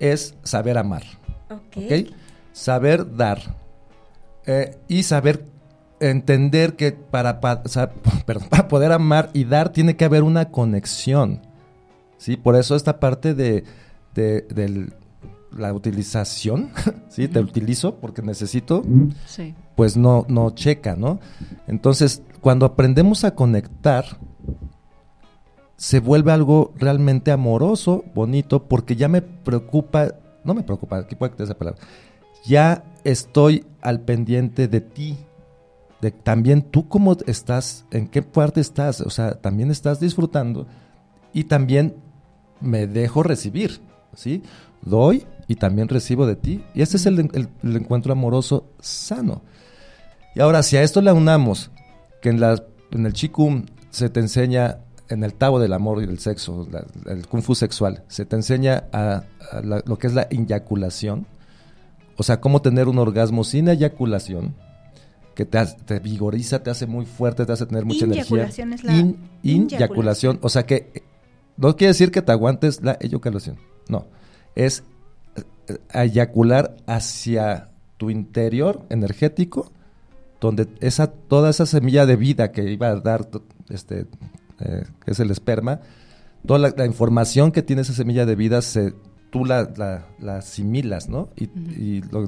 es 0.00 0.34
saber 0.42 0.78
amar. 0.78 1.04
Ok. 1.50 2.08
Saber 2.52 3.16
dar. 3.16 3.40
Eh, 4.46 4.78
y 4.88 5.02
saber 5.02 5.44
entender 6.00 6.76
que 6.76 6.92
para, 6.92 7.40
para, 7.40 7.62
para, 8.50 8.68
poder 8.68 8.92
amar 8.92 9.30
y 9.32 9.44
dar 9.44 9.70
tiene 9.70 9.96
que 9.96 10.04
haber 10.04 10.22
una 10.22 10.50
conexión. 10.50 11.40
¿sí? 12.18 12.36
Por 12.36 12.56
eso 12.56 12.76
esta 12.76 13.00
parte 13.00 13.34
de, 13.34 13.64
del, 14.14 14.92
la 15.56 15.72
utilización, 15.72 16.70
¿sí? 17.08 17.28
Te 17.28 17.40
utilizo 17.40 17.96
porque 17.96 18.22
necesito, 18.22 18.82
Sí. 19.26 19.54
pues 19.76 19.96
no, 19.96 20.24
no 20.28 20.50
checa, 20.50 20.96
¿no? 20.96 21.20
Entonces, 21.66 22.22
cuando 22.40 22.66
aprendemos 22.66 23.24
a 23.24 23.34
conectar, 23.34 24.04
se 25.76 26.00
vuelve 26.00 26.32
algo 26.32 26.72
realmente 26.76 27.30
amoroso, 27.30 28.04
bonito, 28.14 28.64
porque 28.64 28.96
ya 28.96 29.08
me 29.08 29.22
preocupa, 29.22 30.14
no 30.44 30.54
me 30.54 30.64
preocupa, 30.64 30.98
aquí 30.98 31.14
puede 31.14 31.32
que 31.34 31.42
esa 31.44 31.56
palabra, 31.56 31.80
ya 32.44 32.84
estoy 33.04 33.64
al 33.80 34.00
pendiente 34.00 34.66
de 34.66 34.80
ti, 34.80 35.18
de 36.00 36.10
también 36.10 36.62
tú 36.62 36.88
cómo 36.88 37.16
estás, 37.26 37.84
en 37.90 38.08
qué 38.08 38.22
parte 38.22 38.60
estás, 38.60 39.00
o 39.00 39.10
sea, 39.10 39.34
también 39.34 39.70
estás 39.70 40.00
disfrutando 40.00 40.66
y 41.32 41.44
también 41.44 41.96
me 42.60 42.86
dejo 42.86 43.22
recibir, 43.22 43.80
¿sí? 44.14 44.42
Doy 44.82 45.26
y 45.48 45.56
también 45.56 45.88
recibo 45.88 46.26
de 46.26 46.36
ti. 46.36 46.64
Y 46.74 46.82
este 46.82 46.98
es 46.98 47.06
el, 47.06 47.30
encuentro 47.62 48.12
amoroso 48.12 48.70
sano. 48.80 49.42
Y 50.34 50.40
ahora, 50.40 50.62
si 50.62 50.76
a 50.76 50.82
esto 50.82 51.00
le 51.00 51.10
unamos 51.10 51.70
que 52.22 52.28
en, 52.28 52.42
el 52.42 53.12
Qigong 53.12 53.66
se 53.90 54.08
te 54.10 54.20
enseña, 54.20 54.78
en 55.08 55.24
el 55.24 55.34
Tao 55.34 55.58
del 55.58 55.72
amor 55.72 56.02
y 56.02 56.06
del 56.06 56.18
sexo, 56.18 56.68
el 57.06 57.26
Kung 57.26 57.42
Fu 57.42 57.54
sexual, 57.54 58.04
se 58.08 58.24
te 58.24 58.36
enseña 58.36 58.84
a, 58.92 59.24
lo 59.62 59.98
que 59.98 60.06
es 60.06 60.14
la 60.14 60.28
eyaculación, 60.30 61.26
o 62.16 62.22
sea, 62.22 62.40
cómo 62.40 62.60
tener 62.62 62.88
un 62.88 62.98
orgasmo 62.98 63.42
sin 63.42 63.68
eyaculación, 63.68 64.54
que 65.38 65.44
te, 65.46 65.64
te 65.86 66.00
vigoriza, 66.00 66.64
te 66.64 66.70
hace 66.70 66.88
muy 66.88 67.06
fuerte, 67.06 67.46
te 67.46 67.52
hace 67.52 67.64
tener 67.64 67.84
mucha 67.84 68.06
energía. 68.06 68.24
Inyaculación 68.24 68.72
es 68.72 68.82
la- 68.82 68.92
In- 68.96 68.98
inyaculación. 69.44 69.62
inyaculación, 69.78 70.38
o 70.42 70.48
sea 70.48 70.66
que 70.66 71.04
no 71.56 71.76
quiere 71.76 71.92
decir 71.92 72.10
que 72.10 72.22
te 72.22 72.32
aguantes 72.32 72.82
la 72.82 72.98
eyaculación, 73.00 73.56
no, 73.88 74.06
es 74.56 74.82
eh, 75.68 75.78
eyacular 75.94 76.74
hacia 76.88 77.68
tu 77.98 78.10
interior 78.10 78.84
energético, 78.90 79.70
donde 80.40 80.66
esa 80.80 81.06
toda 81.12 81.50
esa 81.50 81.66
semilla 81.66 82.04
de 82.04 82.16
vida 82.16 82.50
que 82.50 82.68
iba 82.72 82.88
a 82.88 82.96
dar 82.96 83.28
este 83.68 84.06
eh, 84.58 84.82
que 85.04 85.12
es 85.12 85.20
el 85.20 85.30
esperma, 85.30 85.82
toda 86.44 86.58
la, 86.58 86.74
la 86.76 86.84
información 86.84 87.52
que 87.52 87.62
tiene 87.62 87.82
esa 87.82 87.92
semilla 87.92 88.26
de 88.26 88.34
vida 88.34 88.60
se 88.60 88.92
tú 89.30 89.44
la, 89.44 89.70
la- 89.76 90.04
la 90.18 90.38
asimilas, 90.38 91.08
¿no? 91.08 91.28
Y, 91.36 91.44
y 91.80 92.02
lo- 92.10 92.26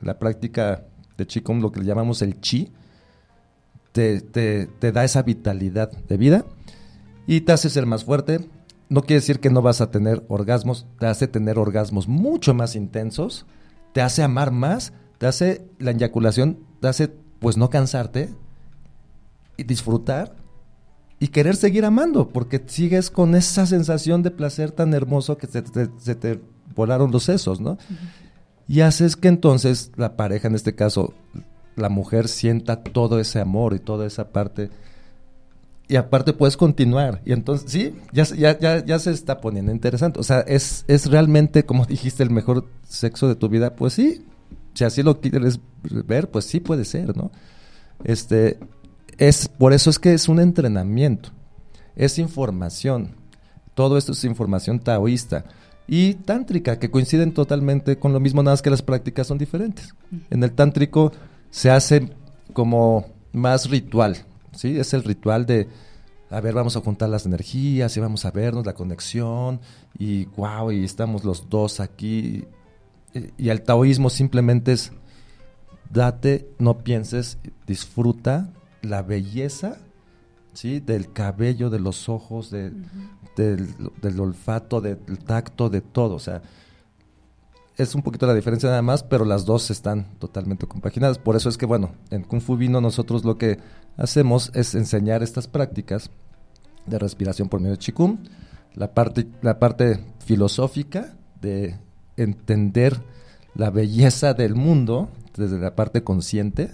la 0.00 0.18
práctica 0.18 0.84
de 1.16 1.26
Qigong, 1.26 1.60
lo 1.60 1.70
que 1.72 1.80
le 1.80 1.86
llamamos 1.86 2.22
el 2.22 2.40
Chi, 2.40 2.72
te, 3.92 4.20
te- 4.20 4.66
te 4.66 4.92
da 4.92 5.04
esa 5.04 5.22
vitalidad 5.22 5.90
de 5.90 6.16
vida 6.16 6.44
y 7.26 7.42
te 7.42 7.52
hace 7.52 7.70
ser 7.70 7.86
más 7.86 8.04
fuerte. 8.04 8.48
No 8.88 9.02
quiere 9.02 9.20
decir 9.20 9.40
que 9.40 9.50
no 9.50 9.62
vas 9.62 9.80
a 9.80 9.90
tener 9.90 10.24
orgasmos, 10.28 10.86
te 10.98 11.06
hace 11.06 11.26
tener 11.26 11.58
orgasmos 11.58 12.06
mucho 12.08 12.54
más 12.54 12.76
intensos, 12.76 13.46
te 13.92 14.02
hace 14.02 14.22
amar 14.22 14.50
más, 14.50 14.92
te 15.18 15.26
hace 15.26 15.66
la 15.78 15.92
eyaculación, 15.92 16.58
te 16.80 16.88
hace 16.88 17.08
pues 17.38 17.56
no 17.56 17.70
cansarte 17.70 18.34
y 19.56 19.64
disfrutar 19.64 20.34
y 21.20 21.28
querer 21.28 21.56
seguir 21.56 21.84
amando, 21.84 22.28
porque 22.28 22.62
sigues 22.66 23.10
con 23.10 23.34
esa 23.34 23.66
sensación 23.66 24.22
de 24.22 24.30
placer 24.32 24.72
tan 24.72 24.92
hermoso 24.92 25.38
que 25.38 25.46
se 25.46 26.14
te 26.14 26.40
volaron 26.74 27.10
los 27.10 27.22
sesos, 27.24 27.60
¿no? 27.60 27.78
Y 28.66 28.80
haces 28.80 29.16
que 29.16 29.28
entonces 29.28 29.92
la 29.96 30.16
pareja, 30.16 30.48
en 30.48 30.54
este 30.54 30.74
caso 30.74 31.14
la 31.76 31.88
mujer, 31.88 32.28
sienta 32.28 32.82
todo 32.82 33.18
ese 33.18 33.40
amor 33.40 33.74
y 33.74 33.78
toda 33.78 34.06
esa 34.06 34.28
parte. 34.28 34.70
Y 35.88 35.96
aparte 35.96 36.32
puedes 36.32 36.56
continuar. 36.56 37.20
Y 37.24 37.32
entonces, 37.32 37.70
sí, 37.70 37.94
ya, 38.12 38.24
ya, 38.24 38.58
ya, 38.58 38.84
ya 38.84 38.98
se 38.98 39.10
está 39.10 39.40
poniendo 39.40 39.72
interesante. 39.72 40.18
O 40.18 40.22
sea, 40.22 40.40
es, 40.40 40.84
es 40.88 41.10
realmente, 41.10 41.64
como 41.64 41.84
dijiste, 41.86 42.22
el 42.22 42.30
mejor 42.30 42.66
sexo 42.88 43.28
de 43.28 43.34
tu 43.34 43.48
vida. 43.48 43.76
Pues 43.76 43.92
sí, 43.92 44.24
si 44.74 44.84
así 44.84 45.02
lo 45.02 45.20
quieres 45.20 45.60
ver, 45.82 46.30
pues 46.30 46.46
sí 46.46 46.60
puede 46.60 46.84
ser, 46.84 47.16
¿no? 47.16 47.30
Este, 48.02 48.58
es, 49.18 49.48
por 49.48 49.72
eso 49.72 49.90
es 49.90 49.98
que 49.98 50.14
es 50.14 50.28
un 50.28 50.40
entrenamiento, 50.40 51.30
es 51.96 52.18
información. 52.18 53.14
Todo 53.74 53.98
esto 53.98 54.12
es 54.12 54.24
información 54.24 54.78
taoísta 54.80 55.44
y 55.86 56.14
tántrica, 56.14 56.78
que 56.78 56.90
coinciden 56.90 57.32
totalmente 57.32 57.98
con 57.98 58.12
lo 58.12 58.20
mismo, 58.20 58.42
nada 58.42 58.54
más 58.54 58.62
que 58.62 58.70
las 58.70 58.82
prácticas 58.82 59.26
son 59.26 59.38
diferentes. 59.38 59.94
En 60.30 60.42
el 60.42 60.52
tántrico 60.52 61.12
se 61.50 61.70
hace 61.70 62.10
como 62.52 63.06
más 63.32 63.68
ritual, 63.68 64.16
¿sí? 64.52 64.78
Es 64.78 64.94
el 64.94 65.04
ritual 65.04 65.44
de, 65.44 65.68
a 66.30 66.40
ver, 66.40 66.54
vamos 66.54 66.76
a 66.76 66.80
juntar 66.80 67.08
las 67.10 67.26
energías 67.26 67.96
y 67.96 68.00
vamos 68.00 68.24
a 68.24 68.30
vernos, 68.30 68.64
la 68.64 68.74
conexión, 68.74 69.60
y 69.98 70.24
wow, 70.36 70.72
y 70.72 70.84
estamos 70.84 71.24
los 71.24 71.50
dos 71.50 71.80
aquí. 71.80 72.44
Y, 73.12 73.44
y 73.44 73.48
el 73.50 73.62
taoísmo 73.62 74.08
simplemente 74.08 74.72
es, 74.72 74.92
date, 75.90 76.48
no 76.58 76.78
pienses, 76.78 77.38
disfruta 77.66 78.50
la 78.80 79.02
belleza, 79.02 79.78
¿sí? 80.54 80.80
Del 80.80 81.12
cabello, 81.12 81.68
de 81.68 81.80
los 81.80 82.08
ojos, 82.08 82.50
de, 82.50 82.72
del, 83.36 84.20
olfato, 84.20 84.80
del 84.80 84.98
tacto, 85.24 85.70
de 85.70 85.80
todo. 85.80 86.14
O 86.14 86.18
sea, 86.18 86.42
es 87.76 87.94
un 87.94 88.02
poquito 88.02 88.26
la 88.26 88.34
diferencia 88.34 88.68
nada 88.68 88.82
más, 88.82 89.02
pero 89.02 89.24
las 89.24 89.44
dos 89.44 89.70
están 89.70 90.06
totalmente 90.18 90.66
compaginadas. 90.66 91.18
Por 91.18 91.36
eso 91.36 91.48
es 91.48 91.58
que, 91.58 91.66
bueno, 91.66 91.92
en 92.10 92.22
Kung 92.22 92.40
Fu 92.40 92.56
Vino 92.56 92.80
nosotros 92.80 93.24
lo 93.24 93.36
que 93.36 93.58
hacemos 93.96 94.50
es 94.54 94.74
enseñar 94.74 95.22
estas 95.22 95.48
prácticas 95.48 96.10
de 96.86 96.98
respiración 96.98 97.48
por 97.48 97.60
medio 97.60 97.72
de 97.72 97.78
Qigong, 97.78 98.18
la 98.74 98.92
parte, 98.92 99.26
la 99.42 99.58
parte 99.58 100.04
filosófica 100.24 101.16
de 101.40 101.78
entender 102.16 103.00
la 103.54 103.70
belleza 103.70 104.34
del 104.34 104.54
mundo 104.54 105.08
desde 105.36 105.58
la 105.58 105.74
parte 105.74 106.02
consciente, 106.02 106.70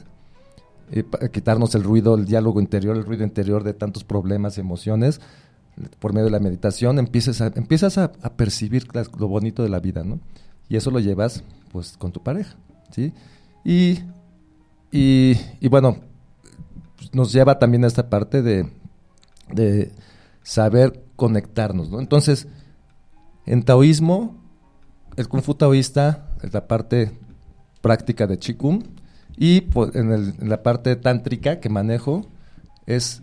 eh, 0.90 1.04
quitarnos 1.32 1.74
el 1.74 1.84
ruido, 1.84 2.14
el 2.14 2.24
diálogo 2.24 2.60
interior, 2.60 2.96
el 2.96 3.04
ruido 3.04 3.24
interior 3.24 3.62
de 3.64 3.74
tantos 3.74 4.04
problemas 4.04 4.56
y 4.56 4.60
emociones, 4.60 5.20
por 5.98 6.12
medio 6.12 6.26
de 6.26 6.30
la 6.30 6.40
meditación 6.40 6.98
empiezas 6.98 7.40
a, 7.40 7.46
empiezas 7.54 7.98
a, 7.98 8.12
a 8.22 8.30
percibir 8.34 8.86
lo 9.18 9.28
bonito 9.28 9.62
de 9.62 9.68
la 9.68 9.80
vida, 9.80 10.02
¿no? 10.04 10.20
Y 10.68 10.76
eso 10.76 10.90
lo 10.90 11.00
llevas, 11.00 11.42
pues, 11.72 11.96
con 11.96 12.12
tu 12.12 12.22
pareja, 12.22 12.56
¿sí? 12.90 13.12
Y, 13.64 14.00
y, 14.92 15.36
y 15.60 15.68
bueno, 15.68 15.98
nos 17.12 17.32
lleva 17.32 17.58
también 17.58 17.84
a 17.84 17.88
esta 17.88 18.08
parte 18.08 18.42
de, 18.42 18.70
de 19.52 19.92
saber 20.42 21.04
conectarnos, 21.16 21.90
¿no? 21.90 22.00
Entonces, 22.00 22.46
en 23.46 23.62
taoísmo, 23.62 24.36
el 25.16 25.28
kung 25.28 25.42
fu 25.42 25.54
taoísta 25.54 26.28
es 26.42 26.52
la 26.52 26.66
parte 26.66 27.18
práctica 27.80 28.26
de 28.26 28.38
Qigong 28.38 28.84
y 29.36 29.62
pues, 29.62 29.94
en 29.94 30.48
la 30.48 30.62
parte 30.62 30.96
tántrica 30.96 31.60
que 31.60 31.68
manejo 31.68 32.26
es 32.86 33.22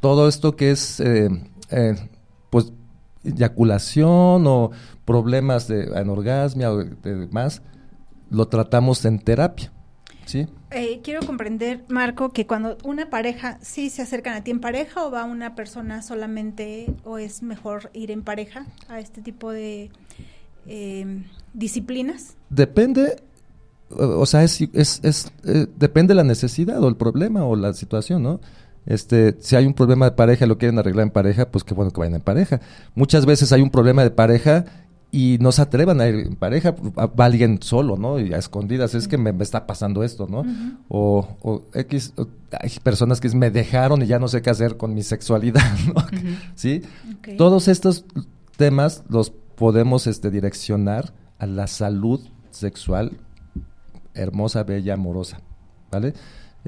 todo 0.00 0.28
esto 0.28 0.56
que 0.56 0.70
es 0.70 1.00
eh, 1.00 1.28
eh, 1.70 1.94
pues 2.50 2.72
eyaculación 3.24 4.46
o 4.46 4.70
problemas 5.04 5.68
de 5.68 5.96
anorgasmia 5.98 6.72
o 6.72 6.78
de 6.78 7.14
demás 7.14 7.62
lo 8.30 8.46
tratamos 8.48 9.04
en 9.04 9.18
terapia, 9.18 9.72
¿sí? 10.26 10.46
Eh, 10.70 11.00
quiero 11.02 11.26
comprender, 11.26 11.84
Marco, 11.88 12.30
que 12.30 12.46
cuando 12.46 12.76
una 12.84 13.08
pareja, 13.08 13.58
¿sí 13.62 13.88
se 13.88 14.02
acercan 14.02 14.34
a 14.34 14.44
ti 14.44 14.50
en 14.50 14.60
pareja 14.60 15.04
o 15.06 15.10
va 15.10 15.24
una 15.24 15.54
persona 15.54 16.02
solamente 16.02 16.94
o 17.04 17.18
es 17.18 17.42
mejor 17.42 17.90
ir 17.94 18.10
en 18.10 18.22
pareja 18.22 18.66
a 18.88 19.00
este 19.00 19.22
tipo 19.22 19.50
de 19.50 19.90
eh, 20.66 21.24
disciplinas? 21.54 22.36
Depende, 22.50 23.16
o 23.90 24.20
o 24.20 24.26
sea, 24.26 24.44
es, 24.44 24.60
es, 24.74 25.00
es, 25.02 25.32
eh, 25.44 25.66
depende 25.76 26.14
la 26.14 26.24
necesidad 26.24 26.82
o 26.82 26.88
el 26.88 26.96
problema 26.96 27.44
o 27.44 27.56
la 27.56 27.72
situación, 27.72 28.22
¿no? 28.22 28.40
Este, 28.86 29.36
si 29.40 29.54
hay 29.56 29.66
un 29.66 29.74
problema 29.74 30.06
de 30.06 30.12
pareja 30.12 30.44
y 30.44 30.48
lo 30.48 30.58
quieren 30.58 30.78
arreglar 30.78 31.04
en 31.04 31.10
pareja, 31.10 31.50
pues 31.50 31.64
qué 31.64 31.74
bueno 31.74 31.90
que 31.90 32.00
vayan 32.00 32.14
en 32.16 32.20
pareja. 32.22 32.60
Muchas 32.94 33.26
veces 33.26 33.52
hay 33.52 33.60
un 33.62 33.70
problema 33.70 34.02
de 34.02 34.10
pareja 34.10 34.64
y 35.10 35.38
no 35.40 35.52
se 35.52 35.62
atrevan 35.62 36.00
a 36.02 36.06
ir 36.08 36.14
en 36.26 36.36
pareja, 36.36 36.74
va 36.96 37.24
alguien 37.24 37.60
solo, 37.62 37.96
¿no? 37.96 38.18
Y 38.20 38.34
a 38.34 38.36
escondidas, 38.38 38.94
es 38.94 39.08
que 39.08 39.16
me, 39.16 39.32
me 39.32 39.42
está 39.42 39.66
pasando 39.66 40.04
esto, 40.04 40.26
¿no? 40.28 40.44
o, 40.88 41.26
o 41.40 41.62
X, 41.72 42.12
o- 42.16 42.26
hay 42.60 42.70
personas 42.82 43.20
que 43.20 43.28
me 43.30 43.50
dejaron 43.50 44.02
y 44.02 44.06
ya 44.06 44.18
no 44.18 44.28
sé 44.28 44.42
qué 44.42 44.50
hacer 44.50 44.76
con 44.76 44.92
mi 44.94 45.02
sexualidad, 45.02 45.62
¿no? 45.94 45.94
¿Sí? 46.54 46.82
Todos 47.38 47.68
estos 47.68 48.04
temas 48.56 49.02
los 49.08 49.30
podemos 49.30 50.06
este, 50.06 50.30
direccionar 50.30 51.12
a 51.38 51.46
la 51.46 51.66
salud 51.68 52.20
sexual 52.50 53.12
hermosa, 54.14 54.62
bella, 54.64 54.94
amorosa, 54.94 55.40
¿vale? 55.90 56.12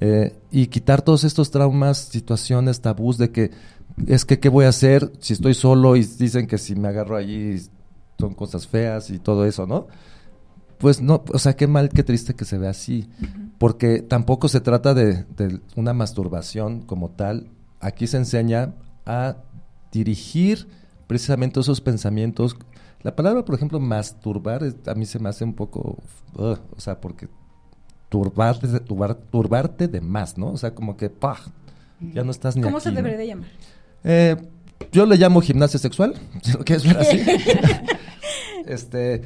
Eh, 0.00 0.34
y 0.50 0.68
quitar 0.68 1.02
todos 1.02 1.24
estos 1.24 1.50
traumas, 1.50 1.98
situaciones, 1.98 2.80
tabús 2.80 3.18
de 3.18 3.30
que 3.30 3.50
es 4.06 4.24
que 4.24 4.40
qué 4.40 4.48
voy 4.48 4.64
a 4.64 4.70
hacer 4.70 5.12
si 5.20 5.34
estoy 5.34 5.52
solo 5.52 5.94
y 5.94 6.04
dicen 6.04 6.46
que 6.46 6.56
si 6.56 6.74
me 6.74 6.88
agarro 6.88 7.16
allí 7.16 7.60
son 8.18 8.34
cosas 8.34 8.66
feas 8.66 9.10
y 9.10 9.18
todo 9.18 9.44
eso, 9.44 9.66
¿no? 9.66 9.88
Pues 10.78 11.02
no, 11.02 11.22
o 11.30 11.38
sea, 11.38 11.54
qué 11.54 11.66
mal, 11.66 11.90
qué 11.90 12.02
triste 12.02 12.34
que 12.34 12.46
se 12.46 12.56
vea 12.56 12.70
así, 12.70 13.10
porque 13.58 14.00
tampoco 14.00 14.48
se 14.48 14.62
trata 14.62 14.94
de, 14.94 15.24
de 15.36 15.60
una 15.76 15.92
masturbación 15.92 16.80
como 16.80 17.10
tal. 17.10 17.50
Aquí 17.80 18.06
se 18.06 18.16
enseña 18.16 18.74
a 19.04 19.36
dirigir 19.92 20.68
precisamente 21.06 21.60
esos 21.60 21.80
pensamientos 21.80 22.56
La 23.02 23.16
palabra, 23.16 23.44
por 23.44 23.54
ejemplo, 23.54 23.80
masturbar, 23.80 24.62
a 24.86 24.94
mí 24.94 25.06
se 25.06 25.18
me 25.18 25.28
hace 25.28 25.44
un 25.44 25.54
poco, 25.54 25.98
o 26.34 26.56
sea, 26.78 27.00
porque 27.00 27.28
turbarte, 28.10 28.66
turbar- 28.84 29.16
turbarte 29.30 29.88
de 29.88 30.00
más, 30.02 30.36
¿no? 30.36 30.48
O 30.48 30.58
sea, 30.58 30.74
como 30.74 30.96
que, 30.98 31.08
¡pah! 31.08 31.38
Ya 32.12 32.22
no 32.24 32.30
estás 32.30 32.56
ni 32.56 32.62
¿Cómo 32.62 32.76
aquí, 32.76 32.84
se 32.84 32.90
¿no? 32.90 32.96
debería 32.96 33.18
de 33.18 33.26
llamar? 33.26 33.48
Eh, 34.04 34.36
yo 34.92 35.06
le 35.06 35.16
llamo 35.16 35.40
gimnasia 35.40 35.78
sexual, 35.80 36.14
si 36.42 36.52
lo 36.52 36.58
quieres 36.64 36.84
ver 36.86 36.98
así. 36.98 37.20
este, 38.66 39.22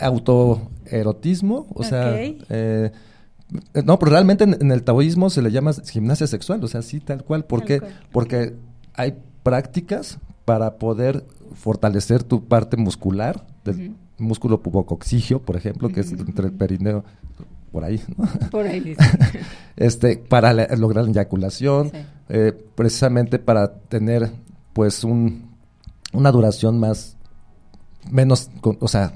autoerotismo, 0.00 1.66
o 1.74 1.82
sea, 1.82 2.10
Ok. 2.12 2.44
eh, 2.50 2.90
no, 3.84 3.98
pero 3.98 4.12
realmente 4.12 4.44
en, 4.44 4.56
en 4.60 4.70
el 4.72 4.82
taoísmo 4.82 5.30
se 5.30 5.40
le 5.40 5.50
llama 5.50 5.72
gimnasia 5.72 6.26
sexual, 6.26 6.62
o 6.62 6.68
sea, 6.68 6.82
sí, 6.82 7.00
tal 7.00 7.24
cual. 7.24 7.44
¿Por 7.46 7.60
Tal 7.60 7.66
qué? 7.68 7.80
cual. 7.80 7.92
Porque 8.12 8.54
hay 8.94 9.14
prácticas 9.42 10.18
para 10.44 10.76
poder 10.76 11.24
fortalecer 11.54 12.22
tu 12.22 12.44
parte 12.44 12.76
muscular, 12.76 13.46
del 13.64 13.94
músculo 14.18 14.60
pubococcigio, 14.62 15.40
por 15.40 15.56
ejemplo, 15.56 15.88
que 15.88 16.00
es 16.00 16.12
entre 16.12 16.46
el 16.46 16.52
perineo, 16.52 17.04
por 17.70 17.84
ahí, 17.84 18.00
¿no? 18.16 18.26
Por 18.50 18.66
ahí 18.66 18.80
dice. 18.80 19.02
este, 19.76 20.16
para 20.16 20.52
la- 20.52 20.66
lograr 20.76 21.04
la 21.04 21.10
eyaculación, 21.10 21.90
Sí. 21.90 21.98
eh, 22.30 22.52
precisamente 22.74 23.38
para 23.38 23.72
tener, 23.74 24.30
pues, 24.72 25.04
un, 25.04 25.50
una 26.12 26.30
duración 26.32 26.78
más, 26.80 27.16
menos, 28.10 28.50
con- 28.60 28.78
o 28.80 28.88
sea, 28.88 29.12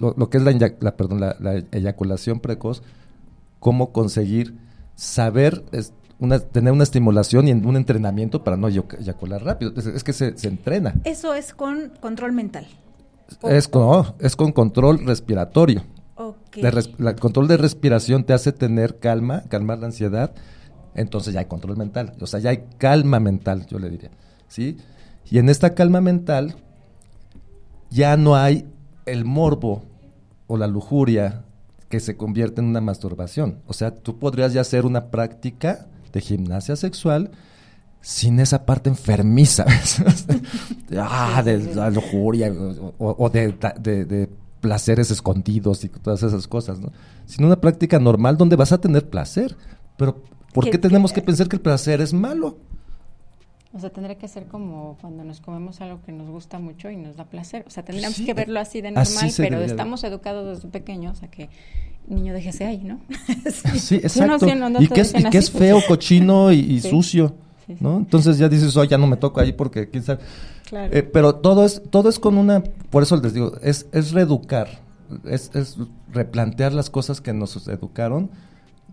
lo, 0.00 0.14
lo 0.16 0.30
que 0.30 0.38
es 0.38 0.44
la, 0.44 0.52
la, 0.80 0.96
perdón, 0.96 1.20
la, 1.20 1.36
la 1.40 1.54
eyaculación 1.72 2.40
precoz, 2.40 2.82
cómo 3.58 3.92
conseguir 3.92 4.56
saber, 4.94 5.64
es, 5.72 5.92
una, 6.18 6.38
tener 6.38 6.72
una 6.72 6.84
estimulación 6.84 7.48
y 7.48 7.50
en- 7.50 7.66
un 7.66 7.76
entrenamiento 7.76 8.44
para 8.44 8.56
no 8.56 8.68
eyac- 8.68 8.98
eyacular 9.00 9.42
rápido. 9.44 9.72
Es, 9.76 9.86
es 9.86 10.04
que 10.04 10.12
se, 10.12 10.36
se 10.38 10.48
entrena. 10.48 10.94
Eso 11.04 11.34
es 11.34 11.52
con 11.52 11.90
control 12.00 12.32
mental. 12.32 12.66
Es 13.42 13.66
con, 13.66 13.82
no, 13.82 14.14
es 14.20 14.36
con 14.36 14.52
control 14.52 15.04
respiratorio. 15.06 15.82
El 17.02 17.16
control 17.16 17.48
de 17.48 17.56
respiración 17.56 18.24
te 18.24 18.32
hace 18.32 18.52
tener 18.52 18.98
calma, 18.98 19.42
calmar 19.48 19.78
la 19.78 19.86
ansiedad, 19.86 20.32
entonces 20.94 21.32
ya 21.34 21.40
hay 21.40 21.46
control 21.46 21.76
mental, 21.76 22.14
o 22.20 22.26
sea, 22.26 22.40
ya 22.40 22.50
hay 22.50 22.64
calma 22.78 23.18
mental, 23.20 23.66
yo 23.66 23.78
le 23.78 23.88
diría, 23.90 24.10
¿sí? 24.48 24.76
Y 25.30 25.38
en 25.38 25.48
esta 25.48 25.74
calma 25.74 26.00
mental 26.00 26.56
ya 27.90 28.16
no 28.16 28.36
hay 28.36 28.66
el 29.06 29.24
morbo 29.24 29.84
o 30.46 30.56
la 30.56 30.66
lujuria 30.66 31.44
que 31.88 32.00
se 32.00 32.16
convierte 32.16 32.60
en 32.60 32.68
una 32.68 32.80
masturbación. 32.80 33.58
O 33.66 33.72
sea, 33.74 33.94
tú 33.94 34.18
podrías 34.18 34.52
ya 34.52 34.62
hacer 34.62 34.86
una 34.86 35.10
práctica 35.10 35.86
de 36.12 36.20
gimnasia 36.20 36.76
sexual 36.76 37.30
sin 38.00 38.40
esa 38.40 38.64
parte 38.66 38.88
enfermiza, 38.90 39.64
ah, 40.98 41.42
de 41.44 41.58
la 41.74 41.90
lujuria 41.90 42.52
o, 42.52 42.94
o- 42.98 43.16
o 43.26 43.30
de, 43.30 43.54
de- 43.80 44.04
de 44.04 44.28
placeres 44.62 45.10
escondidos 45.10 45.84
y 45.84 45.90
todas 45.90 46.22
esas 46.22 46.48
cosas, 46.48 46.80
¿no? 46.80 46.90
Sino 47.26 47.48
una 47.48 47.60
práctica 47.60 47.98
normal 47.98 48.38
donde 48.38 48.56
vas 48.56 48.72
a 48.72 48.80
tener 48.80 49.10
placer. 49.10 49.54
Pero, 49.98 50.22
¿por 50.54 50.70
qué 50.70 50.78
tenemos 50.78 51.12
que- 51.12 51.20
que 51.20 51.26
pensar 51.26 51.48
que 51.48 51.56
el 51.56 51.62
placer 51.62 52.00
es 52.00 52.14
malo? 52.14 52.56
O 53.74 53.78
sea, 53.80 53.90
tendría 53.90 54.16
que 54.18 54.28
ser 54.28 54.46
como 54.46 54.96
cuando 55.00 55.24
nos 55.24 55.40
comemos 55.40 55.80
algo 55.80 56.00
que 56.06 56.12
nos 56.12 56.28
gusta 56.30 56.58
mucho 56.58 56.90
y 56.90 56.96
nos 56.96 57.16
da 57.16 57.24
placer. 57.24 57.64
O 57.66 57.70
sea, 57.70 57.84
tendríamos 57.84 58.16
Sí, 58.18 58.24
que 58.24 58.34
verlo 58.34 58.60
así 58.60 58.80
de 58.80 58.90
normal, 58.92 59.30
pero 59.36 59.60
estamos 59.62 60.04
educados 60.04 60.56
desde 60.56 60.68
pequeños 60.68 61.22
a 61.22 61.28
que 61.28 61.48
niño 62.06 62.32
déjese 62.34 62.64
ahí, 62.66 62.82
¿no? 62.84 63.00
Sí, 63.78 63.96
exacto. 63.96 64.46
sí, 64.46 64.54
no, 64.54 64.68
no 64.70 64.80
y 64.82 64.88
que 64.88 65.00
es, 65.00 65.12
dicen 65.12 65.26
y 65.26 65.30
que 65.30 65.38
así, 65.38 65.46
es 65.46 65.50
pues. 65.50 65.64
feo, 65.64 65.80
cochino 65.88 66.52
y, 66.52 66.58
y 66.60 66.80
Sí. 66.80 66.90
sucio. 66.90 67.34
¿no? 67.80 67.96
Entonces 67.96 68.36
ya 68.36 68.48
dices, 68.50 68.76
oh, 68.76 68.84
ya 68.84 68.98
no 68.98 69.06
me 69.06 69.16
toco 69.16 69.40
ahí 69.40 69.52
porque 69.52 69.88
quién 69.88 70.02
sabe. 70.04 70.20
Claro. 70.72 70.90
Eh, 70.96 71.02
pero 71.02 71.34
todo 71.34 71.66
es, 71.66 71.82
todo 71.90 72.08
es 72.08 72.18
con 72.18 72.38
una, 72.38 72.62
por 72.88 73.02
eso 73.02 73.18
les 73.18 73.34
digo, 73.34 73.52
es, 73.60 73.84
es 73.92 74.12
reeducar, 74.12 74.80
es, 75.26 75.50
es 75.52 75.76
replantear 76.10 76.72
las 76.72 76.88
cosas 76.88 77.20
que 77.20 77.34
nos 77.34 77.68
educaron 77.68 78.30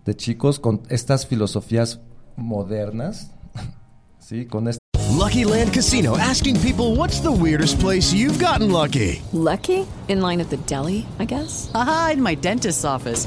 de 0.04 0.14
chicos 0.14 0.60
con 0.60 0.82
estas 0.90 1.26
filosofías 1.26 2.00
modernas, 2.36 3.30
¿sí? 4.18 4.44
Con 4.44 4.68
este 4.68 4.80
Lucky 5.10 5.44
Land 5.44 5.72
Casino 5.72 6.18
asking 6.18 6.60
people 6.60 6.96
what's 6.96 7.20
the 7.20 7.32
weirdest 7.32 7.80
place 7.80 8.12
you've 8.12 8.38
gotten 8.38 8.70
lucky? 8.70 9.22
Lucky? 9.32 9.86
In 10.08 10.20
line 10.20 10.42
at 10.42 10.50
the 10.50 10.58
deli, 10.66 11.06
I 11.18 11.24
guess? 11.24 11.70
Aha, 11.74 12.10
in 12.12 12.22
my 12.22 12.34
dentist's 12.34 12.84
office. 12.84 13.26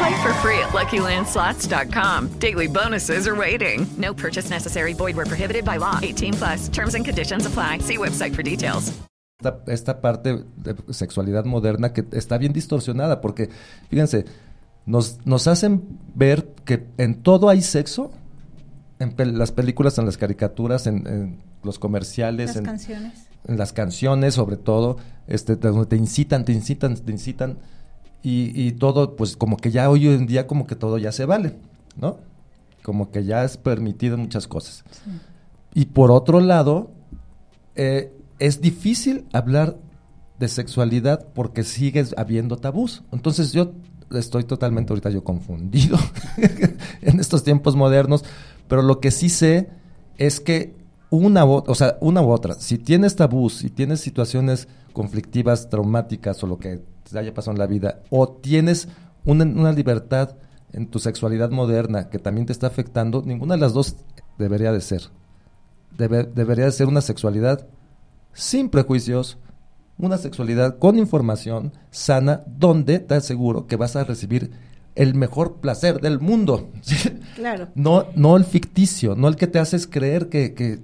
Play 0.00 0.14
for 0.22 0.32
free 0.40 0.58
at 0.58 0.70
LuckyLandSlots.com. 0.72 2.28
Daily 2.38 2.68
bonuses 2.68 3.26
are 3.28 3.34
waiting. 3.36 3.86
No 3.98 4.14
purchase 4.14 4.48
necessary. 4.48 4.94
Void 4.94 5.14
prohibited 5.16 5.64
by 5.64 5.76
law. 5.78 5.98
18 6.02 6.32
plus. 6.34 6.68
Terms 6.70 6.94
and 6.94 7.04
conditions 7.04 7.44
apply. 7.46 7.78
See 7.80 7.98
website 7.98 8.34
for 8.34 8.42
details. 8.42 8.92
esta, 9.42 9.60
esta 9.66 10.00
parte 10.00 10.44
de 10.56 10.74
sexualidad 10.92 11.44
moderna 11.44 11.92
que 11.92 12.04
está 12.12 12.36
bien 12.38 12.52
distorsionada, 12.52 13.20
porque, 13.20 13.48
fíjense, 13.88 14.24
nos, 14.86 15.18
nos 15.26 15.46
hacen 15.46 15.82
ver 16.14 16.46
que 16.64 16.86
en 16.98 17.22
todo 17.22 17.48
hay 17.48 17.60
sexo, 17.62 18.10
en 18.98 19.14
pel- 19.16 19.32
las 19.32 19.50
películas, 19.52 19.96
en 19.98 20.04
las 20.06 20.16
caricaturas, 20.18 20.86
en, 20.86 21.06
en 21.06 21.42
los 21.62 21.78
comerciales, 21.78 22.48
Las 22.48 22.56
en, 22.56 22.64
canciones. 22.64 23.12
en 23.46 23.56
las 23.58 23.72
canciones, 23.72 24.34
sobre 24.34 24.56
todo, 24.58 24.98
este, 25.26 25.56
de 25.56 25.68
donde 25.70 25.86
te 25.86 25.96
incitan, 25.96 26.44
te 26.44 26.52
incitan, 26.52 26.96
te 26.96 27.12
incitan, 27.12 27.58
y, 28.22 28.52
y 28.60 28.72
todo, 28.72 29.16
pues 29.16 29.36
como 29.36 29.56
que 29.56 29.70
ya 29.70 29.90
hoy 29.90 30.06
en 30.08 30.26
día 30.26 30.46
como 30.46 30.66
que 30.66 30.76
todo 30.76 30.98
ya 30.98 31.12
se 31.12 31.24
vale, 31.24 31.56
¿no? 31.96 32.18
Como 32.82 33.10
que 33.10 33.24
ya 33.24 33.44
es 33.44 33.56
permitido 33.56 34.18
muchas 34.18 34.48
cosas. 34.48 34.84
Y 35.74 35.86
por 35.86 36.10
otro 36.10 36.40
lado, 36.40 36.90
eh, 37.76 38.12
es 38.38 38.60
difícil 38.60 39.26
hablar 39.32 39.78
de 40.38 40.48
sexualidad 40.48 41.28
porque 41.34 41.62
sigue 41.62 42.04
habiendo 42.16 42.56
tabús. 42.56 43.02
Entonces 43.12 43.52
yo 43.52 43.72
estoy 44.10 44.44
totalmente 44.44 44.92
ahorita 44.92 45.10
yo 45.10 45.22
confundido 45.22 45.98
en 47.02 47.20
estos 47.20 47.44
tiempos 47.44 47.76
modernos, 47.76 48.24
pero 48.66 48.82
lo 48.82 49.00
que 49.00 49.10
sí 49.10 49.28
sé 49.28 49.68
es 50.16 50.40
que 50.40 50.74
una 51.10 51.44
u, 51.44 51.62
o 51.66 51.74
sea, 51.74 51.96
una 52.00 52.22
u 52.22 52.30
otra, 52.30 52.54
si 52.54 52.78
tienes 52.78 53.16
tabús, 53.16 53.58
si 53.58 53.70
tienes 53.70 54.00
situaciones 54.00 54.68
conflictivas, 54.92 55.68
traumáticas 55.68 56.42
o 56.42 56.46
lo 56.46 56.58
que 56.58 56.80
te 57.12 57.18
haya 57.18 57.34
pasado 57.34 57.52
en 57.52 57.58
la 57.58 57.66
vida, 57.66 58.00
o 58.10 58.28
tienes 58.28 58.88
una, 59.24 59.44
una 59.44 59.72
libertad 59.72 60.36
en 60.72 60.86
tu 60.86 60.98
sexualidad 60.98 61.50
moderna 61.50 62.08
que 62.08 62.18
también 62.18 62.46
te 62.46 62.52
está 62.52 62.66
afectando, 62.68 63.22
ninguna 63.24 63.54
de 63.54 63.60
las 63.60 63.72
dos 63.72 63.96
debería 64.38 64.72
de 64.72 64.80
ser. 64.80 65.02
Debe- 65.96 66.28
debería 66.32 66.64
de 66.66 66.72
ser 66.72 66.86
una 66.86 67.00
sexualidad 67.00 67.66
sin 68.32 68.68
prejuicios, 68.70 69.38
una 69.98 70.16
sexualidad 70.16 70.78
con 70.78 70.98
información 70.98 71.72
sana, 71.90 72.42
donde 72.46 73.00
te 73.00 73.14
aseguro 73.16 73.66
que 73.66 73.76
vas 73.76 73.96
a 73.96 74.04
recibir 74.04 74.50
el 74.94 75.14
mejor 75.14 75.56
placer 75.56 76.00
del 76.00 76.20
mundo. 76.20 76.70
Claro. 77.34 77.68
No, 77.74 78.06
no 78.16 78.36
el 78.36 78.44
ficticio, 78.44 79.14
no 79.16 79.26
el 79.28 79.36
que 79.36 79.46
te 79.46 79.58
haces 79.58 79.86
creer 79.86 80.28
que, 80.28 80.52
que 80.54 80.80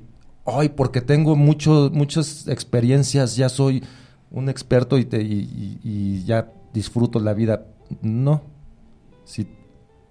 ay, 0.47 0.71
porque 0.71 1.01
tengo 1.03 1.37
mucho, 1.37 1.91
muchas 1.93 2.49
experiencias, 2.49 3.37
ya 3.37 3.49
soy 3.51 3.83
un 4.31 4.49
experto 4.49 4.99
y, 4.99 5.05
te, 5.05 5.23
y, 5.23 6.25
ya 6.25 6.53
disfruto 6.73 7.21
la 7.21 7.35
vida. 7.35 7.67
No. 8.03 8.43
Si 9.25 9.47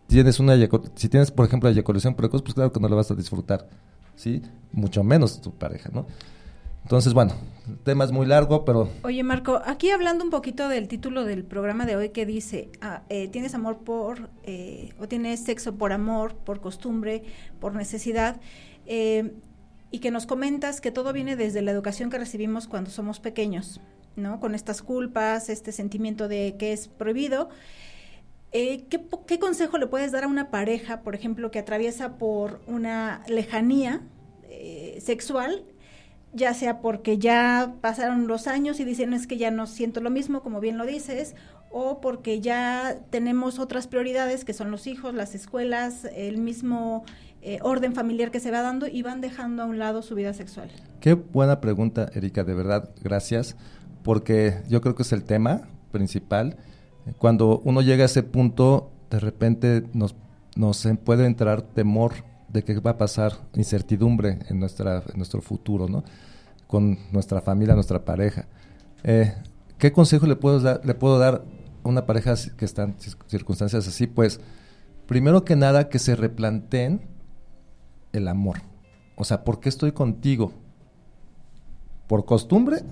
tienes 0.08 0.40
una 0.40 0.56
si 0.96 1.10
tienes, 1.10 1.32
por 1.32 1.46
ejemplo, 1.46 1.70
eyaculación 1.70 2.16
precoz, 2.16 2.42
pues 2.42 2.54
claro 2.54 2.72
que 2.72 2.80
no 2.80 2.88
la 2.88 2.96
vas 2.96 3.12
a 3.12 3.16
disfrutar. 3.16 3.68
¿Sí? 4.16 4.42
Mucho 4.72 5.04
menos 5.04 5.42
tu 5.42 5.52
pareja, 5.52 5.90
¿no? 5.94 6.08
Entonces, 6.86 7.16
bueno, 7.16 7.34
el 7.68 7.80
tema 7.80 8.04
es 8.04 8.12
muy 8.12 8.28
largo, 8.28 8.64
pero 8.64 8.90
Oye, 9.02 9.24
Marco, 9.24 9.60
aquí 9.66 9.90
hablando 9.90 10.24
un 10.24 10.30
poquito 10.30 10.70
del 10.70 10.88
título 10.88 11.26
del 11.26 11.44
programa 11.44 11.88
de 11.88 11.96
hoy 11.96 12.10
que 12.10 12.28
dice, 12.28 12.70
ah, 12.80 13.02
eh, 13.10 13.28
¿tienes 13.28 13.56
amor 13.56 13.80
por, 13.80 14.30
eh, 14.44 14.94
o 15.00 15.08
tienes 15.08 15.40
sexo 15.44 15.74
por 15.74 15.92
amor, 15.92 16.36
por 16.36 16.62
costumbre, 16.62 17.24
por 17.60 17.74
necesidad? 17.74 18.40
Eh, 18.86 19.34
y 19.90 20.00
que 20.00 20.12
nos 20.12 20.28
comentas 20.28 20.80
que 20.80 20.92
todo 20.92 21.12
viene 21.12 21.36
desde 21.36 21.64
la 21.64 21.72
educación 21.72 22.12
que 22.12 22.20
recibimos 22.20 22.68
cuando 22.68 22.92
somos 22.92 23.20
pequeños. 23.20 23.82
¿No? 24.16 24.40
Con 24.40 24.56
estas 24.56 24.82
culpas, 24.82 25.50
este 25.50 25.72
sentimiento 25.72 26.28
de 26.28 26.56
que 26.58 26.74
es 26.74 26.88
prohibido. 26.88 27.50
Eh, 28.52 28.86
¿qué, 28.90 29.02
qué 29.28 29.40
consejo 29.40 29.78
le 29.78 29.88
puedes 29.88 30.12
dar 30.12 30.24
a 30.24 30.28
una 30.28 30.50
pareja, 30.50 31.02
por 31.02 31.16
ejemplo, 31.16 31.52
que 31.52 31.60
atraviesa 31.60 32.18
por 32.18 32.62
una 32.68 33.24
lejanía 33.28 34.02
eh, 34.50 35.00
sexual, 35.02 35.64
ya 36.32 36.54
sea 36.54 36.82
porque 36.82 37.18
ya 37.18 37.76
pasaron 37.82 38.28
los 38.28 38.48
años 38.48 38.80
y 38.80 38.86
dicen 38.86 39.14
es 39.14 39.28
que 39.28 39.38
ya 39.38 39.52
no 39.52 39.68
siento 39.68 40.00
lo 40.02 40.10
mismo, 40.10 40.42
como 40.42 40.60
bien 40.60 40.78
lo 40.78 40.86
dices, 40.86 41.36
o 41.70 42.00
porque 42.00 42.40
ya 42.40 42.98
tenemos 43.10 43.60
otras 43.60 43.88
prioridades 43.88 44.46
que 44.46 44.54
son 44.54 44.72
los 44.72 44.88
hijos, 44.88 45.14
las 45.14 45.36
escuelas, 45.36 46.06
el 46.16 46.38
mismo 46.38 47.04
eh, 47.42 47.60
orden 47.62 47.94
familiar 47.94 48.32
que 48.32 48.40
se 48.40 48.50
va 48.50 48.62
dando 48.62 48.88
y 48.88 49.04
van 49.04 49.22
dejando 49.22 49.62
a 49.62 49.66
un 49.68 49.78
lado 49.78 50.02
su 50.02 50.16
vida 50.16 50.34
sexual? 50.34 50.72
Qué 51.00 51.14
buena 51.14 51.62
pregunta, 51.62 52.10
Erika, 52.16 52.44
de 52.44 52.56
verdad, 52.56 52.90
gracias, 53.04 53.56
porque 54.06 54.62
yo 54.70 54.82
creo 54.82 54.94
que 54.94 55.02
es 55.02 55.12
el 55.14 55.24
tema 55.24 55.64
principal. 55.92 56.58
Cuando 57.18 57.60
uno 57.66 57.82
llega 57.82 58.04
a 58.04 58.06
ese 58.06 58.22
punto, 58.22 58.92
de 59.10 59.20
repente 59.20 59.84
nos, 59.94 60.16
nos 60.56 60.88
puede 61.04 61.26
entrar 61.26 61.64
temor 61.64 62.14
de 62.48 62.64
qué 62.64 62.80
va 62.80 62.92
a 62.92 62.98
pasar, 63.00 63.34
incertidumbre 63.56 64.38
en, 64.48 64.60
nuestra, 64.60 65.04
nuestro 65.16 65.42
futuro, 65.42 65.90
¿no? 65.90 66.04
Con 66.68 67.00
nuestra 67.12 67.42
familia, 67.42 67.74
nuestra 67.74 68.06
pareja. 68.06 68.48
Eh, 69.04 69.34
¿Qué 69.80 69.92
consejo 69.92 70.28
le 70.28 70.36
puedo, 70.36 70.60
dar, 70.60 70.82
le 70.86 70.94
puedo 70.94 71.18
dar 71.18 71.44
a 71.84 71.90
una 71.90 72.06
pareja 72.06 72.36
que 72.56 72.64
está 72.66 72.84
en 72.84 72.96
cir- 72.98 73.18
circunstancias 73.26 73.88
así? 73.88 74.06
Pues, 74.06 74.40
primero 75.08 75.44
que 75.46 75.56
nada, 75.56 75.90
que 75.90 75.98
se 75.98 76.16
replanteen 76.16 77.02
el 78.14 78.28
amor. 78.28 78.58
O 79.16 79.24
sea, 79.24 79.44
¿por 79.44 79.60
qué 79.60 79.70
estoy 79.70 79.94
contigo? 79.94 80.52
¿Por 82.08 82.26
costumbre? 82.26 82.84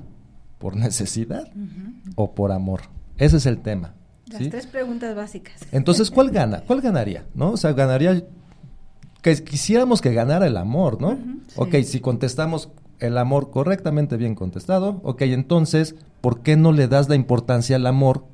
¿Por 0.63 0.78
necesidad? 0.78 1.52
¿O 2.15 2.36
por 2.36 2.54
amor? 2.54 2.84
Ese 3.17 3.36
es 3.36 3.45
el 3.45 3.58
tema. 3.58 3.95
Las 4.28 4.43
¿sí? 4.43 4.49
tres 4.49 4.65
preguntas 4.65 5.13
básicas. 5.13 5.56
Entonces, 5.73 6.10
¿cuál 6.10 6.30
gana? 6.30 6.62
¿Cuál 6.65 6.80
ganaría? 6.80 7.26
¿No? 7.36 7.52
O 7.52 7.58
sea, 7.58 7.73
ganaría 7.73 8.23
que 9.21 9.43
quisiéramos 9.43 9.99
que 9.99 10.13
ganara 10.13 10.47
el 10.47 10.56
amor, 10.56 11.02
¿no? 11.02 11.19
Ok, 11.58 11.76
si 11.84 11.99
contestamos 11.99 12.69
el 12.99 13.17
amor 13.17 13.52
correctamente 13.52 14.15
bien 14.15 14.36
contestado, 14.36 15.02
ok, 15.04 15.23
entonces, 15.23 15.95
¿por 16.21 16.43
qué 16.43 16.56
no 16.56 16.71
le 16.71 16.88
das 16.88 17.10
la 17.10 17.15
importancia 17.15 17.76
al 17.76 17.86
amor 17.86 18.26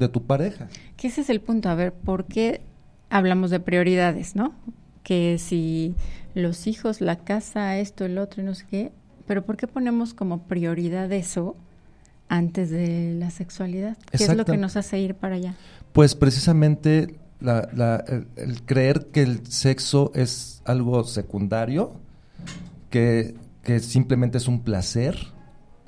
de 0.00 0.08
tu 0.08 0.24
pareja? 0.26 0.66
Que 0.96 1.06
ese 1.06 1.20
es 1.20 1.30
el 1.30 1.40
punto. 1.40 1.68
A 1.68 1.76
ver, 1.76 1.92
¿por 1.92 2.24
qué 2.24 2.60
hablamos 3.08 3.50
de 3.50 3.60
prioridades, 3.60 4.34
no? 4.34 4.52
Que 5.04 5.38
si 5.38 5.94
los 6.34 6.66
hijos, 6.66 7.00
la 7.00 7.14
casa, 7.20 7.78
esto, 7.78 8.04
el 8.04 8.18
otro, 8.18 8.42
y 8.42 8.46
no 8.46 8.56
sé 8.56 8.66
qué. 8.68 8.92
Pero 9.26 9.44
¿por 9.44 9.56
qué 9.56 9.66
ponemos 9.66 10.14
como 10.14 10.42
prioridad 10.44 11.10
eso 11.12 11.56
antes 12.28 12.70
de 12.70 13.14
la 13.18 13.30
sexualidad? 13.30 13.96
¿Qué 14.10 14.24
es 14.24 14.34
lo 14.36 14.44
que 14.44 14.56
nos 14.56 14.76
hace 14.76 14.98
ir 15.00 15.14
para 15.14 15.36
allá? 15.36 15.54
Pues 15.92 16.14
precisamente 16.14 17.16
la- 17.40 17.68
la- 17.74 18.04
el, 18.08 18.28
el 18.36 18.62
creer 18.62 19.06
que 19.12 19.22
el 19.22 19.46
sexo 19.46 20.12
es 20.14 20.62
algo 20.64 21.04
secundario, 21.04 21.92
que, 22.90 23.34
que 23.62 23.80
simplemente 23.80 24.38
es 24.38 24.48
un 24.48 24.60
placer, 24.62 25.16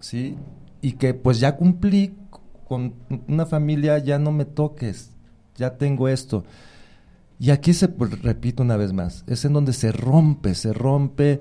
¿sí? 0.01 0.37
Y 0.81 0.93
que 0.93 1.15
pues 1.15 1.41
ya 1.41 1.57
cumplí 1.57 2.15
con 2.67 2.95
una 3.27 3.47
familia, 3.47 3.99
ya 3.99 4.19
no 4.19 4.31
me 4.33 4.45
toques, 4.45 5.11
ya 5.57 5.77
tengo 5.77 6.09
esto. 6.09 6.45
Y 7.41 7.51
aquí 7.51 7.73
se 7.73 7.89
pues, 7.89 8.21
repito 8.23 8.63
una 8.63 8.77
vez 8.77 8.93
más, 8.93 9.25
es 9.27 9.45
en 9.45 9.53
donde 9.53 9.73
se 9.73 9.93
rompe, 9.93 10.55
se 10.55 10.73
rompe 10.73 11.41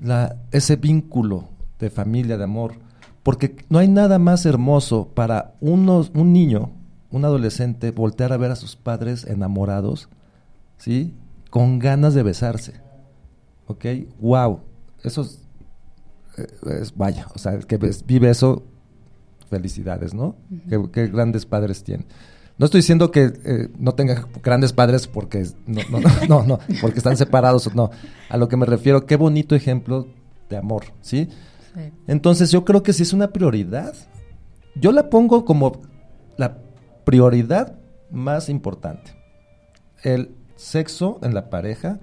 la, 0.00 0.36
ese 0.52 0.76
vínculo 0.76 1.48
de 1.78 1.90
familia, 1.90 2.36
de 2.38 2.44
amor, 2.44 2.74
porque 3.22 3.56
no 3.68 3.78
hay 3.78 3.88
nada 3.88 4.18
más 4.18 4.46
hermoso 4.46 5.08
para 5.14 5.54
unos, 5.60 6.10
un 6.14 6.32
niño, 6.32 6.70
un 7.10 7.24
adolescente, 7.24 7.90
voltear 7.90 8.32
a 8.32 8.36
ver 8.36 8.50
a 8.50 8.56
sus 8.56 8.76
padres 8.76 9.24
enamorados, 9.24 10.08
¿sí? 10.76 11.14
Con 11.50 11.78
ganas 11.78 12.14
de 12.14 12.22
besarse, 12.22 12.74
¿ok? 13.66 13.84
¡Wow! 14.20 14.60
Eso 15.02 15.22
es, 15.22 15.40
eh, 16.36 16.46
es- 16.80 16.96
vaya, 16.96 17.26
o 17.34 17.38
sea, 17.38 17.52
el 17.54 17.66
que 17.66 17.78
vive 18.06 18.30
eso, 18.30 18.62
felicidades, 19.48 20.12
¿no? 20.14 20.36
qué, 20.68 20.82
qué 20.92 21.06
grandes 21.06 21.46
padres 21.46 21.82
tienen. 21.84 22.06
No 22.58 22.64
estoy 22.64 22.80
diciendo 22.80 23.12
que 23.12 23.32
eh, 23.44 23.68
no 23.78 23.92
tenga 23.92 24.26
grandes 24.42 24.72
padres 24.72 25.06
porque 25.06 25.46
no, 25.66 25.80
no, 25.90 26.00
no, 26.00 26.08
no, 26.28 26.42
no, 26.42 26.58
porque 26.80 26.98
están 26.98 27.16
separados, 27.16 27.72
no. 27.74 27.90
A 28.28 28.36
lo 28.36 28.48
que 28.48 28.56
me 28.56 28.66
refiero, 28.66 29.06
qué 29.06 29.14
bonito 29.14 29.54
ejemplo 29.54 30.08
de 30.50 30.56
amor, 30.56 30.86
¿sí? 31.00 31.28
Sí. 31.74 31.92
Entonces 32.08 32.50
yo 32.50 32.64
creo 32.64 32.82
que 32.82 32.92
sí 32.92 33.04
es 33.04 33.12
una 33.12 33.28
prioridad. 33.28 33.94
Yo 34.74 34.90
la 34.90 35.08
pongo 35.08 35.44
como 35.44 35.80
la 36.36 36.58
prioridad 37.04 37.78
más 38.10 38.48
importante. 38.48 39.12
El 40.02 40.34
sexo 40.56 41.20
en 41.22 41.34
la 41.34 41.50
pareja, 41.50 42.00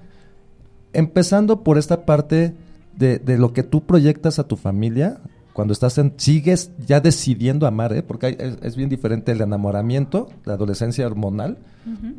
empezando 0.94 1.63
por 1.63 1.78
esta 1.78 2.06
parte 2.06 2.56
de, 2.96 3.20
de 3.20 3.38
lo 3.38 3.52
que 3.52 3.63
tú 3.63 3.86
proyectas 3.86 4.39
a 4.39 4.48
tu 4.48 4.56
familia, 4.56 5.20
cuando 5.56 5.72
estás 5.72 5.98
en, 5.98 6.13
sigues 6.18 6.72
ya 6.86 7.00
decidiendo 7.00 7.65
amar, 7.65 7.94
¿eh? 7.94 8.04
porque 8.04 8.26
hay- 8.28 8.36
es, 8.38 8.58
es 8.62 8.76
bien 8.76 8.89
diferente 8.89 9.32
el 9.32 9.39
enamoramiento, 9.41 10.28
la 10.44 10.54
adolescencia 10.54 11.08
hormonal, 11.08 11.58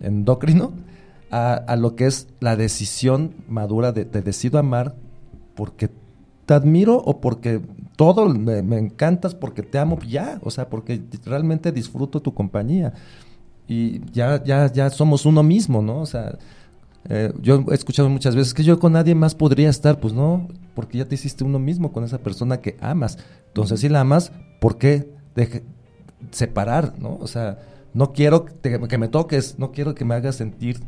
endocrino, 0.00 0.72
a, 1.30 1.52
a 1.54 1.76
lo 1.76 1.96
que 1.96 2.06
es 2.06 2.28
la 2.40 2.56
decisión 2.56 3.34
madura 3.48 3.92
de 3.92 4.04
te 4.06 4.22
decido 4.22 4.58
amar 4.58 4.94
porque 5.54 5.90
te 6.46 6.54
admiro 6.54 6.96
o 6.96 7.20
porque 7.20 7.60
todo 7.96 8.26
me, 8.28 8.62
me 8.62 8.78
encantas, 8.78 9.34
porque 9.34 9.62
te 9.62 9.78
amo 9.78 9.98
ya, 10.08 10.38
o 10.42 10.50
sea, 10.50 10.68
porque 10.70 11.02
realmente 11.24 11.72
disfruto 11.72 12.20
tu 12.22 12.32
compañía. 12.32 12.94
Y 13.68 14.00
ya, 14.12 14.42
ya, 14.44 14.72
ya 14.72 14.88
somos 14.90 15.26
uno 15.26 15.42
mismo, 15.42 15.82
¿no? 15.82 16.00
O 16.00 16.06
sea, 16.06 16.38
eh, 17.08 17.32
yo 17.40 17.64
he 17.70 17.74
escuchado 17.74 18.08
muchas 18.08 18.34
veces 18.34 18.54
que 18.54 18.64
yo 18.64 18.78
con 18.78 18.92
nadie 18.92 19.14
más 19.14 19.34
podría 19.34 19.68
estar, 19.68 20.00
pues 20.00 20.12
no, 20.12 20.48
porque 20.74 20.98
ya 20.98 21.04
te 21.06 21.14
hiciste 21.14 21.44
uno 21.44 21.58
mismo 21.58 21.92
con 21.92 22.04
esa 22.04 22.18
persona 22.18 22.60
que 22.60 22.76
amas. 22.80 23.18
Entonces, 23.48 23.80
si 23.80 23.88
la 23.88 24.00
amas, 24.00 24.32
¿por 24.60 24.78
qué 24.78 25.12
deje- 25.34 25.62
separar, 26.30 26.94
no? 26.98 27.16
O 27.20 27.26
sea, 27.26 27.58
no 27.94 28.12
quiero 28.12 28.44
que, 28.44 28.98
me 28.98 29.08
toques, 29.08 29.58
no 29.58 29.72
quiero 29.72 29.94
que 29.94 30.04
me 30.04 30.14
hagas 30.14 30.36
sentir 30.36 30.80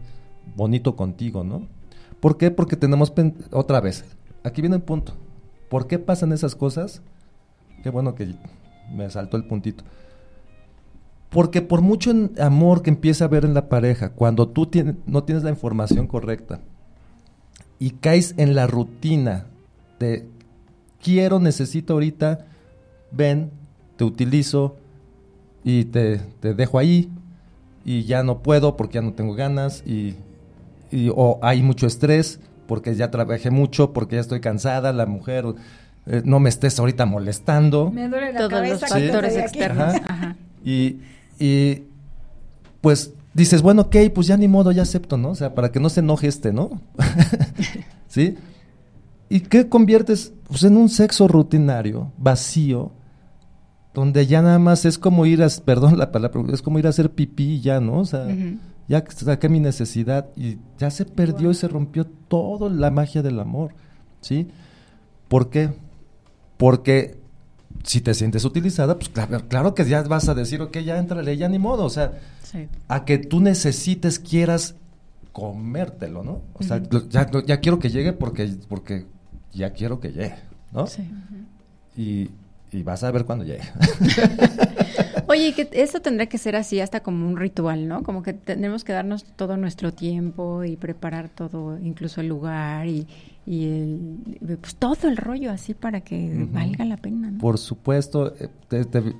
bonito 0.57 0.97
contigo, 0.97 1.45
¿no? 1.45 1.69
¿Por 2.21 2.37
qué? 2.37 2.51
Porque 2.51 2.77
tenemos, 2.77 3.13
otra 3.53 3.81
vez, 3.81 4.05
aquí 4.45 4.61
viene 4.61 4.77
el 4.77 4.83
punto. 4.83 5.15
¿Por 5.69 5.87
qué 5.87 5.99
pasan 5.99 6.33
esas 6.33 6.55
cosas? 6.55 7.03
Qué 7.83 7.91
bueno 7.91 8.15
que 8.15 8.35
me 8.93 9.09
saltó 9.11 9.37
el 9.37 9.45
puntito. 9.47 9.85
Porque 11.31 11.61
por 11.63 11.83
mucho 11.83 12.13
amor 12.41 12.83
que 12.83 12.91
empieza 12.91 13.25
a 13.25 13.29
haber 13.29 13.45
en 13.45 13.55
la 13.55 13.69
pareja, 13.69 14.11
cuando 14.11 14.49
tú 14.49 14.69
no 15.07 15.25
tienes 15.25 15.45
la 15.45 15.51
información 15.51 16.07
correcta 16.07 16.61
y 17.79 17.91
caes 17.91 18.35
en 18.39 18.55
la 18.55 18.67
rutina 18.67 19.45
de 20.01 20.27
quiero, 21.03 21.39
necesito 21.39 21.93
ahorita, 21.95 22.47
ven, 23.13 23.51
te 23.97 24.05
utilizo 24.05 24.77
y 25.65 25.85
te, 25.85 26.19
te 26.41 26.55
dejo 26.55 26.79
ahí 26.79 27.11
y 27.85 28.05
ya 28.05 28.23
no 28.23 28.39
puedo 28.43 28.77
porque 28.77 28.95
ya 28.95 29.03
no 29.03 29.13
tengo 29.13 29.35
ganas 29.35 29.83
y, 29.87 30.15
y- 30.91 31.11
o 31.15 31.39
hay 31.43 31.63
mucho 31.63 31.87
estrés 31.87 32.41
porque 32.67 32.95
ya 32.95 33.11
trabajé 33.11 33.51
mucho, 33.51 33.93
porque 33.93 34.17
ya 34.17 34.21
estoy 34.23 34.41
cansada, 34.41 34.93
la 34.93 35.07
mujer, 35.07 35.45
eh, 36.07 36.23
no 36.25 36.39
me 36.41 36.49
estés 36.49 36.79
ahorita 36.79 37.07
molestando. 37.07 37.91
Me 37.91 38.09
duele 38.09 38.33
la 38.33 38.39
Todos 38.41 38.53
los 38.53 38.61
cabeza. 38.61 38.87
Sí. 38.89 39.03
factores 39.05 39.37
externos. 39.37 39.95
Ajá. 39.95 40.03
Ajá. 40.09 40.37
Y, 40.65 40.97
y, 41.39 41.85
pues 42.81 43.13
dices, 43.35 43.63
bueno, 43.63 43.83
ok, 43.83 43.97
pues 44.15 44.27
ya 44.27 44.37
ni 44.37 44.49
modo, 44.49 44.73
ya 44.73 44.83
acepto, 44.83 45.17
¿no? 45.17 45.31
O 45.31 45.35
sea, 45.35 45.55
para 45.55 45.71
que 45.71 45.81
no 45.81 45.89
se 45.89 46.01
enoje 46.01 46.27
este, 46.27 46.53
¿no? 46.53 46.81
¿Sí? 48.09 48.37
¿Y 49.29 49.41
qué 49.41 49.69
conviertes? 49.69 50.33
Pues 50.49 50.65
en 50.65 50.77
un 50.77 50.89
sexo 50.89 51.29
rutinario, 51.29 52.13
vacío, 52.17 52.93
donde 53.95 54.27
ya 54.27 54.43
nada 54.43 54.59
más 54.59 54.85
es 54.85 54.99
como 54.99 55.27
ir 55.27 55.43
a, 55.43 55.49
perdón 55.65 55.99
la 55.99 56.13
palabra, 56.13 56.43
es 56.53 56.63
como 56.63 56.79
ir 56.79 56.87
a 56.87 56.91
hacer 56.91 57.11
pipí 57.11 57.55
y 57.55 57.61
ya, 57.61 57.81
¿no? 57.81 57.99
O 57.99 58.05
sea, 58.05 58.27
ya 58.89 59.05
saqué 59.09 59.49
mi 59.49 59.61
necesidad 59.61 60.29
y 60.37 60.59
ya 60.79 60.91
se 60.91 61.05
perdió 61.05 61.51
y 61.51 61.55
se 61.55 61.69
rompió 61.69 62.07
toda 62.07 62.71
la 62.71 62.91
magia 62.91 63.23
del 63.23 63.39
amor, 63.41 63.75
¿sí? 64.21 64.49
¿Por 65.29 65.51
qué? 65.51 65.71
Porque 66.57 67.18
si 67.89 68.03
te 68.03 68.13
sientes 68.13 68.45
utilizada, 68.45 68.97
pues 68.99 69.09
claro, 69.09 69.49
claro 69.49 69.75
que 69.75 69.83
ya 69.87 70.03
vas 70.03 70.29
a 70.29 70.35
decir, 70.35 70.61
ok, 70.61 70.77
ya 70.79 70.99
entrale, 70.99 71.37
ya 71.39 71.49
ni 71.49 71.59
modo, 71.59 71.85
o 71.85 71.91
sea, 71.91 72.13
Sí. 72.43 72.69
a 72.87 73.05
que 73.07 73.17
tú 73.17 73.41
necesites, 73.41 74.19
quieras 74.19 74.75
comértelo, 75.33 76.23
¿no? 76.23 76.43
O 76.53 76.63
sea, 76.63 76.83
ya, 77.09 77.61
quiero 77.61 77.79
que 77.79 77.89
llegue 77.89 78.13
porque, 78.13 78.57
porque 78.69 79.07
ya 79.53 79.73
quiero 79.73 80.01
que 80.01 80.13
llegue, 80.13 80.35
¿no? 80.71 80.87
Sí. 80.87 81.03
Y, 81.97 82.31
y 82.73 82.83
vas 82.83 83.03
a 83.05 83.11
ver 83.11 83.25
cuando 83.25 83.45
llegue. 83.45 83.63
Oye, 85.29 85.53
que 85.55 85.69
eso 85.73 86.01
tendrá 86.01 86.27
que 86.27 86.39
ser 86.39 86.57
así 86.57 86.81
hasta 86.81 87.01
como 87.01 87.27
un 87.27 87.37
ritual, 87.37 87.89
¿no? 87.89 88.03
Como 88.03 88.23
que 88.23 88.33
tenemos 88.33 88.85
que 88.85 88.93
darnos 88.93 89.25
todo 89.25 89.57
nuestro 89.57 89.93
tiempo 89.93 90.65
y 90.65 90.77
preparar 90.77 91.29
todo, 91.29 91.79
incluso 91.79 92.21
el 92.21 92.29
lugar 92.29 92.87
y, 92.87 93.07
y 93.49 93.65
el, 93.65 94.59
pues 94.61 94.77
todo 94.77 95.09
el 95.09 95.17
rollo 95.17 95.51
así 95.51 95.73
para 95.73 96.03
que 96.03 96.47
valga 96.53 96.85
la 96.85 96.99
pena, 96.99 97.31
¿no? 97.31 97.39
Por 97.39 97.57
supuesto, 97.57 98.35
eh, 98.39 98.51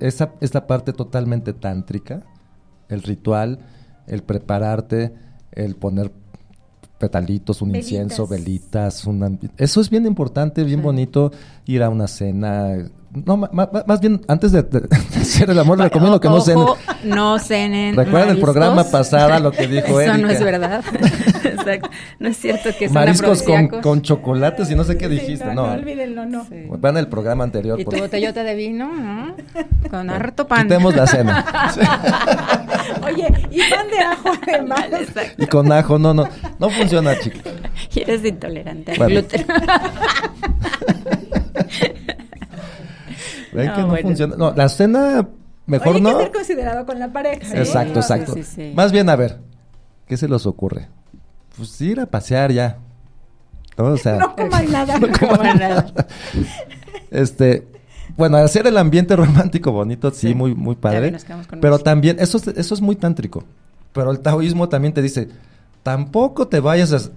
esa, 0.01 0.33
esta 0.39 0.67
parte 0.67 0.93
totalmente 0.93 1.51
tántrica, 1.53 2.21
el 2.89 3.01
ritual, 3.01 3.57
el 4.05 4.21
prepararte, 4.21 5.15
el 5.51 5.75
poner 5.75 6.11
petalitos, 6.99 7.63
un 7.63 7.75
incienso, 7.75 8.27
velitas, 8.27 9.03
eso 9.57 9.81
es 9.81 9.89
bien 9.89 10.05
importante, 10.05 10.63
bien 10.63 10.83
bonito, 10.83 11.31
ir 11.65 11.81
a 11.81 11.89
una 11.89 12.07
cena, 12.07 12.75
no, 13.11 13.37
más 13.37 13.99
bien, 14.01 14.21
antes 14.27 14.51
de, 14.51 14.59
hacer 15.19 15.49
el 15.49 15.57
amor, 15.57 15.79
recomiendo 15.79 16.19
que 16.19 16.29
no 16.29 16.41
cenen. 16.41 16.65
No 17.03 17.39
cenen. 17.39 17.95
Recuerden 17.95 18.29
el 18.29 18.39
programa 18.39 18.83
pasado 18.83 19.39
lo 19.39 19.51
que 19.51 19.67
dijo 19.67 19.99
Eso 19.99 20.17
no 20.17 20.29
es 20.29 20.43
verdad. 20.43 20.83
Exacto. 21.43 21.89
No 22.19 22.29
es 22.29 22.37
cierto 22.37 22.69
que 22.77 22.87
Mariscos 22.89 23.41
con, 23.41 23.67
con, 23.81 24.01
chocolates 24.03 24.69
y 24.69 24.75
no 24.75 24.83
sé 24.83 24.97
qué 24.97 25.09
dijiste. 25.09 25.45
no, 25.45 25.67
no, 25.67 25.73
olvídenlo, 25.73 26.25
no. 26.25 26.45
Van 26.77 26.97
el 26.97 27.07
programa 27.07 27.43
anterior. 27.43 27.79
Y 27.79 27.85
tu 27.85 27.97
botellota 27.97 28.43
de 28.43 28.55
vino, 28.55 28.93
¿no? 28.93 29.35
Con 29.89 30.09
harto 30.09 30.47
pan. 30.47 30.63
Quitemos 30.63 30.95
la 30.95 31.07
cena. 31.07 31.45
Oye, 33.03 33.27
y 33.49 33.59
pan 33.69 33.87
de 33.89 33.99
ajo 33.99 34.31
además. 34.47 34.85
Y 35.37 35.47
con 35.47 35.71
ajo, 35.71 35.97
no, 35.97 36.13
no. 36.13 36.27
No 36.59 36.69
funciona, 36.69 37.17
chicos. 37.19 37.41
Y 37.93 38.01
eres 38.01 38.23
intolerante 38.23 38.91
al 38.91 39.09
gluten. 39.09 39.45
¿Ven 43.51 43.73
que 43.73 43.81
no 43.81 43.95
funciona? 43.97 44.35
No, 44.35 44.53
la 44.53 44.69
cena 44.69 45.27
mejor 45.65 45.95
Oye, 45.95 46.01
no. 46.01 46.09
Hay 46.09 46.15
que 46.15 46.23
ser 46.23 46.31
considerado 46.31 46.85
con 46.85 46.99
la 46.99 47.11
pareja. 47.11 47.55
¿eh? 47.55 47.59
Exacto, 47.59 47.99
exacto. 47.99 48.35
Más 48.75 48.91
bien, 48.91 49.09
a 49.09 49.15
ver, 49.15 49.39
¿qué 50.07 50.17
se 50.17 50.27
les 50.27 50.45
ocurre? 50.45 50.87
Pues 51.57 51.79
ir 51.81 51.99
a 51.99 52.05
pasear 52.05 52.51
ya. 52.51 52.77
¿No? 53.77 53.85
O 53.85 53.97
sea, 53.97 54.17
no 54.19 54.35
coman 54.35 54.71
nada. 54.71 54.99
No 54.99 55.07
coman 55.11 55.59
nada. 55.59 55.93
este, 57.11 57.67
bueno, 58.17 58.37
hacer 58.37 58.67
el 58.67 58.77
ambiente 58.77 59.15
romántico 59.15 59.71
bonito, 59.71 60.11
sí, 60.11 60.33
muy, 60.33 60.53
muy 60.55 60.75
padre. 60.75 61.17
Pero 61.61 61.79
también, 61.79 62.17
eso, 62.19 62.37
eso 62.55 62.73
es 62.73 62.81
muy 62.81 62.95
tántrico. 62.95 63.43
Pero 63.93 64.11
el 64.11 64.19
taoísmo 64.19 64.69
también 64.69 64.93
te 64.93 65.01
dice, 65.01 65.29
tampoco 65.83 66.47
te 66.47 66.59
vayas 66.59 66.93
a 66.93 67.09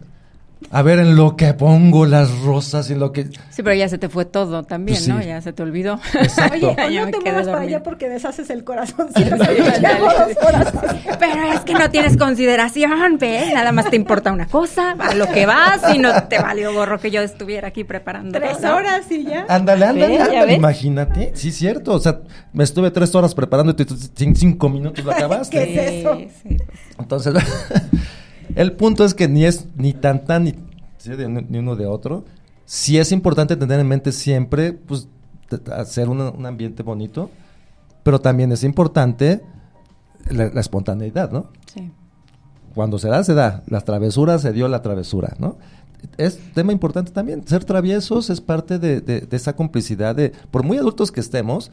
a 0.70 0.82
ver 0.82 0.98
en 0.98 1.16
lo 1.16 1.36
que 1.36 1.54
pongo 1.54 2.06
las 2.06 2.40
rosas 2.40 2.90
y 2.90 2.94
lo 2.94 3.12
que... 3.12 3.24
Sí, 3.50 3.62
pero 3.62 3.74
ya 3.74 3.88
se 3.88 3.98
te 3.98 4.08
fue 4.08 4.24
todo 4.24 4.62
también, 4.62 4.98
pues 4.98 5.08
¿no? 5.08 5.22
Ya 5.22 5.40
se 5.40 5.52
te 5.52 5.62
olvidó. 5.62 5.98
Exacto. 6.14 6.74
Oye, 6.86 7.00
no 7.00 7.10
te 7.10 7.20
muevas 7.20 7.46
para 7.46 7.60
allá 7.60 7.82
porque 7.82 8.08
deshaces 8.08 8.50
el 8.50 8.64
corazón. 8.64 9.08
pero 11.18 11.52
es 11.52 11.60
que 11.60 11.74
no 11.74 11.90
tienes 11.90 12.16
consideración, 12.16 13.18
¿ves? 13.18 13.52
Nada 13.52 13.72
más 13.72 13.90
te 13.90 13.96
importa 13.96 14.32
una 14.32 14.46
cosa, 14.46 14.92
a 14.92 15.14
lo 15.14 15.28
que 15.28 15.46
vas 15.46 15.94
y 15.94 15.98
no 15.98 16.24
te 16.24 16.38
valió 16.38 16.72
gorro 16.72 16.98
que 16.98 17.10
yo 17.10 17.22
estuviera 17.22 17.68
aquí 17.68 17.84
preparando. 17.84 18.38
Tres 18.38 18.64
horas 18.64 19.10
y 19.10 19.24
ya. 19.24 19.46
Ándale, 19.48 19.86
ándale, 19.86 20.18
ándale, 20.18 20.54
imagínate. 20.54 21.32
Sí, 21.34 21.52
cierto. 21.52 21.94
O 21.94 22.00
sea, 22.00 22.20
me 22.52 22.64
estuve 22.64 22.90
tres 22.90 23.14
horas 23.14 23.34
preparando 23.34 23.74
y 23.78 24.24
en 24.24 24.36
cinco 24.36 24.68
minutos 24.68 25.04
lo 25.04 25.12
acabaste. 25.12 25.56
¿Qué 25.56 25.74
es 25.74 26.00
eso? 26.00 26.18
Sí, 26.42 26.56
Entonces... 26.98 27.34
El 28.54 28.72
punto 28.72 29.04
es 29.04 29.14
que 29.14 29.28
ni 29.28 29.44
es 29.44 29.66
ni 29.76 29.92
tan 29.92 30.24
tan 30.24 30.44
ni, 30.44 30.54
ni 31.48 31.58
uno 31.58 31.76
de 31.76 31.86
otro. 31.86 32.24
Sí 32.64 32.98
es 32.98 33.12
importante 33.12 33.56
tener 33.56 33.80
en 33.80 33.88
mente 33.88 34.12
siempre, 34.12 34.72
pues, 34.72 35.08
hacer 35.72 36.08
un 36.08 36.46
ambiente 36.46 36.82
bonito, 36.82 37.30
pero 38.02 38.20
también 38.20 38.52
es 38.52 38.64
importante 38.64 39.42
la, 40.30 40.60
espontaneidad, 40.60 41.30
¿no? 41.30 41.48
Sí. 41.72 41.90
Cuando 42.74 42.98
se 42.98 43.08
da, 43.08 43.22
se 43.24 43.34
da. 43.34 43.62
Las 43.66 43.84
travesuras, 43.84 44.42
se 44.42 44.52
dio 44.52 44.68
la 44.68 44.82
travesura, 44.82 45.34
¿no? 45.38 45.58
Es 46.16 46.38
tema 46.54 46.72
importante 46.72 47.12
también. 47.12 47.46
Ser 47.46 47.64
traviesos 47.64 48.30
es 48.30 48.40
parte 48.40 48.78
de, 48.78 49.00
de, 49.00 49.26
esa 49.30 49.54
complicidad 49.54 50.16
de, 50.16 50.32
por 50.50 50.64
muy 50.64 50.78
adultos 50.78 51.12
que 51.12 51.20
estemos, 51.20 51.70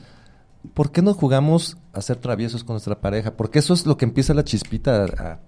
¿por 0.73 0.91
qué 0.91 1.01
no 1.01 1.13
jugamos 1.13 1.77
a 1.93 2.01
ser 2.01 2.17
traviesos 2.17 2.63
con 2.63 2.73
nuestra 2.73 2.99
pareja? 2.99 3.32
Porque 3.32 3.59
eso 3.59 3.73
es 3.73 3.86
lo 3.86 3.97
que 3.97 4.05
empieza 4.05 4.34
la 4.34 4.43
chispita 4.43 5.05
a 5.05 5.39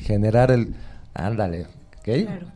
generar 0.00 0.50
el, 0.50 0.74
ándale, 1.14 1.66
¿ok? 1.98 2.04
Claro. 2.04 2.46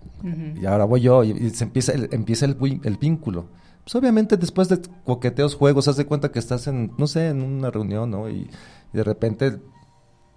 Y 0.61 0.65
ahora 0.65 0.85
voy 0.85 1.03
yo 1.03 1.23
y, 1.23 1.51
se 1.51 1.65
empieza 1.65 1.93
el, 1.93 2.09
empieza 2.13 2.47
el, 2.47 2.57
el, 2.83 2.97
vínculo. 2.97 3.47
Pues 3.85 3.95
obviamente 3.95 4.39
después 4.39 4.69
de 4.71 4.81
coqueteos, 5.05 5.55
juegos, 5.55 5.87
haz 5.87 5.97
de 5.97 6.07
cuenta 6.07 6.33
que 6.33 6.39
estás 6.39 6.67
en, 6.67 6.93
no 6.97 7.07
sé, 7.07 7.29
en 7.29 7.43
una 7.43 7.71
reunión, 7.71 8.11
¿no? 8.11 8.31
Y, 8.31 8.49
de 8.95 9.05
repente 9.05 9.59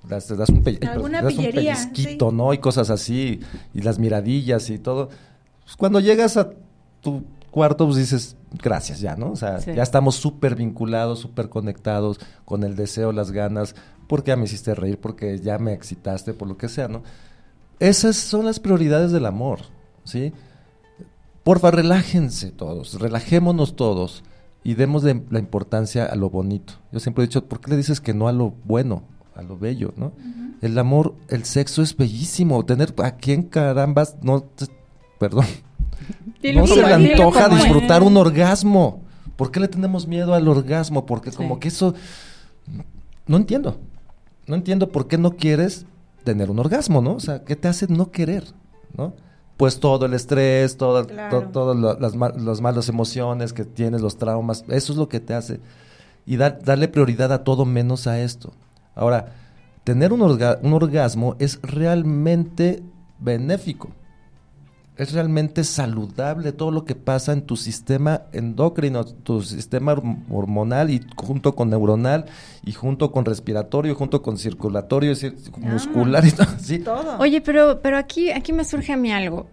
das, 0.04 0.36
das, 0.36 0.50
un, 0.50 0.64
pellizquito, 0.64 2.32
¿no? 2.32 2.54
Y 2.54 2.58
cosas 2.58 2.90
así, 2.90 3.40
y 3.74 3.82
las 3.82 4.00
miradillas 4.00 4.70
y 4.70 4.80
todo. 4.80 5.10
Pues 5.64 5.76
cuando 5.78 6.00
llegas 6.00 6.38
a 6.38 6.50
tu 7.02 7.24
cuarto, 7.58 7.86
pues 7.86 7.98
dices, 7.98 8.38
gracias 8.62 9.00
ya, 9.00 9.16
¿no? 9.16 9.32
O 9.32 9.36
sea, 9.36 9.58
ya 9.58 9.82
estamos 9.82 10.14
súper 10.14 10.54
vinculados, 10.54 11.18
súper 11.18 11.50
conectados 11.50 12.20
con 12.46 12.64
el 12.64 12.76
deseo, 12.76 13.12
las 13.12 13.32
ganas, 13.32 13.74
porque 14.08 14.30
ya 14.30 14.36
me 14.36 14.44
hiciste 14.44 14.76
reír, 14.76 15.00
porque 15.00 15.40
ya 15.40 15.58
me 15.58 15.74
excitaste, 15.74 16.36
por 16.36 16.48
lo 16.48 16.56
que 16.56 16.70
sea, 16.70 16.88
¿no? 16.88 17.02
Esas 17.80 18.16
son 18.16 18.46
las 18.46 18.60
prioridades 18.60 19.12
del 19.12 19.26
amor, 19.26 19.62
¿sí? 20.04 20.34
Porfa, 21.44 21.72
relájense 21.72 22.52
todos, 22.52 23.00
relajémonos 23.02 23.76
todos 23.76 24.24
y 24.64 24.76
demos 24.76 25.02
de 25.02 25.20
la 25.32 25.40
importancia 25.40 26.06
a 26.06 26.14
lo 26.14 26.30
bonito. 26.30 26.74
Yo 26.92 27.00
siempre 27.00 27.24
he 27.24 27.28
dicho, 27.28 27.46
¿por 27.46 27.60
qué 27.60 27.72
le 27.72 27.78
dices 27.78 28.00
que 28.00 28.14
no 28.14 28.28
a 28.28 28.34
lo 28.34 28.54
bueno, 28.66 29.02
a 29.34 29.42
lo 29.42 29.58
bello, 29.58 29.96
¿no? 29.98 30.14
El 30.62 30.78
amor, 30.78 31.16
el 31.30 31.44
sexo 31.44 31.82
es 31.82 31.98
bellísimo. 31.98 32.64
Tener 32.66 32.94
a 33.04 33.16
quién 33.16 33.42
carambas, 33.42 34.16
no, 34.22 34.46
perdón, 35.18 35.46
no 36.54 36.68
se 36.68 36.76
le 36.76 36.94
antoja 36.94 37.50
disfrutar 37.50 38.04
un 38.04 38.18
orgasmo. 38.18 39.02
¿Por 39.36 39.52
qué 39.52 39.60
le 39.60 39.68
tenemos 39.68 40.08
miedo 40.08 40.34
al 40.34 40.48
orgasmo? 40.48 41.06
Porque 41.06 41.32
como 41.32 41.60
que 41.60 41.68
eso, 41.68 41.94
no 43.28 43.38
entiendo 43.38 43.78
no 44.48 44.56
entiendo 44.56 44.90
por 44.90 45.08
qué 45.08 45.18
no 45.18 45.36
quieres 45.36 45.86
tener 46.24 46.50
un 46.50 46.60
orgasmo, 46.60 47.02
¿no? 47.02 47.14
O 47.14 47.20
sea, 47.20 47.44
¿qué 47.44 47.56
te 47.56 47.68
hace 47.68 47.88
no 47.88 48.12
querer, 48.12 48.46
¿no? 48.98 49.14
Pues 49.58 49.80
todo 49.80 50.06
el 50.06 50.14
estrés, 50.14 50.78
todas 50.78 51.08
las, 51.12 52.16
las, 52.16 52.62
malas 52.62 52.90
emociones 52.90 53.54
que 53.54 53.66
tienes, 53.66 54.02
los 54.02 54.18
traumas, 54.18 54.64
eso 54.70 54.94
es 54.94 54.98
lo 54.98 55.10
que 55.10 55.20
te 55.20 55.34
hace. 55.34 55.60
Y 56.26 56.38
darle 56.38 56.88
prioridad 56.88 57.32
a 57.32 57.44
todo 57.44 57.66
menos 57.66 58.06
a 58.06 58.20
esto. 58.20 58.54
Ahora, 58.94 59.34
tener 59.84 60.14
un, 60.14 60.22
un 60.22 60.74
orgasmo 60.74 61.36
es 61.40 61.60
realmente 61.64 62.84
benéfico 63.20 63.90
es 64.98 65.14
realmente 65.14 65.64
saludable 65.64 66.52
todo 66.52 66.72
lo 66.72 66.84
que 66.84 66.96
pasa 66.96 67.32
en 67.32 67.44
tu 67.44 67.56
sistema 67.56 68.24
endocrino, 68.34 69.06
tu 69.06 69.42
sistema 69.42 69.96
hormonal 70.30 70.90
y 70.90 71.06
junto 71.16 71.56
con 71.56 71.70
neuronal 71.70 72.26
y 72.66 72.72
junto 72.72 73.12
con 73.12 73.24
respiratorio, 73.24 73.94
junto 73.94 74.22
con 74.24 74.38
circulatorio, 74.38 75.14
ah. 75.14 75.58
muscular 75.60 76.24
y 76.26 76.80
todo, 76.80 77.18
Oye, 77.20 77.42
pero 77.42 77.80
pero 77.82 77.98
aquí 77.98 78.32
aquí 78.32 78.54
me 78.54 78.66
surge 78.66 78.94
a 78.94 78.98
mí 78.98 79.12
algo 79.12 79.48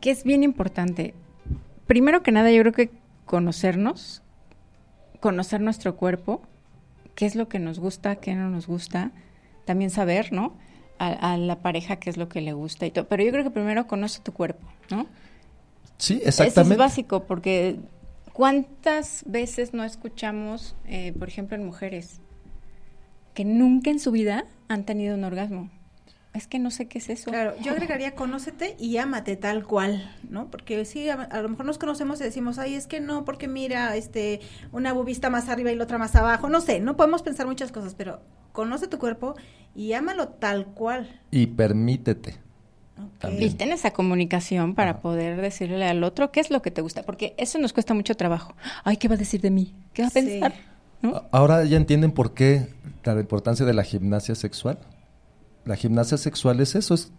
que 0.00 0.10
es 0.10 0.24
bien 0.24 0.42
importante. 0.42 1.14
Primero 1.86 2.22
que 2.22 2.32
nada, 2.32 2.50
yo 2.50 2.60
creo 2.60 2.72
que 2.72 2.90
conocernos, 3.24 4.22
conocer 5.20 5.60
nuestro 5.60 5.96
cuerpo, 5.96 6.42
qué 7.14 7.26
es 7.26 7.34
lo 7.34 7.48
que 7.48 7.58
nos 7.58 7.78
gusta, 7.78 8.16
qué 8.16 8.34
no 8.34 8.50
nos 8.50 8.66
gusta, 8.66 9.12
también 9.64 9.90
saber, 9.90 10.32
¿no? 10.32 10.54
A, 11.10 11.36
la 11.36 11.60
pareja 11.60 11.96
qué 11.96 12.10
es 12.10 12.16
lo 12.16 12.28
que 12.28 12.40
le 12.40 12.52
gusta 12.52 12.86
y 12.86 12.90
todo. 12.90 13.06
Pero 13.06 13.22
yo 13.24 13.32
creo 13.32 13.44
que 13.44 13.50
primero 13.50 13.86
conoce 13.86 14.20
tu 14.20 14.32
cuerpo, 14.32 14.66
¿no? 14.90 15.06
Sí, 15.98 16.20
exactamente. 16.24 16.60
Eso 16.60 16.72
es 16.72 16.78
básico 16.78 17.24
porque 17.24 17.78
¿cuántas 18.32 19.24
veces 19.26 19.74
no 19.74 19.84
escuchamos, 19.84 20.74
eh, 20.86 21.12
por 21.18 21.28
ejemplo, 21.28 21.56
en 21.56 21.64
mujeres 21.64 22.20
que 23.34 23.44
nunca 23.44 23.90
en 23.90 23.98
su 23.98 24.10
vida 24.10 24.44
han 24.68 24.84
tenido 24.84 25.16
un 25.16 25.24
orgasmo? 25.24 25.70
Es 26.34 26.46
que 26.46 26.58
no 26.58 26.70
sé 26.70 26.88
qué 26.88 26.96
es 26.96 27.10
eso. 27.10 27.30
Claro, 27.30 27.54
yo 27.60 27.72
agregaría 27.72 28.14
conócete 28.14 28.74
y 28.78 28.96
ámate 28.96 29.36
tal 29.36 29.66
cual, 29.66 30.10
¿no? 30.30 30.50
Porque 30.50 30.82
sí, 30.86 31.10
a, 31.10 31.42
lo 31.42 31.48
mejor 31.50 31.66
nos 31.66 31.76
conocemos 31.76 32.20
y 32.20 32.24
decimos, 32.24 32.58
ay, 32.58 32.74
es 32.74 32.86
que 32.86 33.00
no, 33.00 33.26
porque 33.26 33.48
mira, 33.48 33.94
este, 33.96 34.40
una 34.72 34.94
bubista 34.94 35.28
más 35.28 35.50
arriba 35.50 35.72
y 35.72 35.76
la 35.76 35.84
otra 35.84 35.98
más 35.98 36.16
abajo, 36.16 36.48
no 36.48 36.62
sé, 36.62 36.80
no 36.80 36.96
podemos 36.96 37.22
pensar 37.22 37.46
muchas 37.46 37.70
cosas, 37.70 37.94
pero 37.94 38.20
conoce 38.52 38.88
tu 38.88 38.98
cuerpo 38.98 39.34
y 39.74 39.92
ámalo 39.94 40.28
tal 40.28 40.66
cual. 40.66 41.20
Y 41.30 41.46
permítete. 41.48 42.36
Y 43.38 43.50
ten 43.50 43.72
esa 43.72 43.92
comunicación 43.92 44.74
para 44.74 45.00
poder 45.00 45.40
decirle 45.40 45.86
al 45.86 46.04
otro 46.04 46.30
qué 46.30 46.40
es 46.40 46.50
lo 46.50 46.62
que 46.62 46.70
te 46.70 46.82
gusta, 46.82 47.02
porque 47.02 47.34
eso 47.38 47.58
nos 47.58 47.72
cuesta 47.72 47.94
mucho 47.94 48.16
trabajo. 48.16 48.54
Ay, 48.84 48.96
¿qué 48.96 49.08
va 49.08 49.14
a 49.14 49.18
decir 49.18 49.40
de 49.40 49.50
mí? 49.50 49.74
¿Qué 49.92 50.02
va 50.02 50.08
a 50.08 50.10
pensar? 50.10 50.54
Ahora 51.32 51.64
ya 51.64 51.76
entienden 51.76 52.12
por 52.12 52.32
qué 52.34 52.68
la 53.04 53.18
importancia 53.18 53.66
de 53.66 53.74
la 53.74 53.82
gimnasia 53.82 54.34
sexual. 54.34 54.78
La 55.64 55.76
gimnasia 55.76 56.16
sexual 56.16 56.60
es 56.60 56.74
eso, 56.76 56.94
es 56.94 57.12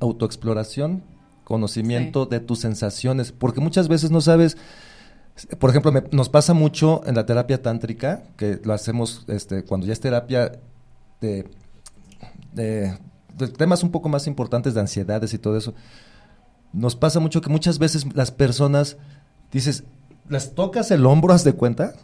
autoexploración, 0.00 1.02
conocimiento 1.44 2.26
de 2.26 2.40
tus 2.40 2.60
sensaciones, 2.60 3.32
porque 3.32 3.60
muchas 3.60 3.88
veces 3.88 4.10
no 4.10 4.20
sabes 4.20 4.56
Por 5.58 5.68
ejemplo, 5.68 5.92
me- 5.92 6.02
nos 6.12 6.30
pasa 6.30 6.54
mucho 6.54 7.02
en 7.06 7.14
la 7.14 7.26
terapia 7.26 7.60
tántrica, 7.60 8.22
que 8.38 8.58
lo 8.64 8.72
hacemos 8.72 9.24
este, 9.28 9.64
cuando 9.64 9.86
ya 9.86 9.92
es 9.92 10.00
terapia 10.00 10.52
de, 11.20 11.46
de- 12.56 12.98
de 13.36 13.48
temas 13.48 13.82
un 13.82 13.90
poco 13.90 14.08
más 14.08 14.26
importantes 14.26 14.74
de 14.74 14.80
ansiedades 14.80 15.32
y 15.34 15.38
todo 15.38 15.56
eso. 15.56 15.74
Nos 16.72 16.96
pasa 16.96 17.20
mucho 17.20 17.40
que 17.40 17.48
muchas 17.50 17.78
veces 17.78 18.06
las 18.14 18.30
personas, 18.30 18.96
dices, 19.52 19.84
las 20.28 20.54
tocas 20.54 20.90
el 20.90 21.06
hombro, 21.06 21.32
haz 21.32 21.44
de 21.44 21.52
cuenta, 21.52 21.94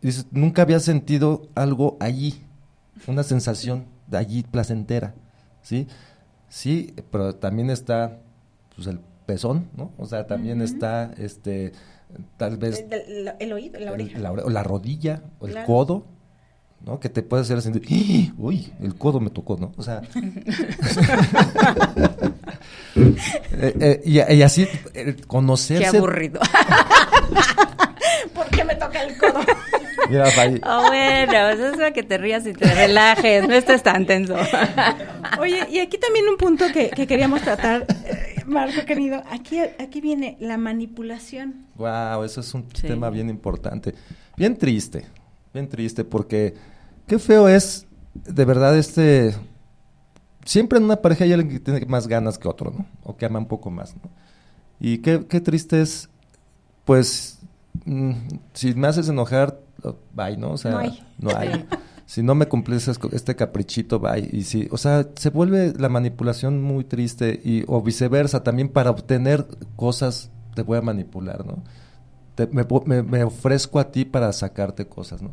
y 0.00 0.06
dices, 0.06 0.26
nunca 0.30 0.62
había 0.62 0.80
sentido 0.80 1.42
algo 1.54 1.96
allí, 2.00 2.42
una 3.06 3.22
sensación 3.22 3.84
de 4.06 4.18
allí 4.18 4.42
placentera, 4.42 5.14
¿sí? 5.62 5.86
Sí, 6.48 6.94
pero 7.10 7.34
también 7.34 7.70
está 7.70 8.18
pues, 8.74 8.86
el 8.86 9.00
pezón, 9.26 9.68
¿no? 9.76 9.90
O 9.98 10.06
sea, 10.06 10.26
también 10.26 10.62
está, 10.62 11.12
este, 11.18 11.72
tal 12.36 12.56
vez 12.56 12.80
El, 12.90 12.92
el- 13.28 13.32
el 13.38 13.52
oído, 13.52 13.78
la 13.80 13.92
oreja. 13.92 14.16
el- 14.16 14.52
la, 14.54 14.62
rodilla 14.62 15.22
o 15.40 15.46
el 15.46 15.52
Claro. 15.52 15.66
codo, 15.66 16.04
¿no? 16.84 16.98
Que 17.00 17.08
te 17.08 17.22
puede 17.22 17.42
hacer 17.42 17.60
sentir, 17.62 17.82
¡Ah! 18.30 18.34
uy, 18.38 18.72
el 18.80 18.94
codo 18.96 19.20
me 19.20 19.30
tocó, 19.30 19.56
¿no? 19.56 19.72
O 19.76 19.82
sea, 19.82 20.02
eh, 22.96 23.74
eh, 23.80 24.00
y, 24.04 24.34
y 24.34 24.42
así 24.42 24.66
eh, 24.94 25.16
conocerse. 25.26 25.90
Qué 25.90 25.96
aburrido. 25.96 26.40
¿Por 28.34 28.46
qué 28.48 28.64
me 28.64 28.74
toca 28.74 29.02
el 29.02 29.16
codo? 29.16 29.40
Mira, 30.08 30.24
ahí. 30.38 30.58
Ah, 30.62 30.84
bueno, 30.88 31.48
eso 31.50 31.68
es 31.68 31.76
para 31.76 31.92
que 31.92 32.02
te 32.02 32.18
rías 32.18 32.46
y 32.46 32.52
te 32.52 32.72
relajes, 32.74 33.46
no 33.46 33.54
estés 33.54 33.82
tan 33.82 34.04
tenso. 34.06 34.34
Oye, 35.40 35.66
y 35.70 35.78
aquí 35.78 35.98
también 35.98 36.28
un 36.28 36.36
punto 36.36 36.64
que, 36.72 36.90
que 36.90 37.06
queríamos 37.06 37.40
tratar, 37.42 37.86
eh, 38.04 38.42
Marco 38.46 38.84
querido, 38.84 39.22
aquí, 39.30 39.60
aquí 39.60 40.00
viene 40.00 40.36
la 40.40 40.58
manipulación. 40.58 41.66
Wow, 41.76 42.24
eso 42.24 42.40
es 42.40 42.52
un 42.54 42.66
Sí. 42.74 42.86
tema 42.88 43.10
bien 43.10 43.30
importante. 43.30 43.94
Bien 44.36 44.56
triste, 44.56 45.06
bien 45.54 45.68
triste, 45.68 46.04
porque 46.04 46.54
qué 47.06 47.18
feo 47.18 47.48
es, 47.48 47.86
de 48.14 48.44
verdad, 48.44 48.76
este. 48.78 49.34
Siempre 50.44 50.78
en 50.78 50.84
una 50.84 50.96
pareja 50.96 51.24
hay 51.24 51.32
alguien 51.32 51.52
que 51.52 51.60
tiene 51.60 51.86
más 51.86 52.08
ganas 52.08 52.36
que 52.38 52.48
otro, 52.48 52.72
¿no? 52.72 52.84
O 53.04 53.16
que 53.16 53.26
ama 53.26 53.38
un 53.38 53.46
poco 53.46 53.70
más, 53.70 53.94
¿no? 53.96 54.10
Y 54.80 54.98
qué, 54.98 55.24
qué 55.28 55.40
triste 55.40 55.80
es, 55.80 56.08
pues, 56.84 57.38
mm, 57.84 58.12
si 58.52 58.74
me 58.74 58.88
haces 58.88 59.08
enojar, 59.08 59.60
oh, 59.84 59.94
bye, 60.12 60.36
¿no? 60.36 60.50
O 60.52 60.58
sea, 60.58 60.72
No 60.72 60.78
hay. 60.78 61.02
no 61.18 61.30
hay. 61.36 61.64
Si 62.06 62.22
no 62.22 62.34
me 62.34 62.46
cumples 62.46 62.88
este 62.88 63.36
caprichito, 63.36 64.00
bye. 64.00 64.28
Y 64.32 64.42
si, 64.42 64.68
o 64.72 64.76
sea, 64.76 65.06
se 65.14 65.30
vuelve 65.30 65.72
la 65.78 65.88
manipulación 65.88 66.60
muy 66.60 66.82
triste 66.84 67.40
y, 67.44 67.62
o 67.68 67.80
viceversa, 67.80 68.42
también 68.42 68.68
para 68.68 68.90
obtener 68.90 69.46
cosas 69.76 70.30
te 70.56 70.62
voy 70.62 70.76
a 70.78 70.82
manipular, 70.82 71.46
¿no? 71.46 71.62
Te- 72.34 72.48
me, 72.48 72.66
me- 72.86 73.02
me 73.04 73.22
ofrezco 73.24 73.78
a 73.78 73.92
ti 73.92 74.04
para 74.04 74.32
sacarte 74.32 74.86
cosas, 74.88 75.22
¿no? 75.22 75.30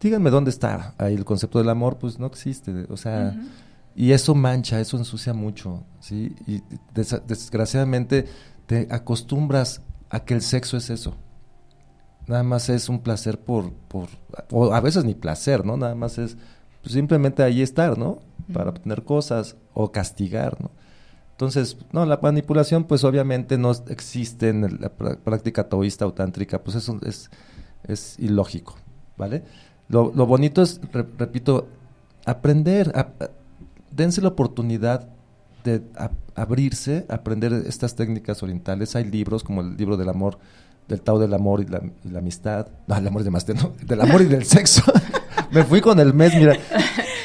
Díganme 0.00 0.30
dónde 0.30 0.50
está 0.50 0.94
ahí 0.98 1.14
el 1.14 1.24
concepto 1.24 1.58
del 1.58 1.68
amor, 1.68 1.98
pues 1.98 2.18
no 2.18 2.26
existe, 2.26 2.86
o 2.88 2.96
sea, 2.96 3.36
y 3.94 4.12
eso 4.12 4.34
mancha, 4.34 4.80
eso 4.80 4.96
ensucia 4.96 5.34
mucho, 5.34 5.84
¿sí? 6.00 6.34
Y 6.46 6.62
des- 6.94 7.20
desgraciadamente 7.26 8.26
te 8.66 8.88
acostumbras 8.90 9.82
a 10.08 10.20
que 10.24 10.32
el 10.34 10.40
sexo 10.42 10.76
es 10.78 10.88
eso. 10.90 11.16
Nada 12.26 12.42
más 12.42 12.68
es 12.68 12.88
un 12.88 13.00
placer 13.00 13.40
por, 13.40 13.72
por, 13.72 14.08
o 14.50 14.72
a 14.72 14.80
veces 14.80 15.04
ni 15.04 15.14
placer, 15.14 15.66
¿no? 15.66 15.76
Nada 15.76 15.94
más 15.94 16.16
es 16.18 16.36
pues, 16.80 16.94
simplemente 16.94 17.42
ahí 17.42 17.60
estar, 17.60 17.98
¿no? 17.98 18.20
Para 18.52 18.70
obtener 18.70 19.04
cosas 19.04 19.56
o 19.74 19.90
castigar, 19.92 20.60
¿no? 20.62 20.70
Entonces, 21.32 21.76
no, 21.92 22.04
la 22.06 22.18
manipulación, 22.22 22.84
pues 22.84 23.02
obviamente 23.04 23.58
no 23.58 23.72
existe 23.88 24.50
en 24.50 24.62
la 24.80 24.96
prá- 24.96 25.16
práctica 25.18 25.68
taoísta 25.68 26.06
o 26.06 26.12
tántrica, 26.12 26.62
pues 26.62 26.76
eso 26.76 26.98
es, 27.04 27.30
es 27.84 28.18
ilógico, 28.18 28.76
¿vale? 29.16 29.44
Lo, 29.90 30.12
lo 30.14 30.24
bonito 30.24 30.62
es, 30.62 30.80
re- 30.92 31.04
repito, 31.18 31.68
aprender, 32.24 32.92
a- 32.94 33.00
a- 33.22 33.30
dense 33.90 34.20
la 34.22 34.28
oportunidad 34.28 35.08
de 35.64 35.82
a- 35.96 36.10
abrirse, 36.34 37.04
aprender 37.08 37.52
estas 37.66 37.94
técnicas 37.96 38.42
orientales. 38.42 38.96
Hay 38.96 39.04
libros 39.04 39.42
como 39.44 39.60
el 39.60 39.76
libro 39.76 39.96
del 39.96 40.08
amor, 40.08 40.38
del 40.88 41.02
Tao 41.02 41.18
del 41.18 41.34
amor 41.34 41.60
y 41.60 41.66
la, 41.66 41.82
y 42.04 42.08
la 42.08 42.20
amistad. 42.20 42.68
No, 42.86 42.96
el 42.96 43.06
amor 43.06 43.24
de 43.24 43.30
más, 43.30 43.46
no, 43.48 43.74
del 43.84 44.00
amor 44.00 44.22
y 44.22 44.26
del 44.26 44.44
sexo. 44.56 44.82
Me 45.50 45.64
fui 45.64 45.80
con 45.80 45.98
el 46.00 46.14
mes, 46.14 46.34
mira. 46.34 46.56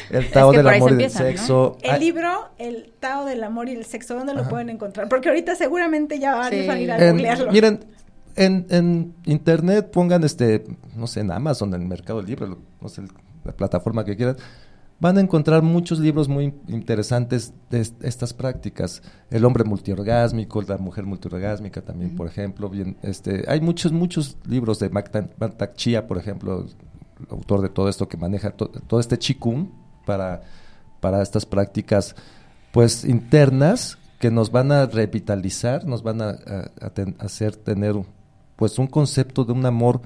El 0.10 0.30
Tao 0.32 0.52
que 0.52 0.58
del 0.58 0.68
amor 0.68 0.92
y 0.92 0.96
del 0.96 1.10
sexo. 1.12 1.78
El 1.82 2.00
libro, 2.00 2.50
El 2.58 2.92
Tao 3.00 3.26
del 3.26 3.44
Amor 3.44 3.70
y 3.70 3.74
el 3.74 3.86
Sexo, 3.86 4.16
¿dónde 4.16 4.34
lo 4.34 4.48
pueden 4.48 4.70
encontrar? 4.70 5.10
Porque 5.10 5.30
ahorita 5.30 5.56
seguramente 5.56 6.20
ya 6.20 6.48
Sí. 6.50 6.66
van 6.68 6.78
a 6.78 6.80
ir 6.80 6.92
a 6.92 6.98
En- 6.98 7.12
googlearlo. 7.16 7.52
miren, 7.52 7.86
en, 8.36 8.66
en 8.70 9.14
internet 9.26 9.92
pongan 9.92 10.24
este, 10.24 10.66
no 10.96 11.08
sé, 11.08 11.22
en 11.22 11.32
Amazon, 11.32 11.74
en 11.74 11.88
Mercado 11.88 12.22
Libre, 12.22 12.48
no 12.82 12.90
sé, 12.90 13.04
la 13.44 13.52
plataforma 13.54 14.04
que 14.06 14.16
quieran, 14.16 14.36
van 15.00 15.18
a 15.18 15.22
encontrar 15.22 15.62
muchos 15.62 16.00
libros 16.00 16.28
muy 16.30 16.54
interesantes 16.68 17.54
de 17.70 17.82
est- 17.82 18.04
estas 18.04 18.34
prácticas. 18.34 19.02
El 19.30 19.44
hombre 19.46 19.64
multiorgásmico, 19.64 20.62
la 20.62 20.78
mujer 20.78 21.06
multiorgásmica 21.06 21.82
también, 21.82 22.16
por 22.16 22.28
ejemplo. 22.28 22.70
Bien, 22.70 22.96
este, 23.02 23.44
hay 23.48 23.60
muchos, 23.62 23.92
muchos 23.92 24.38
libros 24.48 24.80
de 24.80 24.90
Mantak 24.90 25.76
Chia, 25.76 26.08
por 26.08 26.18
ejemplo, 26.18 26.62
el 27.20 27.28
autor 27.30 27.62
de 27.62 27.70
todo 27.70 27.90
esto 27.90 28.08
que 28.08 28.18
maneja 28.18 28.52
to- 28.52 28.70
todo 28.88 29.00
este 29.00 29.18
chikun 29.20 29.72
para, 30.06 30.44
para 31.02 31.22
estas 31.22 31.46
prácticas 31.46 32.16
pues 32.72 33.06
internas 33.06 33.98
que 34.20 34.32
nos 34.32 34.52
van 34.52 34.72
a 34.72 34.86
revitalizar, 34.86 35.86
nos 35.86 36.04
van 36.04 36.22
a, 36.22 36.30
a- 36.30 36.72
a 36.82 36.90
ten- 36.90 37.16
hacer 37.20 37.56
tener 37.56 37.96
pues 38.56 38.78
un 38.80 38.88
concepto 38.88 39.44
de 39.46 39.54
un 39.54 39.66
amor 39.66 40.02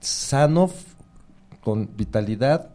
sano, 0.00 0.70
con 1.62 1.88
vitalidad, 1.96 2.70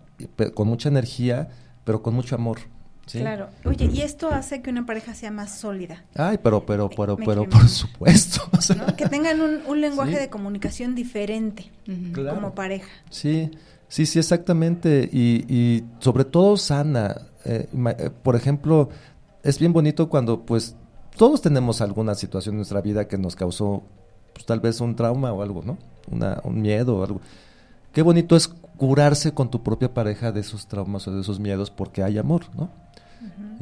con 0.53 0.67
mucha 0.67 0.89
energía, 0.89 1.49
pero 1.84 2.01
con 2.01 2.13
mucho 2.13 2.36
amor. 2.36 2.59
¿sí? 3.05 3.19
Claro. 3.19 3.49
Oye, 3.65 3.86
y 3.86 4.01
esto 4.01 4.30
hace 4.30 4.61
que 4.61 4.69
una 4.69 4.86
pareja 4.86 5.13
sea 5.13 5.32
más 5.32 5.57
sólida. 5.59 6.03
Ay, 6.15 6.39
pero, 6.41 6.65
pero, 6.65 6.89
pero, 6.89 7.17
Me 7.17 7.25
pero, 7.25 7.47
por 7.49 7.67
supuesto. 7.67 8.41
o 8.57 8.61
sea, 8.61 8.75
¿no? 8.78 8.95
Que 8.95 9.07
tengan 9.07 9.39
un, 9.41 9.59
un 9.67 9.82
lenguaje 9.82 10.13
Sí. 10.13 10.19
de 10.19 10.30
comunicación 10.30 10.95
diferente 10.95 11.71
Claro. 12.13 12.36
como 12.36 12.55
pareja. 12.55 12.88
Sí, 13.09 13.51
sí, 13.88 14.05
sí, 14.05 14.19
exactamente. 14.19 15.09
Y, 15.11 15.45
y 15.53 15.84
sobre 15.99 16.25
todo 16.25 16.57
sana. 16.57 17.15
Eh, 17.45 17.69
eh, 17.73 18.09
por 18.23 18.36
ejemplo, 18.36 18.89
es 19.43 19.59
bien 19.59 19.71
bonito 19.73 20.09
cuando, 20.09 20.45
pues, 20.45 20.75
todos 21.17 21.41
tenemos 21.41 21.80
alguna 21.82 22.13
situación 22.15 22.53
en 22.53 22.57
nuestra 22.57 22.82
vida 22.82 23.07
que 23.07 23.17
nos 23.17 23.36
causó, 23.38 23.84
pues, 24.38 24.45
tal 24.45 24.59
vez 24.59 24.79
un 24.81 24.95
trauma 24.95 25.33
o 25.33 25.41
algo, 25.41 25.63
¿no? 25.65 25.79
Una, 26.11 26.39
un 26.43 26.61
miedo 26.61 26.97
o 26.97 27.03
algo. 27.03 27.21
Qué 27.91 28.03
bonito 28.03 28.35
es 28.35 28.47
curarse 28.47 29.31
con 29.33 29.49
tu 29.49 29.63
propia 29.63 29.91
pareja 29.91 30.31
de 30.31 30.41
esos 30.41 30.67
traumas 30.67 31.07
o 31.07 31.11
de 31.11 31.21
esos 31.21 31.39
miedos 31.39 31.71
porque 31.71 32.03
hay 32.03 32.19
amor, 32.19 32.43
¿no? 32.55 32.69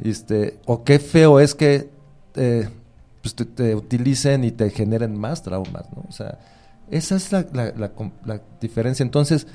este, 0.04 0.58
o 0.66 0.84
qué 0.84 0.98
feo 0.98 1.40
es 1.40 1.54
que 1.54 1.88
eh, 2.34 2.68
pues 3.22 3.34
te, 3.34 3.46
te 3.46 3.74
utilicen 3.74 4.44
y 4.44 4.50
te 4.50 4.68
generen 4.68 5.18
más 5.18 5.42
traumas, 5.42 5.90
¿no? 5.96 6.04
O 6.06 6.12
sea, 6.12 6.38
esa 6.90 7.16
es 7.16 7.32
la, 7.32 7.46
la- 7.54 7.72
la 7.74 7.88
com- 7.92 8.12
la 8.26 8.42
diferencia. 8.60 9.02
Entonces, 9.02 9.46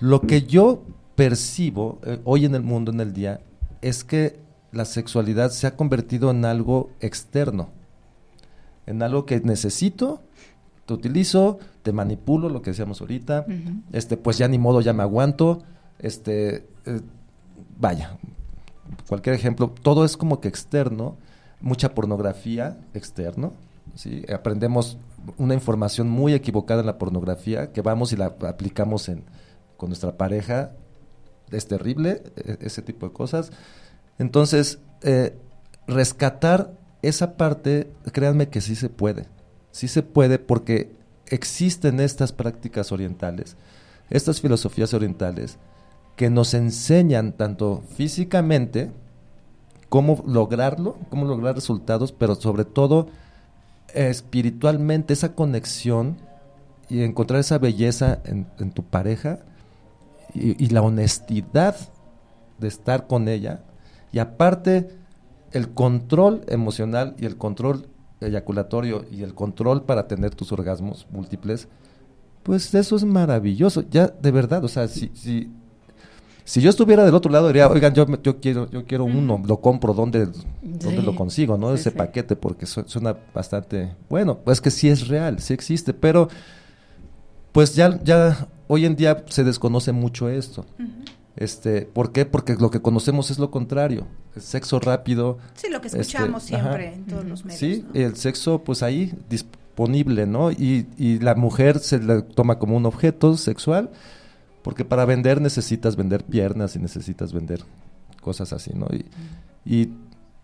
lo 0.00 0.20
que 0.20 0.42
yo 0.42 0.84
percibo 1.16 1.98
eh, 2.04 2.20
hoy 2.24 2.44
en 2.44 2.54
el 2.54 2.62
mundo, 2.62 2.92
en 2.92 3.00
el 3.00 3.12
día, 3.12 3.40
es 3.82 4.04
que 4.04 4.38
la 4.70 4.84
sexualidad 4.84 5.50
se 5.50 5.66
ha 5.66 5.74
convertido 5.76 6.30
en 6.30 6.44
algo 6.44 6.90
externo, 7.00 7.70
en 8.86 9.02
algo 9.02 9.26
que 9.26 9.40
necesito, 9.40 10.20
te 10.86 10.94
utilizo, 10.94 11.58
te 11.82 11.92
manipulo, 11.92 12.48
lo 12.48 12.62
que 12.62 12.70
decíamos 12.70 13.00
ahorita, 13.00 13.46
este, 13.92 14.16
pues 14.16 14.38
ya 14.38 14.48
ni 14.48 14.58
modo, 14.58 14.80
ya 14.80 14.92
me 14.92 15.02
aguanto, 15.02 15.62
este, 15.98 16.66
eh, 16.86 17.00
vaya, 17.78 18.18
cualquier 19.08 19.34
ejemplo, 19.34 19.72
todo 19.82 20.04
es 20.04 20.16
como 20.16 20.40
que 20.40 20.48
externo, 20.48 21.16
mucha 21.60 21.94
pornografía 21.94 22.78
externo, 22.92 23.52
¿sí? 23.94 24.24
aprendemos 24.32 24.98
una 25.38 25.54
información 25.54 26.10
muy 26.10 26.34
equivocada 26.34 26.80
en 26.80 26.86
la 26.86 26.98
pornografía 26.98 27.72
que 27.72 27.80
vamos 27.80 28.12
y 28.12 28.16
la 28.16 28.26
aplicamos 28.26 29.08
en, 29.08 29.24
con 29.78 29.88
nuestra 29.88 30.16
pareja, 30.16 30.72
es 31.50 31.66
terrible 31.66 32.22
e- 32.36 32.58
ese 32.60 32.82
tipo 32.82 33.06
de 33.06 33.12
cosas. 33.12 33.50
Entonces, 34.18 34.78
eh, 35.02 35.36
rescatar 35.86 36.72
esa 37.02 37.36
parte, 37.36 37.90
créanme 38.12 38.48
que 38.48 38.60
sí 38.60 38.74
se 38.74 38.88
puede, 38.88 39.26
sí 39.74 39.88
se 39.88 40.04
puede 40.04 40.38
porque 40.38 40.92
existen 41.26 41.98
estas 41.98 42.32
prácticas 42.32 42.92
orientales, 42.92 43.56
estas 44.08 44.40
filosofías 44.40 44.94
orientales, 44.94 45.58
que 46.14 46.30
nos 46.30 46.54
enseñan 46.54 47.32
tanto 47.32 47.82
físicamente 47.96 48.92
cómo 49.88 50.22
lograrlo, 50.28 50.96
cómo 51.10 51.24
lograr 51.26 51.56
resultados, 51.56 52.12
pero 52.12 52.36
sobre 52.36 52.64
todo 52.64 53.08
espiritualmente 53.92 55.12
esa 55.12 55.34
conexión 55.34 56.18
y 56.88 57.02
encontrar 57.02 57.40
esa 57.40 57.58
belleza 57.58 58.20
en, 58.26 58.70
tu 58.70 58.84
pareja 58.84 59.40
y 60.34 60.68
la 60.68 60.82
honestidad 60.82 61.74
de 62.60 62.68
estar 62.68 63.08
con 63.08 63.26
ella. 63.26 63.64
Y 64.12 64.20
aparte 64.20 64.88
el 65.50 65.70
control 65.70 66.44
emocional 66.46 67.16
y 67.18 67.26
el 67.26 67.36
control 67.36 67.88
eyaculatorio 68.24 69.04
y 69.10 69.22
el 69.22 69.34
control 69.34 69.82
para 69.82 70.08
tener 70.08 70.34
tus 70.34 70.50
orgasmos 70.52 71.06
múltiples 71.10 71.68
pues 72.42 72.74
eso 72.74 72.96
es 72.96 73.04
maravilloso. 73.04 73.82
Ya, 73.90 74.08
de 74.08 74.30
verdad, 74.30 74.62
o 74.64 74.68
sea, 74.68 74.86
si, 74.86 75.10
si, 75.14 75.48
si 76.44 76.60
yo 76.60 76.68
estuviera 76.68 77.02
del 77.06 77.14
otro 77.14 77.32
lado, 77.32 77.46
diría, 77.46 77.68
oigan, 77.68 77.94
yo, 77.94 78.04
yo 78.22 78.38
quiero, 78.38 78.68
yo 78.70 78.84
quiero 78.84 79.04
uno, 79.06 79.42
lo 79.46 79.62
compro, 79.62 79.94
¿dónde, 79.94 80.26
dónde 80.62 81.00
Sí. 81.00 81.06
lo 81.06 81.14
consigo, 81.16 81.56
no? 81.56 81.68
Sí, 81.68 81.80
Ese 81.80 81.90
sí. 81.90 81.96
paquete, 81.96 82.36
porque 82.36 82.66
su- 82.66 82.84
suena 82.86 83.16
bastante, 83.34 83.96
bueno, 84.10 84.36
pues 84.44 84.60
que 84.60 84.70
sí 84.70 84.90
es 84.90 85.08
real, 85.08 85.38
sí 85.38 85.54
existe, 85.54 85.94
pero 85.94 86.28
pues 87.52 87.74
ya, 87.74 87.98
ya 88.04 88.46
hoy 88.68 88.84
en 88.84 88.94
día 88.96 89.24
se 89.30 89.42
desconoce 89.42 89.92
mucho 89.92 90.28
esto. 90.28 90.66
Este, 91.36 91.82
¿por 91.82 92.12
qué? 92.12 92.26
Porque 92.26 92.54
lo 92.54 92.70
que 92.70 92.80
conocemos 92.80 93.30
es 93.30 93.38
lo 93.38 93.50
contrario, 93.50 94.06
el 94.36 94.42
sexo 94.42 94.78
rápido. 94.78 95.38
Sí, 95.54 95.68
lo 95.68 95.80
que 95.80 95.88
este, 95.88 96.00
escuchamos 96.00 96.44
ajá. 96.52 96.60
siempre 96.62 96.94
en 96.94 97.04
todos 97.06 97.24
los 97.24 97.44
medios. 97.44 97.58
Sí, 97.60 97.84
¿no? 97.92 98.00
el 98.00 98.16
sexo 98.16 98.62
pues 98.62 98.82
ahí 98.84 99.12
disponible, 99.28 100.26
¿no? 100.26 100.52
Y, 100.52 100.86
y 100.96 101.18
la 101.18 101.34
mujer 101.34 101.80
se 101.80 101.98
le 101.98 102.22
toma 102.22 102.58
como 102.60 102.76
un 102.76 102.86
objeto 102.86 103.36
sexual, 103.36 103.90
porque 104.62 104.84
para 104.84 105.04
vender 105.04 105.40
necesitas 105.40 105.96
vender 105.96 106.22
piernas 106.24 106.76
y 106.76 106.78
necesitas 106.78 107.32
vender 107.32 107.64
cosas 108.20 108.52
así, 108.52 108.70
¿no? 108.72 108.86
Y, 108.92 109.04
y 109.64 109.92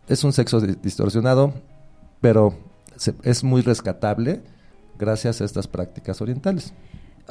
es 0.08 0.24
un 0.24 0.32
sexo 0.32 0.60
di- 0.60 0.76
distorsionado, 0.82 1.54
pero 2.20 2.54
se- 2.96 3.14
es 3.22 3.44
muy 3.44 3.62
rescatable 3.62 4.42
gracias 4.98 5.40
a 5.40 5.44
estas 5.44 5.68
prácticas 5.68 6.20
orientales. 6.20 6.72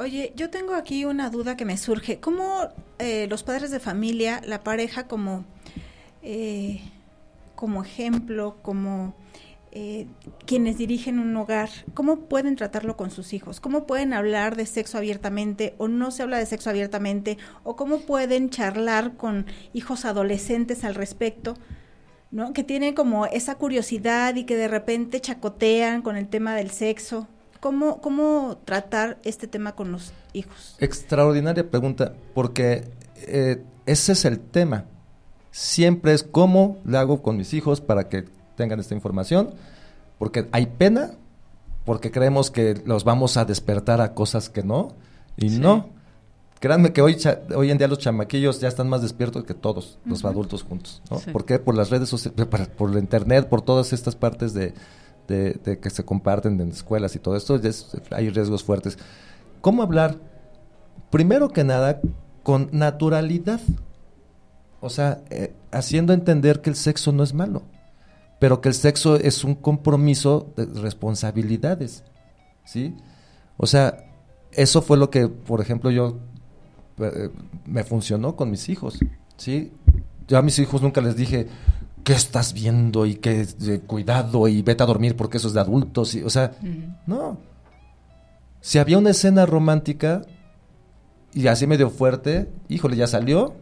Oye, 0.00 0.32
yo 0.34 0.48
tengo 0.48 0.72
aquí 0.72 1.04
una 1.04 1.28
duda 1.28 1.58
que 1.58 1.66
me 1.66 1.76
surge. 1.76 2.20
¿Cómo 2.20 2.70
eh, 2.98 3.26
los 3.28 3.42
padres 3.42 3.70
de 3.70 3.80
familia, 3.80 4.40
la 4.46 4.64
pareja 4.64 5.06
como, 5.06 5.44
eh, 6.22 6.80
como 7.54 7.84
ejemplo, 7.84 8.56
como 8.62 9.14
eh, 9.72 10.06
quienes 10.46 10.78
dirigen 10.78 11.18
un 11.18 11.36
hogar, 11.36 11.68
cómo 11.92 12.20
pueden 12.20 12.56
tratarlo 12.56 12.96
con 12.96 13.10
sus 13.10 13.34
hijos? 13.34 13.60
¿Cómo 13.60 13.86
pueden 13.86 14.14
hablar 14.14 14.56
de 14.56 14.64
sexo 14.64 14.96
abiertamente 14.96 15.74
o 15.76 15.86
no 15.86 16.10
se 16.12 16.22
habla 16.22 16.38
de 16.38 16.46
sexo 16.46 16.70
abiertamente? 16.70 17.36
¿O 17.62 17.76
cómo 17.76 18.00
pueden 18.00 18.48
charlar 18.48 19.18
con 19.18 19.44
hijos 19.74 20.06
adolescentes 20.06 20.82
al 20.82 20.94
respecto? 20.94 21.58
¿no? 22.30 22.54
Que 22.54 22.64
tienen 22.64 22.94
como 22.94 23.26
esa 23.26 23.56
curiosidad 23.56 24.34
y 24.34 24.44
que 24.44 24.56
de 24.56 24.68
repente 24.68 25.20
chacotean 25.20 26.00
con 26.00 26.16
el 26.16 26.26
tema 26.26 26.54
del 26.54 26.70
sexo. 26.70 27.28
¿Cómo, 27.60 28.00
cómo 28.00 28.58
tratar 28.64 29.18
este 29.22 29.46
tema 29.46 29.74
con 29.74 29.92
los 29.92 30.12
hijos? 30.32 30.76
Extraordinaria 30.78 31.70
pregunta, 31.70 32.14
porque 32.34 32.84
eh, 33.16 33.62
ese 33.86 34.12
es 34.12 34.24
el 34.24 34.40
tema. 34.40 34.86
Siempre 35.50 36.12
es 36.14 36.22
cómo 36.22 36.78
le 36.84 36.96
hago 36.96 37.22
con 37.22 37.36
mis 37.36 37.52
hijos 37.54 37.80
para 37.80 38.08
que 38.08 38.24
tengan 38.56 38.80
esta 38.80 38.94
información, 38.94 39.50
porque 40.18 40.48
hay 40.52 40.66
pena, 40.66 41.10
porque 41.84 42.10
creemos 42.10 42.50
que 42.50 42.80
los 42.86 43.04
vamos 43.04 43.36
a 43.36 43.44
despertar 43.44 44.00
a 44.00 44.14
cosas 44.14 44.48
que 44.48 44.62
no, 44.62 44.94
y 45.36 45.50
no. 45.50 45.88
Créanme 46.60 46.92
que 46.92 47.00
hoy, 47.00 47.16
cha- 47.16 47.40
hoy 47.56 47.70
en 47.70 47.78
día 47.78 47.88
los 47.88 47.98
chamaquillos 47.98 48.60
ya 48.60 48.68
están 48.68 48.86
más 48.88 49.00
despiertos 49.00 49.44
que 49.44 49.54
todos 49.54 49.98
los 50.04 50.24
adultos 50.26 50.62
juntos. 50.62 51.00
¿no? 51.10 51.18
Sí. 51.18 51.30
¿Por 51.30 51.46
qué? 51.46 51.58
Por 51.58 51.74
las 51.74 51.88
redes 51.90 52.10
sociales, 52.10 52.46
por, 52.50 52.68
por 52.68 52.92
la 52.94 53.00
internet, 53.00 53.48
por 53.48 53.62
todas 53.62 53.92
estas 53.94 54.14
partes 54.14 54.52
de, 54.52 54.74
de- 55.30 55.78
que 55.78 55.90
se 55.90 56.04
comparten 56.04 56.60
en 56.60 56.68
escuelas 56.70 57.14
y 57.16 57.18
todo 57.18 57.36
esto, 57.36 57.58
hay 58.10 58.28
riesgos 58.30 58.62
fuertes. 58.64 58.98
¿Cómo 59.60 59.82
hablar? 59.82 60.16
Primero 61.10 61.48
que 61.48 61.64
nada, 61.64 62.00
con 62.42 62.68
naturalidad. 62.72 63.60
O 64.80 64.88
sea, 64.90 65.22
eh, 65.30 65.52
haciendo 65.70 66.12
entender 66.12 66.60
que 66.62 66.70
el 66.70 66.76
sexo 66.76 67.12
no 67.12 67.22
es 67.22 67.34
malo, 67.34 67.62
pero 68.38 68.60
que 68.60 68.68
el 68.68 68.74
sexo 68.74 69.16
es 69.16 69.44
un 69.44 69.54
compromiso 69.54 70.52
de 70.56 70.66
responsabilidades. 70.80 72.04
¿Sí? 72.64 72.94
O 73.56 73.66
sea, 73.66 74.04
eso 74.52 74.80
fue 74.82 74.96
lo 74.96 75.10
que, 75.10 75.28
por 75.28 75.60
ejemplo, 75.60 75.90
yo 75.90 76.18
eh, 76.98 77.30
me 77.66 77.84
funcionó 77.84 78.36
con 78.36 78.50
mis 78.50 78.68
hijos. 78.68 78.98
¿Sí? 79.36 79.72
Yo 80.28 80.38
a 80.38 80.42
mis 80.42 80.58
hijos 80.58 80.80
nunca 80.80 81.00
les 81.00 81.16
dije, 81.16 81.48
¿qué 82.04 82.12
estás 82.12 82.52
viendo? 82.52 83.06
Y 83.06 83.16
que 83.16 83.42
eh, 83.66 83.80
cuidado 83.86 84.48
y 84.48 84.62
vete 84.62 84.82
a 84.82 84.86
dormir 84.86 85.16
porque 85.16 85.36
eso 85.38 85.48
es 85.48 85.54
de 85.54 85.60
adultos. 85.60 86.14
Y, 86.14 86.22
o 86.22 86.30
sea, 86.30 86.52
no. 87.06 87.38
Si 88.60 88.78
había 88.78 88.98
una 88.98 89.10
escena 89.10 89.46
romántica 89.46 90.22
y 91.32 91.46
así 91.46 91.66
medio 91.66 91.90
fuerte, 91.90 92.48
híjole, 92.68 92.96
ya 92.96 93.06
salió. 93.06 93.54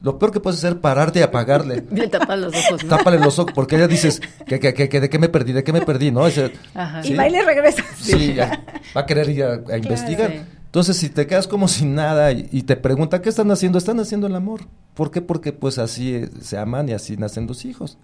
Lo 0.00 0.16
peor 0.18 0.30
que 0.30 0.38
puedes 0.38 0.58
hacer 0.60 0.74
es 0.74 0.78
pararte 0.78 1.18
y 1.18 1.22
apagarle. 1.22 1.84
Le 1.90 2.06
tapas 2.06 2.38
los 2.38 2.54
ojos, 2.54 2.84
¿no? 2.84 2.88
Tápale 2.96 3.18
los 3.18 3.36
ojos, 3.40 3.52
porque 3.52 3.76
ya 3.78 3.88
dices, 3.88 4.20
que, 4.46 4.60
que, 4.60 4.72
que, 4.88 5.00
¿de 5.00 5.10
qué 5.10 5.18
me 5.18 5.28
perdí? 5.28 5.52
¿De 5.52 5.64
qué 5.64 5.72
me 5.72 5.80
perdí? 5.80 6.12
¿No? 6.12 6.24
Ese- 6.26 6.52
Ajá. 6.74 7.02
¿sí? 7.02 7.14
Y 7.14 7.16
va 7.16 7.26
y 7.26 7.32
le 7.32 7.44
regresa. 7.44 7.82
Sí, 8.00 8.34
ya, 8.34 8.64
va 8.96 9.00
a 9.00 9.06
querer 9.06 9.28
ir 9.30 9.42
a, 9.42 9.54
a 9.72 9.76
investigar. 9.76 10.30
Sí. 10.30 10.40
Entonces, 10.68 10.96
si 10.98 11.08
te 11.08 11.26
quedas 11.26 11.48
como 11.48 11.66
sin 11.68 11.94
nada 11.94 12.30
y, 12.32 12.48
y 12.52 12.62
te 12.62 12.76
pregunta, 12.76 13.20
¿qué 13.22 13.28
están 13.28 13.50
haciendo? 13.50 13.78
Están 13.78 14.00
haciendo 14.00 14.26
el 14.26 14.34
amor. 14.34 14.60
¿Por 14.94 15.10
qué? 15.10 15.20
Porque 15.22 15.52
pues 15.52 15.78
así 15.78 16.14
eh, 16.14 16.30
se 16.40 16.58
aman 16.58 16.88
y 16.88 16.92
así 16.92 17.16
nacen 17.16 17.46
los 17.46 17.64
hijos. 17.64 17.98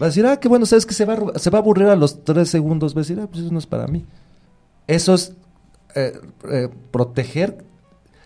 Va 0.00 0.06
a 0.06 0.08
decir, 0.08 0.24
ah, 0.26 0.38
qué 0.38 0.48
bueno, 0.48 0.66
sabes 0.66 0.86
que 0.86 0.94
se 0.94 1.04
va, 1.04 1.14
a 1.34 1.38
se 1.38 1.50
va 1.50 1.58
a 1.58 1.60
aburrir 1.62 1.88
a 1.88 1.96
los 1.96 2.24
tres 2.24 2.48
segundos. 2.48 2.94
Va 2.94 3.00
a 3.00 3.02
decir, 3.02 3.18
ah, 3.20 3.26
pues 3.26 3.42
eso 3.44 3.52
no 3.52 3.58
es 3.58 3.66
para 3.66 3.86
mí. 3.86 4.04
Eso 4.86 5.14
es 5.14 5.34
eh, 5.94 6.18
eh, 6.50 6.68
proteger. 6.90 7.64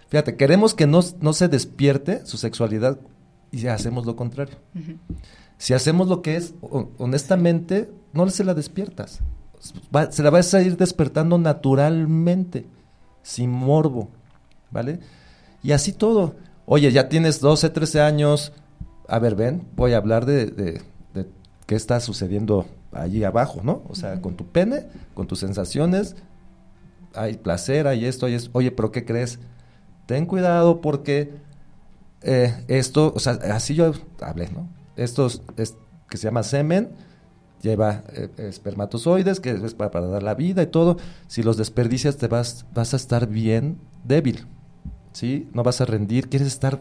Fíjate, 0.08 0.36
queremos 0.36 0.74
que 0.74 0.86
no, 0.86 1.00
no 1.20 1.32
se 1.32 1.48
despierte 1.48 2.24
su 2.26 2.36
sexualidad 2.38 2.98
y 3.52 3.66
hacemos 3.66 4.06
lo 4.06 4.16
contrario. 4.16 4.56
Si 5.58 5.74
hacemos 5.74 6.08
lo 6.08 6.22
que 6.22 6.36
es, 6.36 6.54
ho- 6.62 6.90
honestamente, 6.98 7.90
no 8.12 8.28
se 8.30 8.44
la 8.44 8.54
despiertas. 8.54 9.20
Va- 9.94 10.10
se 10.10 10.22
la 10.22 10.30
vas 10.30 10.54
a 10.54 10.62
ir 10.62 10.76
despertando 10.76 11.36
naturalmente, 11.38 12.66
sin 13.28 13.50
morbo, 13.50 14.08
¿vale? 14.70 15.00
Y 15.62 15.72
así 15.72 15.92
todo. 15.92 16.36
Oye, 16.64 16.90
ya 16.90 17.10
tienes 17.10 17.40
12, 17.40 17.68
13 17.68 18.00
años. 18.00 18.52
A 19.06 19.18
ver, 19.18 19.34
ven, 19.34 19.68
voy 19.76 19.92
a 19.92 19.98
hablar 19.98 20.24
de, 20.24 20.46
de- 20.46 20.82
de 21.12 21.28
qué 21.66 21.74
está 21.74 22.00
sucediendo 22.00 22.64
allí 22.90 23.24
abajo, 23.24 23.60
¿no? 23.62 23.82
O 23.90 23.94
sea, 23.94 24.22
con 24.22 24.34
tu 24.34 24.46
pene, 24.46 24.86
con 25.12 25.26
tus 25.26 25.40
sensaciones, 25.40 26.16
hay 27.14 27.36
placer, 27.36 27.86
hay 27.86 28.06
esto, 28.06 28.24
hay 28.24 28.34
esto. 28.34 28.50
Oye, 28.54 28.70
pero 28.70 28.92
¿qué 28.92 29.04
crees? 29.04 29.38
Ten 30.06 30.24
cuidado 30.24 30.80
porque 30.80 31.34
eh, 32.22 32.64
esto, 32.68 33.12
o 33.14 33.18
sea, 33.20 33.32
así 33.52 33.74
yo 33.74 33.92
hablé, 34.22 34.48
¿no? 34.48 34.68
Estos 34.96 35.42
es, 35.58 35.76
que 36.08 36.16
se 36.16 36.24
llama 36.24 36.42
semen, 36.44 36.92
lleva 37.62 38.04
eh, 38.12 38.28
espermatozoides, 38.38 39.40
que 39.40 39.50
es 39.50 39.74
para, 39.74 39.90
para 39.90 40.06
dar 40.06 40.22
la 40.22 40.34
vida 40.34 40.62
y 40.62 40.66
todo. 40.66 40.96
Si 41.26 41.42
los 41.42 41.56
desperdicias, 41.56 42.16
te 42.16 42.28
vas, 42.28 42.66
vas 42.74 42.94
a 42.94 42.96
estar 42.96 43.28
bien 43.28 43.78
débil, 44.04 44.46
¿sí? 45.12 45.48
No 45.52 45.62
vas 45.62 45.80
a 45.80 45.84
rendir, 45.84 46.28
quieres 46.28 46.48
estar 46.48 46.80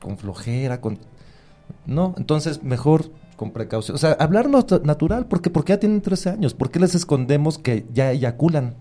con 0.00 0.18
flojera, 0.18 0.80
con... 0.80 0.98
No, 1.86 2.14
entonces 2.18 2.62
mejor 2.62 3.10
con 3.36 3.50
precaución. 3.50 3.94
O 3.94 3.98
sea, 3.98 4.12
hablar 4.12 4.48
nat- 4.48 4.82
natural, 4.82 5.26
porque 5.26 5.50
porque 5.50 5.72
ya 5.72 5.80
tienen 5.80 6.00
13 6.02 6.30
años, 6.30 6.54
¿por 6.54 6.70
qué 6.70 6.78
les 6.78 6.94
escondemos 6.94 7.58
que 7.58 7.86
ya 7.92 8.10
eyaculan? 8.12 8.74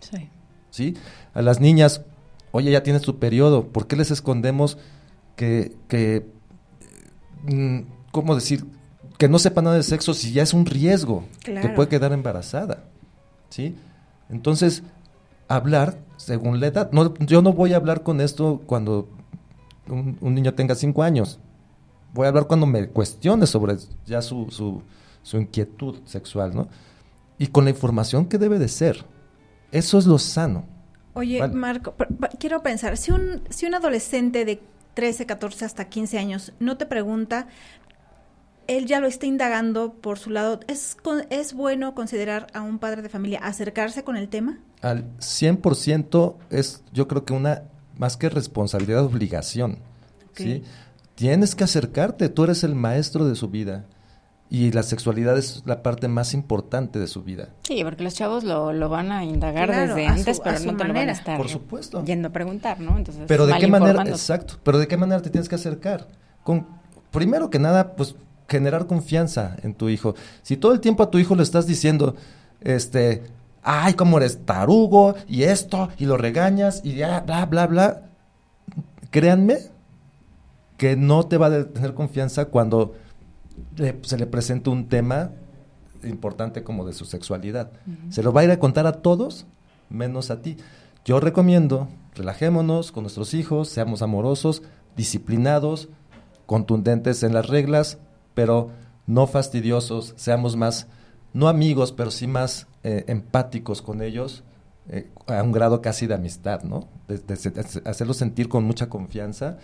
Sí. 0.00 0.28
¿sí? 0.70 0.96
A 1.34 1.42
las 1.42 1.60
niñas, 1.60 2.02
oye, 2.52 2.70
ya 2.70 2.82
tienes 2.82 3.02
tu 3.02 3.18
periodo, 3.18 3.68
¿por 3.68 3.86
qué 3.86 3.96
les 3.96 4.10
escondemos 4.10 4.78
que, 5.36 5.76
que 5.88 6.26
mm, 7.44 7.80
¿cómo 8.12 8.34
decir? 8.34 8.64
Que 9.18 9.28
no 9.28 9.38
sepa 9.38 9.60
nada 9.62 9.76
de 9.76 9.82
sexo 9.82 10.14
si 10.14 10.32
ya 10.32 10.42
es 10.42 10.54
un 10.54 10.64
riesgo, 10.64 11.24
que 11.44 11.52
Claro. 11.52 11.74
puede 11.74 11.88
quedar 11.88 12.12
embarazada, 12.12 12.84
¿sí? 13.50 13.74
Entonces, 14.30 14.82
hablar 15.48 15.98
según 16.16 16.60
la 16.60 16.68
edad. 16.68 16.90
No, 16.92 17.14
yo 17.18 17.42
no 17.42 17.52
voy 17.52 17.72
a 17.72 17.76
hablar 17.76 18.02
con 18.02 18.20
esto 18.20 18.62
cuando 18.66 19.08
un, 19.88 20.18
un 20.20 20.34
niño 20.34 20.54
tenga 20.54 20.74
cinco 20.74 21.02
años. 21.02 21.40
Voy 22.14 22.26
a 22.26 22.28
hablar 22.28 22.46
cuando 22.46 22.66
me 22.66 22.88
cuestione 22.88 23.46
sobre 23.46 23.76
ya 24.06 24.22
su, 24.22 24.46
su, 24.50 24.82
su 25.22 25.36
inquietud 25.38 25.96
sexual, 26.04 26.54
¿no? 26.54 26.68
Y 27.38 27.48
con 27.48 27.64
la 27.64 27.70
información 27.70 28.26
que 28.26 28.38
debe 28.38 28.58
de 28.58 28.68
ser. 28.68 29.04
Eso 29.72 29.98
es 29.98 30.06
lo 30.06 30.18
sano. 30.18 30.64
Oye, 31.14 31.40
Vale. 31.40 31.54
Marco, 31.54 31.94
quiero 32.38 32.62
pensar, 32.62 32.96
si 32.96 33.10
un, 33.10 33.42
si 33.50 33.66
un 33.66 33.74
adolescente 33.74 34.44
de 34.44 34.60
13, 34.94 35.26
14 35.26 35.64
hasta 35.64 35.84
15 35.88 36.18
años 36.18 36.52
no 36.60 36.76
te 36.76 36.86
pregunta, 36.86 37.48
él 38.68 38.86
ya 38.86 39.00
lo 39.00 39.08
está 39.08 39.26
indagando 39.26 39.94
por 39.94 40.18
su 40.18 40.30
lado, 40.30 40.60
¿es, 40.68 40.96
con- 41.02 41.26
¿es 41.30 41.52
bueno 41.54 41.94
considerar 41.94 42.46
a 42.54 42.62
un 42.62 42.78
padre 42.78 43.02
de 43.02 43.08
familia 43.08 43.40
acercarse 43.42 44.04
con 44.04 44.16
el 44.16 44.28
tema? 44.28 44.58
Al 44.82 45.04
100% 45.18 46.34
es, 46.50 46.82
yo 46.92 47.08
creo 47.08 47.24
que 47.24 47.32
una, 47.32 47.62
más 47.96 48.16
que 48.16 48.28
responsabilidad, 48.28 49.02
obligación. 49.04 49.78
¿sí? 50.34 50.62
Tienes 51.14 51.54
que 51.56 51.64
acercarte, 51.64 52.28
tú 52.28 52.44
eres 52.44 52.62
el 52.62 52.74
maestro 52.74 53.26
de 53.26 53.34
su 53.34 53.48
vida. 53.48 53.86
Y 54.50 54.72
la 54.72 54.82
sexualidad 54.82 55.36
es 55.36 55.62
la 55.66 55.82
parte 55.82 56.08
más 56.08 56.32
importante 56.32 56.98
de 56.98 57.06
su 57.06 57.22
vida. 57.22 57.50
Sí, 57.64 57.82
porque 57.84 58.02
los 58.02 58.14
chavos 58.14 58.44
lo, 58.44 58.72
lo 58.72 58.88
van 58.88 59.12
a 59.12 59.22
indagar 59.22 59.68
Claro, 59.68 59.94
desde 59.94 60.06
a 60.06 60.12
antes, 60.12 60.40
pero 60.40 60.58
no 60.60 60.74
te 60.76 60.84
lo 60.84 60.94
van 60.94 61.08
a 61.10 61.12
estar 61.12 61.36
Por 61.36 61.50
supuesto. 61.50 62.02
yendo 62.04 62.28
a 62.28 62.32
preguntar, 62.32 62.80
¿no? 62.80 62.96
Entonces, 62.96 63.24
Pero 63.28 63.46
de 63.46 63.58
qué 63.58 63.66
manera, 63.66 64.02
exacto, 64.04 64.54
pero 64.62 64.78
de 64.78 64.88
qué 64.88 64.96
manera 64.96 65.20
te 65.20 65.28
tienes 65.28 65.50
que 65.50 65.56
acercar. 65.56 66.08
Con, 66.44 66.66
primero 67.10 67.50
que 67.50 67.58
nada, 67.58 67.94
pues 67.94 68.14
generar 68.48 68.86
confianza 68.86 69.56
en 69.62 69.74
tu 69.74 69.88
hijo. 69.88 70.14
Si 70.42 70.56
todo 70.56 70.72
el 70.72 70.80
tiempo 70.80 71.02
a 71.02 71.10
tu 71.10 71.18
hijo 71.18 71.34
le 71.36 71.42
estás 71.42 71.66
diciendo, 71.66 72.16
este, 72.60 73.22
ay, 73.62 73.94
cómo 73.94 74.16
eres 74.18 74.44
tarugo 74.46 75.14
y 75.28 75.42
esto, 75.44 75.90
y 75.98 76.06
lo 76.06 76.16
regañas 76.16 76.80
y 76.84 76.94
ya, 76.94 77.20
bla, 77.20 77.44
bla, 77.46 77.66
bla. 77.66 78.02
Créanme 79.10 79.58
que 80.76 80.96
no 80.96 81.24
te 81.26 81.36
va 81.36 81.46
a 81.46 81.64
tener 81.64 81.94
confianza 81.94 82.46
cuando 82.46 82.94
le- 83.76 83.98
se 84.02 84.16
le 84.16 84.26
presenta 84.26 84.70
un 84.70 84.88
tema 84.88 85.30
importante 86.04 86.62
como 86.62 86.86
de 86.86 86.92
su 86.92 87.04
sexualidad. 87.04 87.70
Se 88.10 88.22
lo 88.22 88.32
va 88.32 88.42
a 88.42 88.44
ir 88.44 88.50
a 88.50 88.58
contar 88.60 88.86
a 88.86 88.92
todos, 88.92 89.46
menos 89.90 90.30
a 90.30 90.40
ti. 90.42 90.56
Yo 91.04 91.20
recomiendo, 91.20 91.88
relajémonos 92.14 92.92
con 92.92 93.02
nuestros 93.04 93.34
hijos, 93.34 93.68
seamos 93.68 94.02
amorosos, 94.02 94.62
disciplinados, 94.96 95.88
contundentes 96.46 97.22
en 97.22 97.34
las 97.34 97.46
reglas, 97.48 97.98
pero 98.38 98.70
no 99.08 99.26
fastidiosos, 99.26 100.14
seamos 100.16 100.54
más, 100.54 100.86
no 101.32 101.48
amigos, 101.48 101.90
pero 101.90 102.12
sí 102.12 102.28
más 102.28 102.68
eh, 102.84 103.04
empáticos 103.08 103.82
con 103.82 104.00
ellos, 104.00 104.44
eh, 104.88 105.10
a 105.26 105.42
un 105.42 105.50
grado 105.50 105.82
casi 105.82 106.06
de 106.06 106.14
amistad, 106.14 106.62
¿no? 106.62 106.86
De, 107.08 107.18
de 107.18 107.34
se- 107.34 107.50
de 107.50 107.62
hacerlos 107.84 108.16
sentir 108.16 108.48
con 108.48 108.62
mucha 108.62 108.88
confianza 108.88 109.56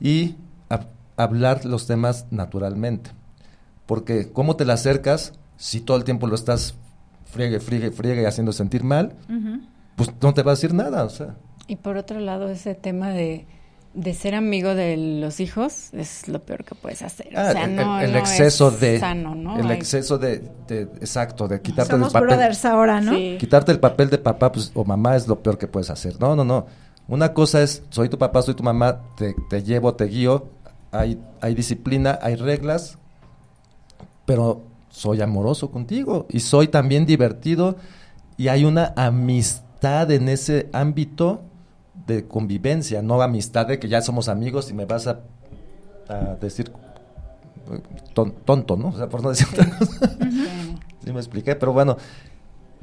y 0.00 0.36
hab- 0.70 0.86
hablar 1.18 1.66
los 1.66 1.86
temas 1.86 2.24
naturalmente. 2.30 3.10
Porque 3.84 4.32
¿cómo 4.32 4.56
te 4.56 4.64
la 4.64 4.72
acercas 4.72 5.34
si 5.58 5.82
todo 5.82 5.98
el 5.98 6.04
tiempo 6.04 6.26
lo 6.26 6.34
estás 6.34 6.74
friegue, 7.26 7.60
friegue, 7.60 7.90
friegue 7.90 8.22
y 8.22 8.24
haciendo 8.24 8.52
sentir 8.52 8.82
mal? 8.82 9.12
Pues 9.94 10.10
no 10.22 10.32
te 10.32 10.42
va 10.42 10.52
a 10.52 10.54
decir 10.54 10.72
nada, 10.72 11.04
o 11.04 11.10
sea. 11.10 11.36
Y 11.68 11.76
por 11.76 11.98
otro 11.98 12.18
lado, 12.20 12.48
ese 12.48 12.74
tema 12.74 13.10
de, 13.10 13.46
de 13.96 14.12
ser 14.14 14.34
amigo 14.34 14.74
de 14.74 14.96
los 15.20 15.40
hijos 15.40 15.88
es 15.94 16.28
lo 16.28 16.40
peor 16.44 16.64
que 16.64 16.74
puedes 16.74 17.00
hacer. 17.02 17.28
Ah, 17.34 17.46
o 17.48 17.52
sea, 17.52 17.64
el, 17.64 17.74
no, 17.76 17.98
el 18.00 18.12
no 18.12 18.18
exceso 18.18 18.68
es 18.68 18.80
de 18.80 19.00
sano, 19.00 19.34
¿no? 19.34 19.58
el 19.58 19.66
Hay- 19.66 19.76
exceso 19.76 20.18
de, 20.18 20.42
de- 20.68 20.82
exacto 21.00 21.48
de 21.48 21.60
quitarte 21.62 21.92
Somos 21.92 22.08
el 22.08 22.12
papel 22.12 22.28
brothers 22.28 22.64
ahora, 22.66 23.00
¿no? 23.00 23.12
Sí. 23.14 23.36
quitarte 23.40 23.72
el 23.72 23.80
papel 23.80 24.10
de 24.10 24.18
papá 24.18 24.52
pues, 24.52 24.70
o 24.74 24.84
mamá 24.84 25.16
es 25.16 25.26
lo 25.26 25.40
peor 25.42 25.56
que 25.58 25.66
puedes 25.66 25.88
hacer 25.90 26.20
no 26.20 26.36
no 26.36 26.44
no 26.44 26.66
una 27.08 27.32
cosa 27.32 27.62
es 27.62 27.82
soy 27.88 28.08
tu 28.10 28.18
papá 28.18 28.42
soy 28.42 28.54
tu 28.54 28.62
mamá 28.62 29.00
te, 29.16 29.34
te 29.48 29.62
llevo 29.62 29.94
te 29.94 30.04
guío 30.04 30.50
hay 30.92 31.18
hay 31.40 31.54
disciplina 31.54 32.18
hay 32.20 32.34
reglas 32.36 32.98
pero 34.26 34.62
soy 34.90 35.20
amoroso 35.22 35.70
contigo 35.70 36.26
y 36.28 36.40
soy 36.40 36.68
también 36.68 37.06
divertido 37.06 37.76
y 38.36 38.48
hay 38.48 38.64
una 38.64 38.92
amistad 38.96 40.10
en 40.10 40.28
ese 40.28 40.68
ámbito 40.72 41.40
de 42.06 42.26
convivencia 42.26 43.02
no 43.02 43.20
amistad 43.22 43.66
de 43.66 43.78
que 43.78 43.88
ya 43.88 44.00
somos 44.02 44.28
amigos 44.28 44.70
y 44.70 44.74
me 44.74 44.84
vas 44.84 45.06
a, 45.06 45.20
a 46.08 46.36
decir 46.40 46.70
eh, 47.72 47.80
ton- 48.14 48.34
tonto, 48.44 48.76
¿no? 48.76 48.88
O 48.88 48.96
sea, 48.96 49.08
por 49.08 49.22
no 49.22 49.30
decir 49.30 49.46
otra 49.52 49.76
cosa. 49.78 50.16
Sí 51.04 51.12
me 51.12 51.18
expliqué, 51.18 51.56
pero 51.56 51.72
bueno, 51.72 51.96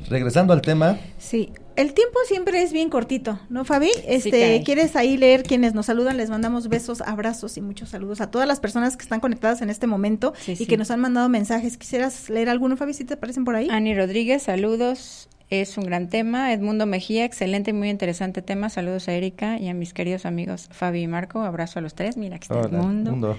regresando 0.10 0.52
al 0.54 0.62
tema, 0.62 0.98
Sí, 1.20 1.52
el 1.76 1.94
tiempo 1.94 2.18
siempre 2.28 2.62
es 2.64 2.74
bien 2.74 2.90
cortito, 2.90 3.40
¿no, 3.50 3.64
Fabi? 3.64 3.90
Este. 4.06 4.62
¿quieres 4.66 4.96
ahí 4.96 5.18
leer 5.18 5.44
quienes 5.44 5.74
nos 5.74 5.86
saludan? 5.86 6.18
Les 6.18 6.30
mandamos 6.30 6.68
besos, 6.68 7.02
abrazos 7.02 7.56
y 7.58 7.62
muchos 7.62 7.90
saludos 7.90 8.20
a 8.22 8.30
todas 8.30 8.48
las 8.48 8.60
personas 8.60 8.98
que 8.98 9.04
están 9.04 9.20
conectadas 9.22 9.62
en 9.62 9.70
este 9.70 9.88
momento 9.88 10.34
Sí, 10.40 10.52
y 10.54 10.56
sí. 10.58 10.66
que 10.66 10.78
nos 10.78 10.92
han 10.92 11.00
mandado 11.00 11.30
mensajes. 11.30 11.78
¿Quisieras 11.78 12.30
leer 12.30 12.50
alguno, 12.50 12.76
Fabi, 12.76 12.94
si 12.94 13.06
te 13.06 13.14
aparecen 13.14 13.46
por 13.46 13.56
ahí? 13.56 13.70
Ani 13.70 13.96
Rodríguez, 13.96 14.44
saludos. 14.44 15.30
Es 15.50 15.78
un 15.78 15.86
gran 15.86 16.10
tema. 16.10 16.52
Edmundo 16.52 16.86
Mejía, 16.86 17.26
excelente 17.26 17.72
y 17.72 17.74
muy 17.74 17.90
interesante 17.90 18.42
tema. 18.42 18.70
Saludos 18.70 19.08
a 19.08 19.14
Erika 19.14 19.60
y 19.60 19.70
a 19.70 19.74
mis 19.74 19.94
queridos 19.94 20.26
amigos 20.26 20.68
Fabi 20.72 21.02
y 21.02 21.08
Marco. 21.08 21.42
Abrazo 21.42 21.80
a 21.80 21.82
los 21.82 21.94
tres. 21.94 22.18
Mira, 22.18 22.38
aquí 22.38 22.46
está 22.46 22.56
Hola, 22.56 22.68
Edmundo. 22.68 23.12
mundo. 23.12 23.38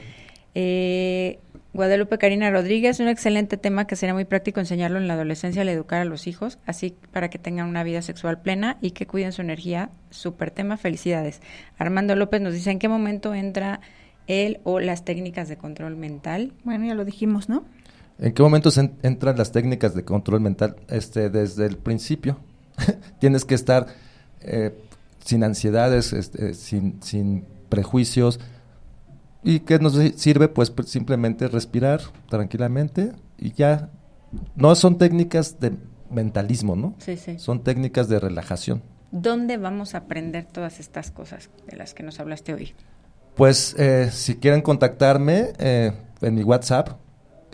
Eh, 0.54 1.40
Guadalupe 1.72 2.18
Karina 2.18 2.50
Rodríguez, 2.50 3.00
un 3.00 3.08
excelente 3.08 3.56
tema 3.56 3.88
que 3.88 3.96
sería 3.96 4.14
muy 4.14 4.24
práctico 4.24 4.60
enseñarlo 4.60 4.98
en 4.98 5.08
la 5.08 5.14
adolescencia 5.14 5.62
al 5.62 5.68
educar 5.68 6.02
a 6.02 6.04
los 6.04 6.28
hijos, 6.28 6.60
así 6.66 6.94
para 7.10 7.30
que 7.30 7.38
tengan 7.40 7.68
una 7.68 7.82
vida 7.82 8.00
sexual 8.00 8.40
plena 8.40 8.78
y 8.80 8.92
que 8.92 9.08
cuiden 9.08 9.32
su 9.32 9.42
energía. 9.42 9.90
Super 10.10 10.52
tema, 10.52 10.76
felicidades. 10.76 11.40
Armando 11.78 12.14
López 12.14 12.40
nos 12.40 12.52
dice 12.52 12.70
en 12.70 12.78
qué 12.78 12.86
momento 12.88 13.34
entra 13.34 13.80
él 14.28 14.60
o 14.62 14.78
las 14.78 15.04
técnicas 15.04 15.48
de 15.48 15.56
control 15.56 15.96
mental. 15.96 16.52
Bueno, 16.62 16.86
ya 16.86 16.94
lo 16.94 17.04
dijimos, 17.04 17.48
¿no? 17.48 17.64
¿En 18.18 18.32
qué 18.32 18.42
momento 18.42 18.70
se 18.70 18.80
en- 18.82 18.98
entran 19.02 19.36
las 19.36 19.52
técnicas 19.52 19.94
de 19.94 20.04
control 20.04 20.40
mental? 20.40 20.76
Este, 20.88 21.30
desde 21.30 21.66
el 21.66 21.76
principio. 21.76 22.38
Tienes 23.20 23.44
que 23.44 23.54
estar 23.54 23.86
eh, 24.40 24.74
sin 25.24 25.42
ansiedades, 25.44 26.12
este, 26.12 26.54
sin, 26.54 27.02
sin 27.02 27.44
prejuicios. 27.68 28.40
¿Y 29.42 29.60
qué 29.60 29.78
nos 29.78 29.94
si- 29.94 30.12
sirve? 30.16 30.48
Pues 30.48 30.74
pr- 30.74 30.84
simplemente 30.84 31.48
respirar 31.48 32.00
tranquilamente 32.28 33.12
y 33.38 33.52
ya. 33.52 33.90
No 34.56 34.74
son 34.74 34.98
técnicas 34.98 35.60
de 35.60 35.72
mentalismo, 36.10 36.74
¿no? 36.76 36.94
Sí, 36.98 37.16
sí. 37.16 37.38
Son 37.38 37.62
técnicas 37.62 38.08
de 38.08 38.18
relajación. 38.20 38.82
¿Dónde 39.12 39.58
vamos 39.58 39.94
a 39.94 39.98
aprender 39.98 40.44
todas 40.44 40.80
estas 40.80 41.10
cosas 41.12 41.50
de 41.68 41.76
las 41.76 41.94
que 41.94 42.02
nos 42.02 42.18
hablaste 42.18 42.52
hoy? 42.54 42.72
Pues 43.36 43.74
eh, 43.78 44.10
si 44.12 44.36
quieren 44.36 44.60
contactarme 44.62 45.52
eh, 45.58 45.92
en 46.20 46.34
mi 46.34 46.42
WhatsApp, 46.42 46.98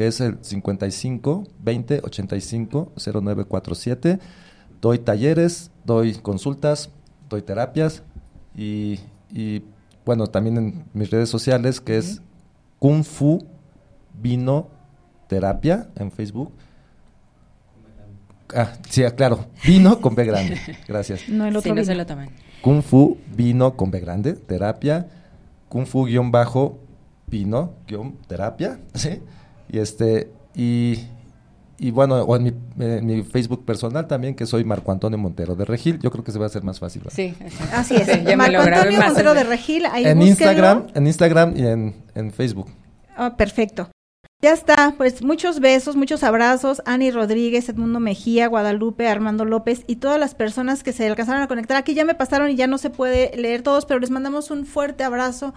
que 0.01 0.07
es 0.07 0.18
el 0.22 0.38
55 0.40 1.44
20 1.62 2.01
85 2.03 2.92
0947, 2.96 4.18
doy 4.80 4.98
talleres, 4.98 5.70
doy 5.84 6.14
consultas, 6.14 6.88
doy 7.28 7.42
terapias 7.42 8.03
y, 8.57 8.98
y, 9.30 9.62
bueno, 10.07 10.26
también 10.28 10.57
en 10.57 10.84
mis 10.94 11.11
redes 11.11 11.28
sociales, 11.28 11.82
que 11.82 11.98
es 11.98 12.22
Kung 12.78 13.05
Fu 13.05 13.46
Vino 14.18 14.68
Terapia 15.28 15.90
en 15.96 16.11
Facebook. 16.11 16.51
Ah, 18.57 18.72
sí, 18.88 19.03
claro, 19.14 19.48
vino 19.66 20.01
con 20.01 20.14
B 20.14 20.24
grande. 20.24 20.59
Gracias. 20.88 21.20
No 21.28 21.44
el 21.44 21.53
Sí, 21.53 21.59
otro 21.59 21.74
no 21.74 21.84
se 21.84 21.90
vino. 21.90 22.03
lo 22.05 22.07
toman. 22.07 22.30
Kung 22.62 22.80
Fu 22.80 23.18
vino 23.36 23.76
con 23.76 23.90
B 23.90 24.01
grande, 24.01 24.32
terapia, 24.32 25.09
Kung 25.68 25.84
Fu 25.84 26.07
guion 26.07 26.30
bajo 26.30 26.78
vino 27.26 27.74
guion 27.86 28.16
terapia, 28.26 28.80
¿sí? 28.94 29.20
Y 29.72 29.78
este, 29.78 30.30
y, 30.54 30.98
y 31.78 31.90
bueno, 31.90 32.22
o 32.22 32.36
en 32.36 32.42
mi, 32.42 32.52
en 32.78 33.06
mi 33.06 33.22
Facebook 33.22 33.64
personal 33.64 34.06
también, 34.06 34.34
que 34.34 34.46
soy 34.46 34.64
Marco 34.64 34.90
Antonio 34.92 35.18
Montero 35.18 35.54
de 35.54 35.64
Regil, 35.64 35.98
yo 36.00 36.10
creo 36.10 36.24
que 36.24 36.32
se 36.32 36.38
va 36.38 36.46
a 36.46 36.48
hacer 36.48 36.62
más 36.62 36.80
fácil. 36.80 37.02
¿verdad? 37.02 37.14
Sí. 37.16 37.34
Así 37.72 37.96
es. 37.96 38.06
Sí, 38.06 38.22
ya 38.26 38.36
Marco 38.36 38.58
Antonio 38.58 38.98
más. 38.98 39.08
Montero 39.08 39.34
de 39.34 39.44
Regil, 39.44 39.86
ahí 39.86 40.04
En 40.06 40.18
búsquenlo. 40.18 40.30
Instagram, 40.30 40.86
en 40.94 41.06
Instagram 41.06 41.56
y 41.56 41.66
en, 41.66 41.94
en 42.14 42.32
Facebook. 42.32 42.68
Ah, 43.16 43.36
perfecto. 43.36 43.88
Ya 44.42 44.52
está, 44.54 44.94
pues 44.96 45.22
muchos 45.22 45.60
besos, 45.60 45.96
muchos 45.96 46.22
abrazos. 46.22 46.80
Ani 46.86 47.10
Rodríguez, 47.10 47.68
Edmundo 47.68 48.00
Mejía, 48.00 48.46
Guadalupe, 48.48 49.06
Armando 49.06 49.44
López 49.44 49.84
y 49.86 49.96
todas 49.96 50.18
las 50.18 50.34
personas 50.34 50.82
que 50.82 50.94
se 50.94 51.06
alcanzaron 51.06 51.42
a 51.42 51.46
conectar. 51.46 51.76
Aquí 51.76 51.92
ya 51.92 52.06
me 52.06 52.14
pasaron 52.14 52.50
y 52.50 52.54
ya 52.56 52.66
no 52.66 52.78
se 52.78 52.88
puede 52.88 53.36
leer 53.36 53.60
todos, 53.60 53.84
pero 53.84 54.00
les 54.00 54.08
mandamos 54.10 54.50
un 54.50 54.64
fuerte 54.64 55.04
abrazo, 55.04 55.52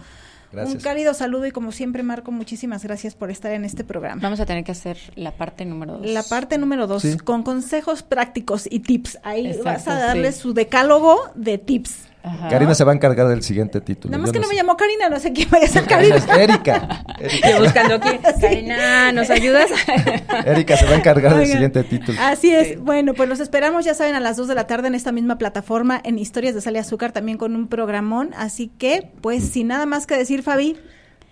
Gracias. 0.54 0.74
un 0.76 0.80
cálido 0.80 1.14
saludo 1.14 1.46
y 1.46 1.50
como 1.50 1.72
siempre, 1.72 2.02
Marco, 2.02 2.32
muchísimas 2.32 2.82
gracias 2.84 3.14
por 3.14 3.30
estar 3.30 3.52
en 3.52 3.64
este 3.64 3.84
programa. 3.84 4.20
Vamos 4.22 4.40
a 4.40 4.46
tener 4.46 4.64
que 4.64 4.72
hacer 4.72 4.96
la 5.16 5.32
parte 5.32 5.64
número 5.64 5.98
dos. 5.98 6.06
La 6.10 6.22
parte 6.22 6.58
número 6.58 6.86
dos, 6.86 7.02
Sí. 7.02 7.16
con 7.18 7.42
consejos 7.42 8.02
prácticos 8.02 8.66
y 8.70 8.80
tips. 8.80 9.18
Ahí 9.22 9.46
Exacto, 9.46 9.64
vas 9.64 9.88
a 9.88 9.94
darle 9.98 10.32
sí. 10.32 10.40
su 10.40 10.54
decálogo 10.54 11.18
de 11.34 11.58
tips. 11.58 12.08
Ajá. 12.26 12.48
Karina 12.48 12.74
se 12.74 12.84
va 12.84 12.92
a 12.92 12.94
encargar 12.94 13.28
del 13.28 13.42
siguiente 13.42 13.82
título. 13.82 14.10
Nada 14.12 14.22
más 14.22 14.32
que 14.32 14.38
no 14.38 14.44
sé. 14.46 14.50
me 14.50 14.56
llamó 14.56 14.78
Karina, 14.78 15.10
no 15.10 15.20
sé 15.20 15.32
quién 15.34 15.46
vaya 15.50 15.66
a 15.66 15.68
ser 15.68 15.84
Karina. 15.86 16.16
Es 16.16 16.26
Erika. 16.26 17.04
Erika. 17.20 17.46
Estoy 17.48 17.62
buscando 17.62 17.94
aquí. 17.96 18.18
Karina, 18.40 19.12
¿nos 19.12 19.28
ayudas? 19.28 19.68
Erika 20.46 20.76
se 20.78 20.86
va 20.86 20.92
a 20.92 20.94
encargar 20.96 21.36
del 21.36 21.46
siguiente 21.46 21.84
título. 21.84 22.18
Así 22.20 22.50
es. 22.50 22.80
Bueno, 22.80 23.12
pues 23.12 23.28
los 23.28 23.40
esperamos, 23.40 23.84
ya 23.84 23.92
saben, 23.92 24.14
a 24.14 24.20
las 24.20 24.38
2 24.38 24.48
de 24.48 24.54
la 24.54 24.66
tarde 24.66 24.88
en 24.88 24.94
esta 24.94 25.12
misma 25.12 25.36
plataforma, 25.36 26.00
en 26.02 26.18
Historias 26.18 26.54
de 26.54 26.62
Sal 26.62 26.76
y 26.76 26.78
Azúcar, 26.78 27.12
también 27.12 27.36
con 27.36 27.54
un 27.54 27.68
programón. 27.68 28.30
Así 28.38 28.68
que, 28.78 29.10
pues, 29.20 29.44
sin 29.50 29.66
nada 29.68 29.84
más 29.84 30.06
que 30.06 30.16
decir, 30.16 30.42
Fabi, 30.42 30.78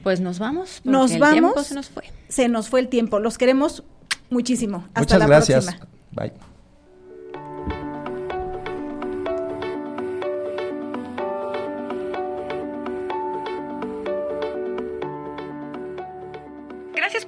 Pues 0.03 0.21
nos 0.21 0.39
vamos. 0.39 0.83
nos 0.85 1.13
el 1.13 1.21
vamos. 1.21 1.33
tiempo 1.35 1.63
se 1.63 1.75
nos 1.75 1.89
fue. 1.89 2.05
Se 2.29 2.49
nos 2.49 2.69
fue 2.69 2.81
el 2.81 2.89
tiempo. 2.89 3.19
Los 3.19 3.39
queremos 3.39 3.83
muchísimo. 4.29 4.85
Hasta 4.89 5.01
Muchas 5.01 5.19
la 5.21 5.27
gracias. 5.27 5.65
próxima. 5.65 5.89
Bye. 6.13 6.52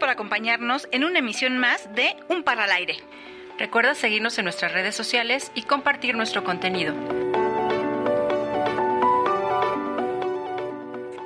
Por 0.04 0.10
acompañarnos 0.10 0.86
en 0.92 1.02
una 1.02 1.20
emisión 1.20 1.56
más 1.56 1.94
de 1.94 2.14
Un 2.28 2.42
para 2.42 2.64
al 2.64 2.72
aire. 2.72 2.98
Recuerda 3.58 3.94
seguirnos 3.94 4.36
en 4.36 4.44
nuestras 4.44 4.70
redes 4.70 4.94
sociales 4.94 5.50
y 5.54 5.62
compartir 5.62 6.14
nuestro 6.14 6.44
contenido. 6.44 6.94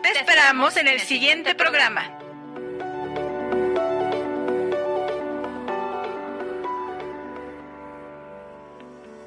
Te 0.00 0.12
esperamos 0.12 0.76
en 0.76 0.86
el 0.86 1.00
siguiente 1.00 1.56
programa. 1.56 2.17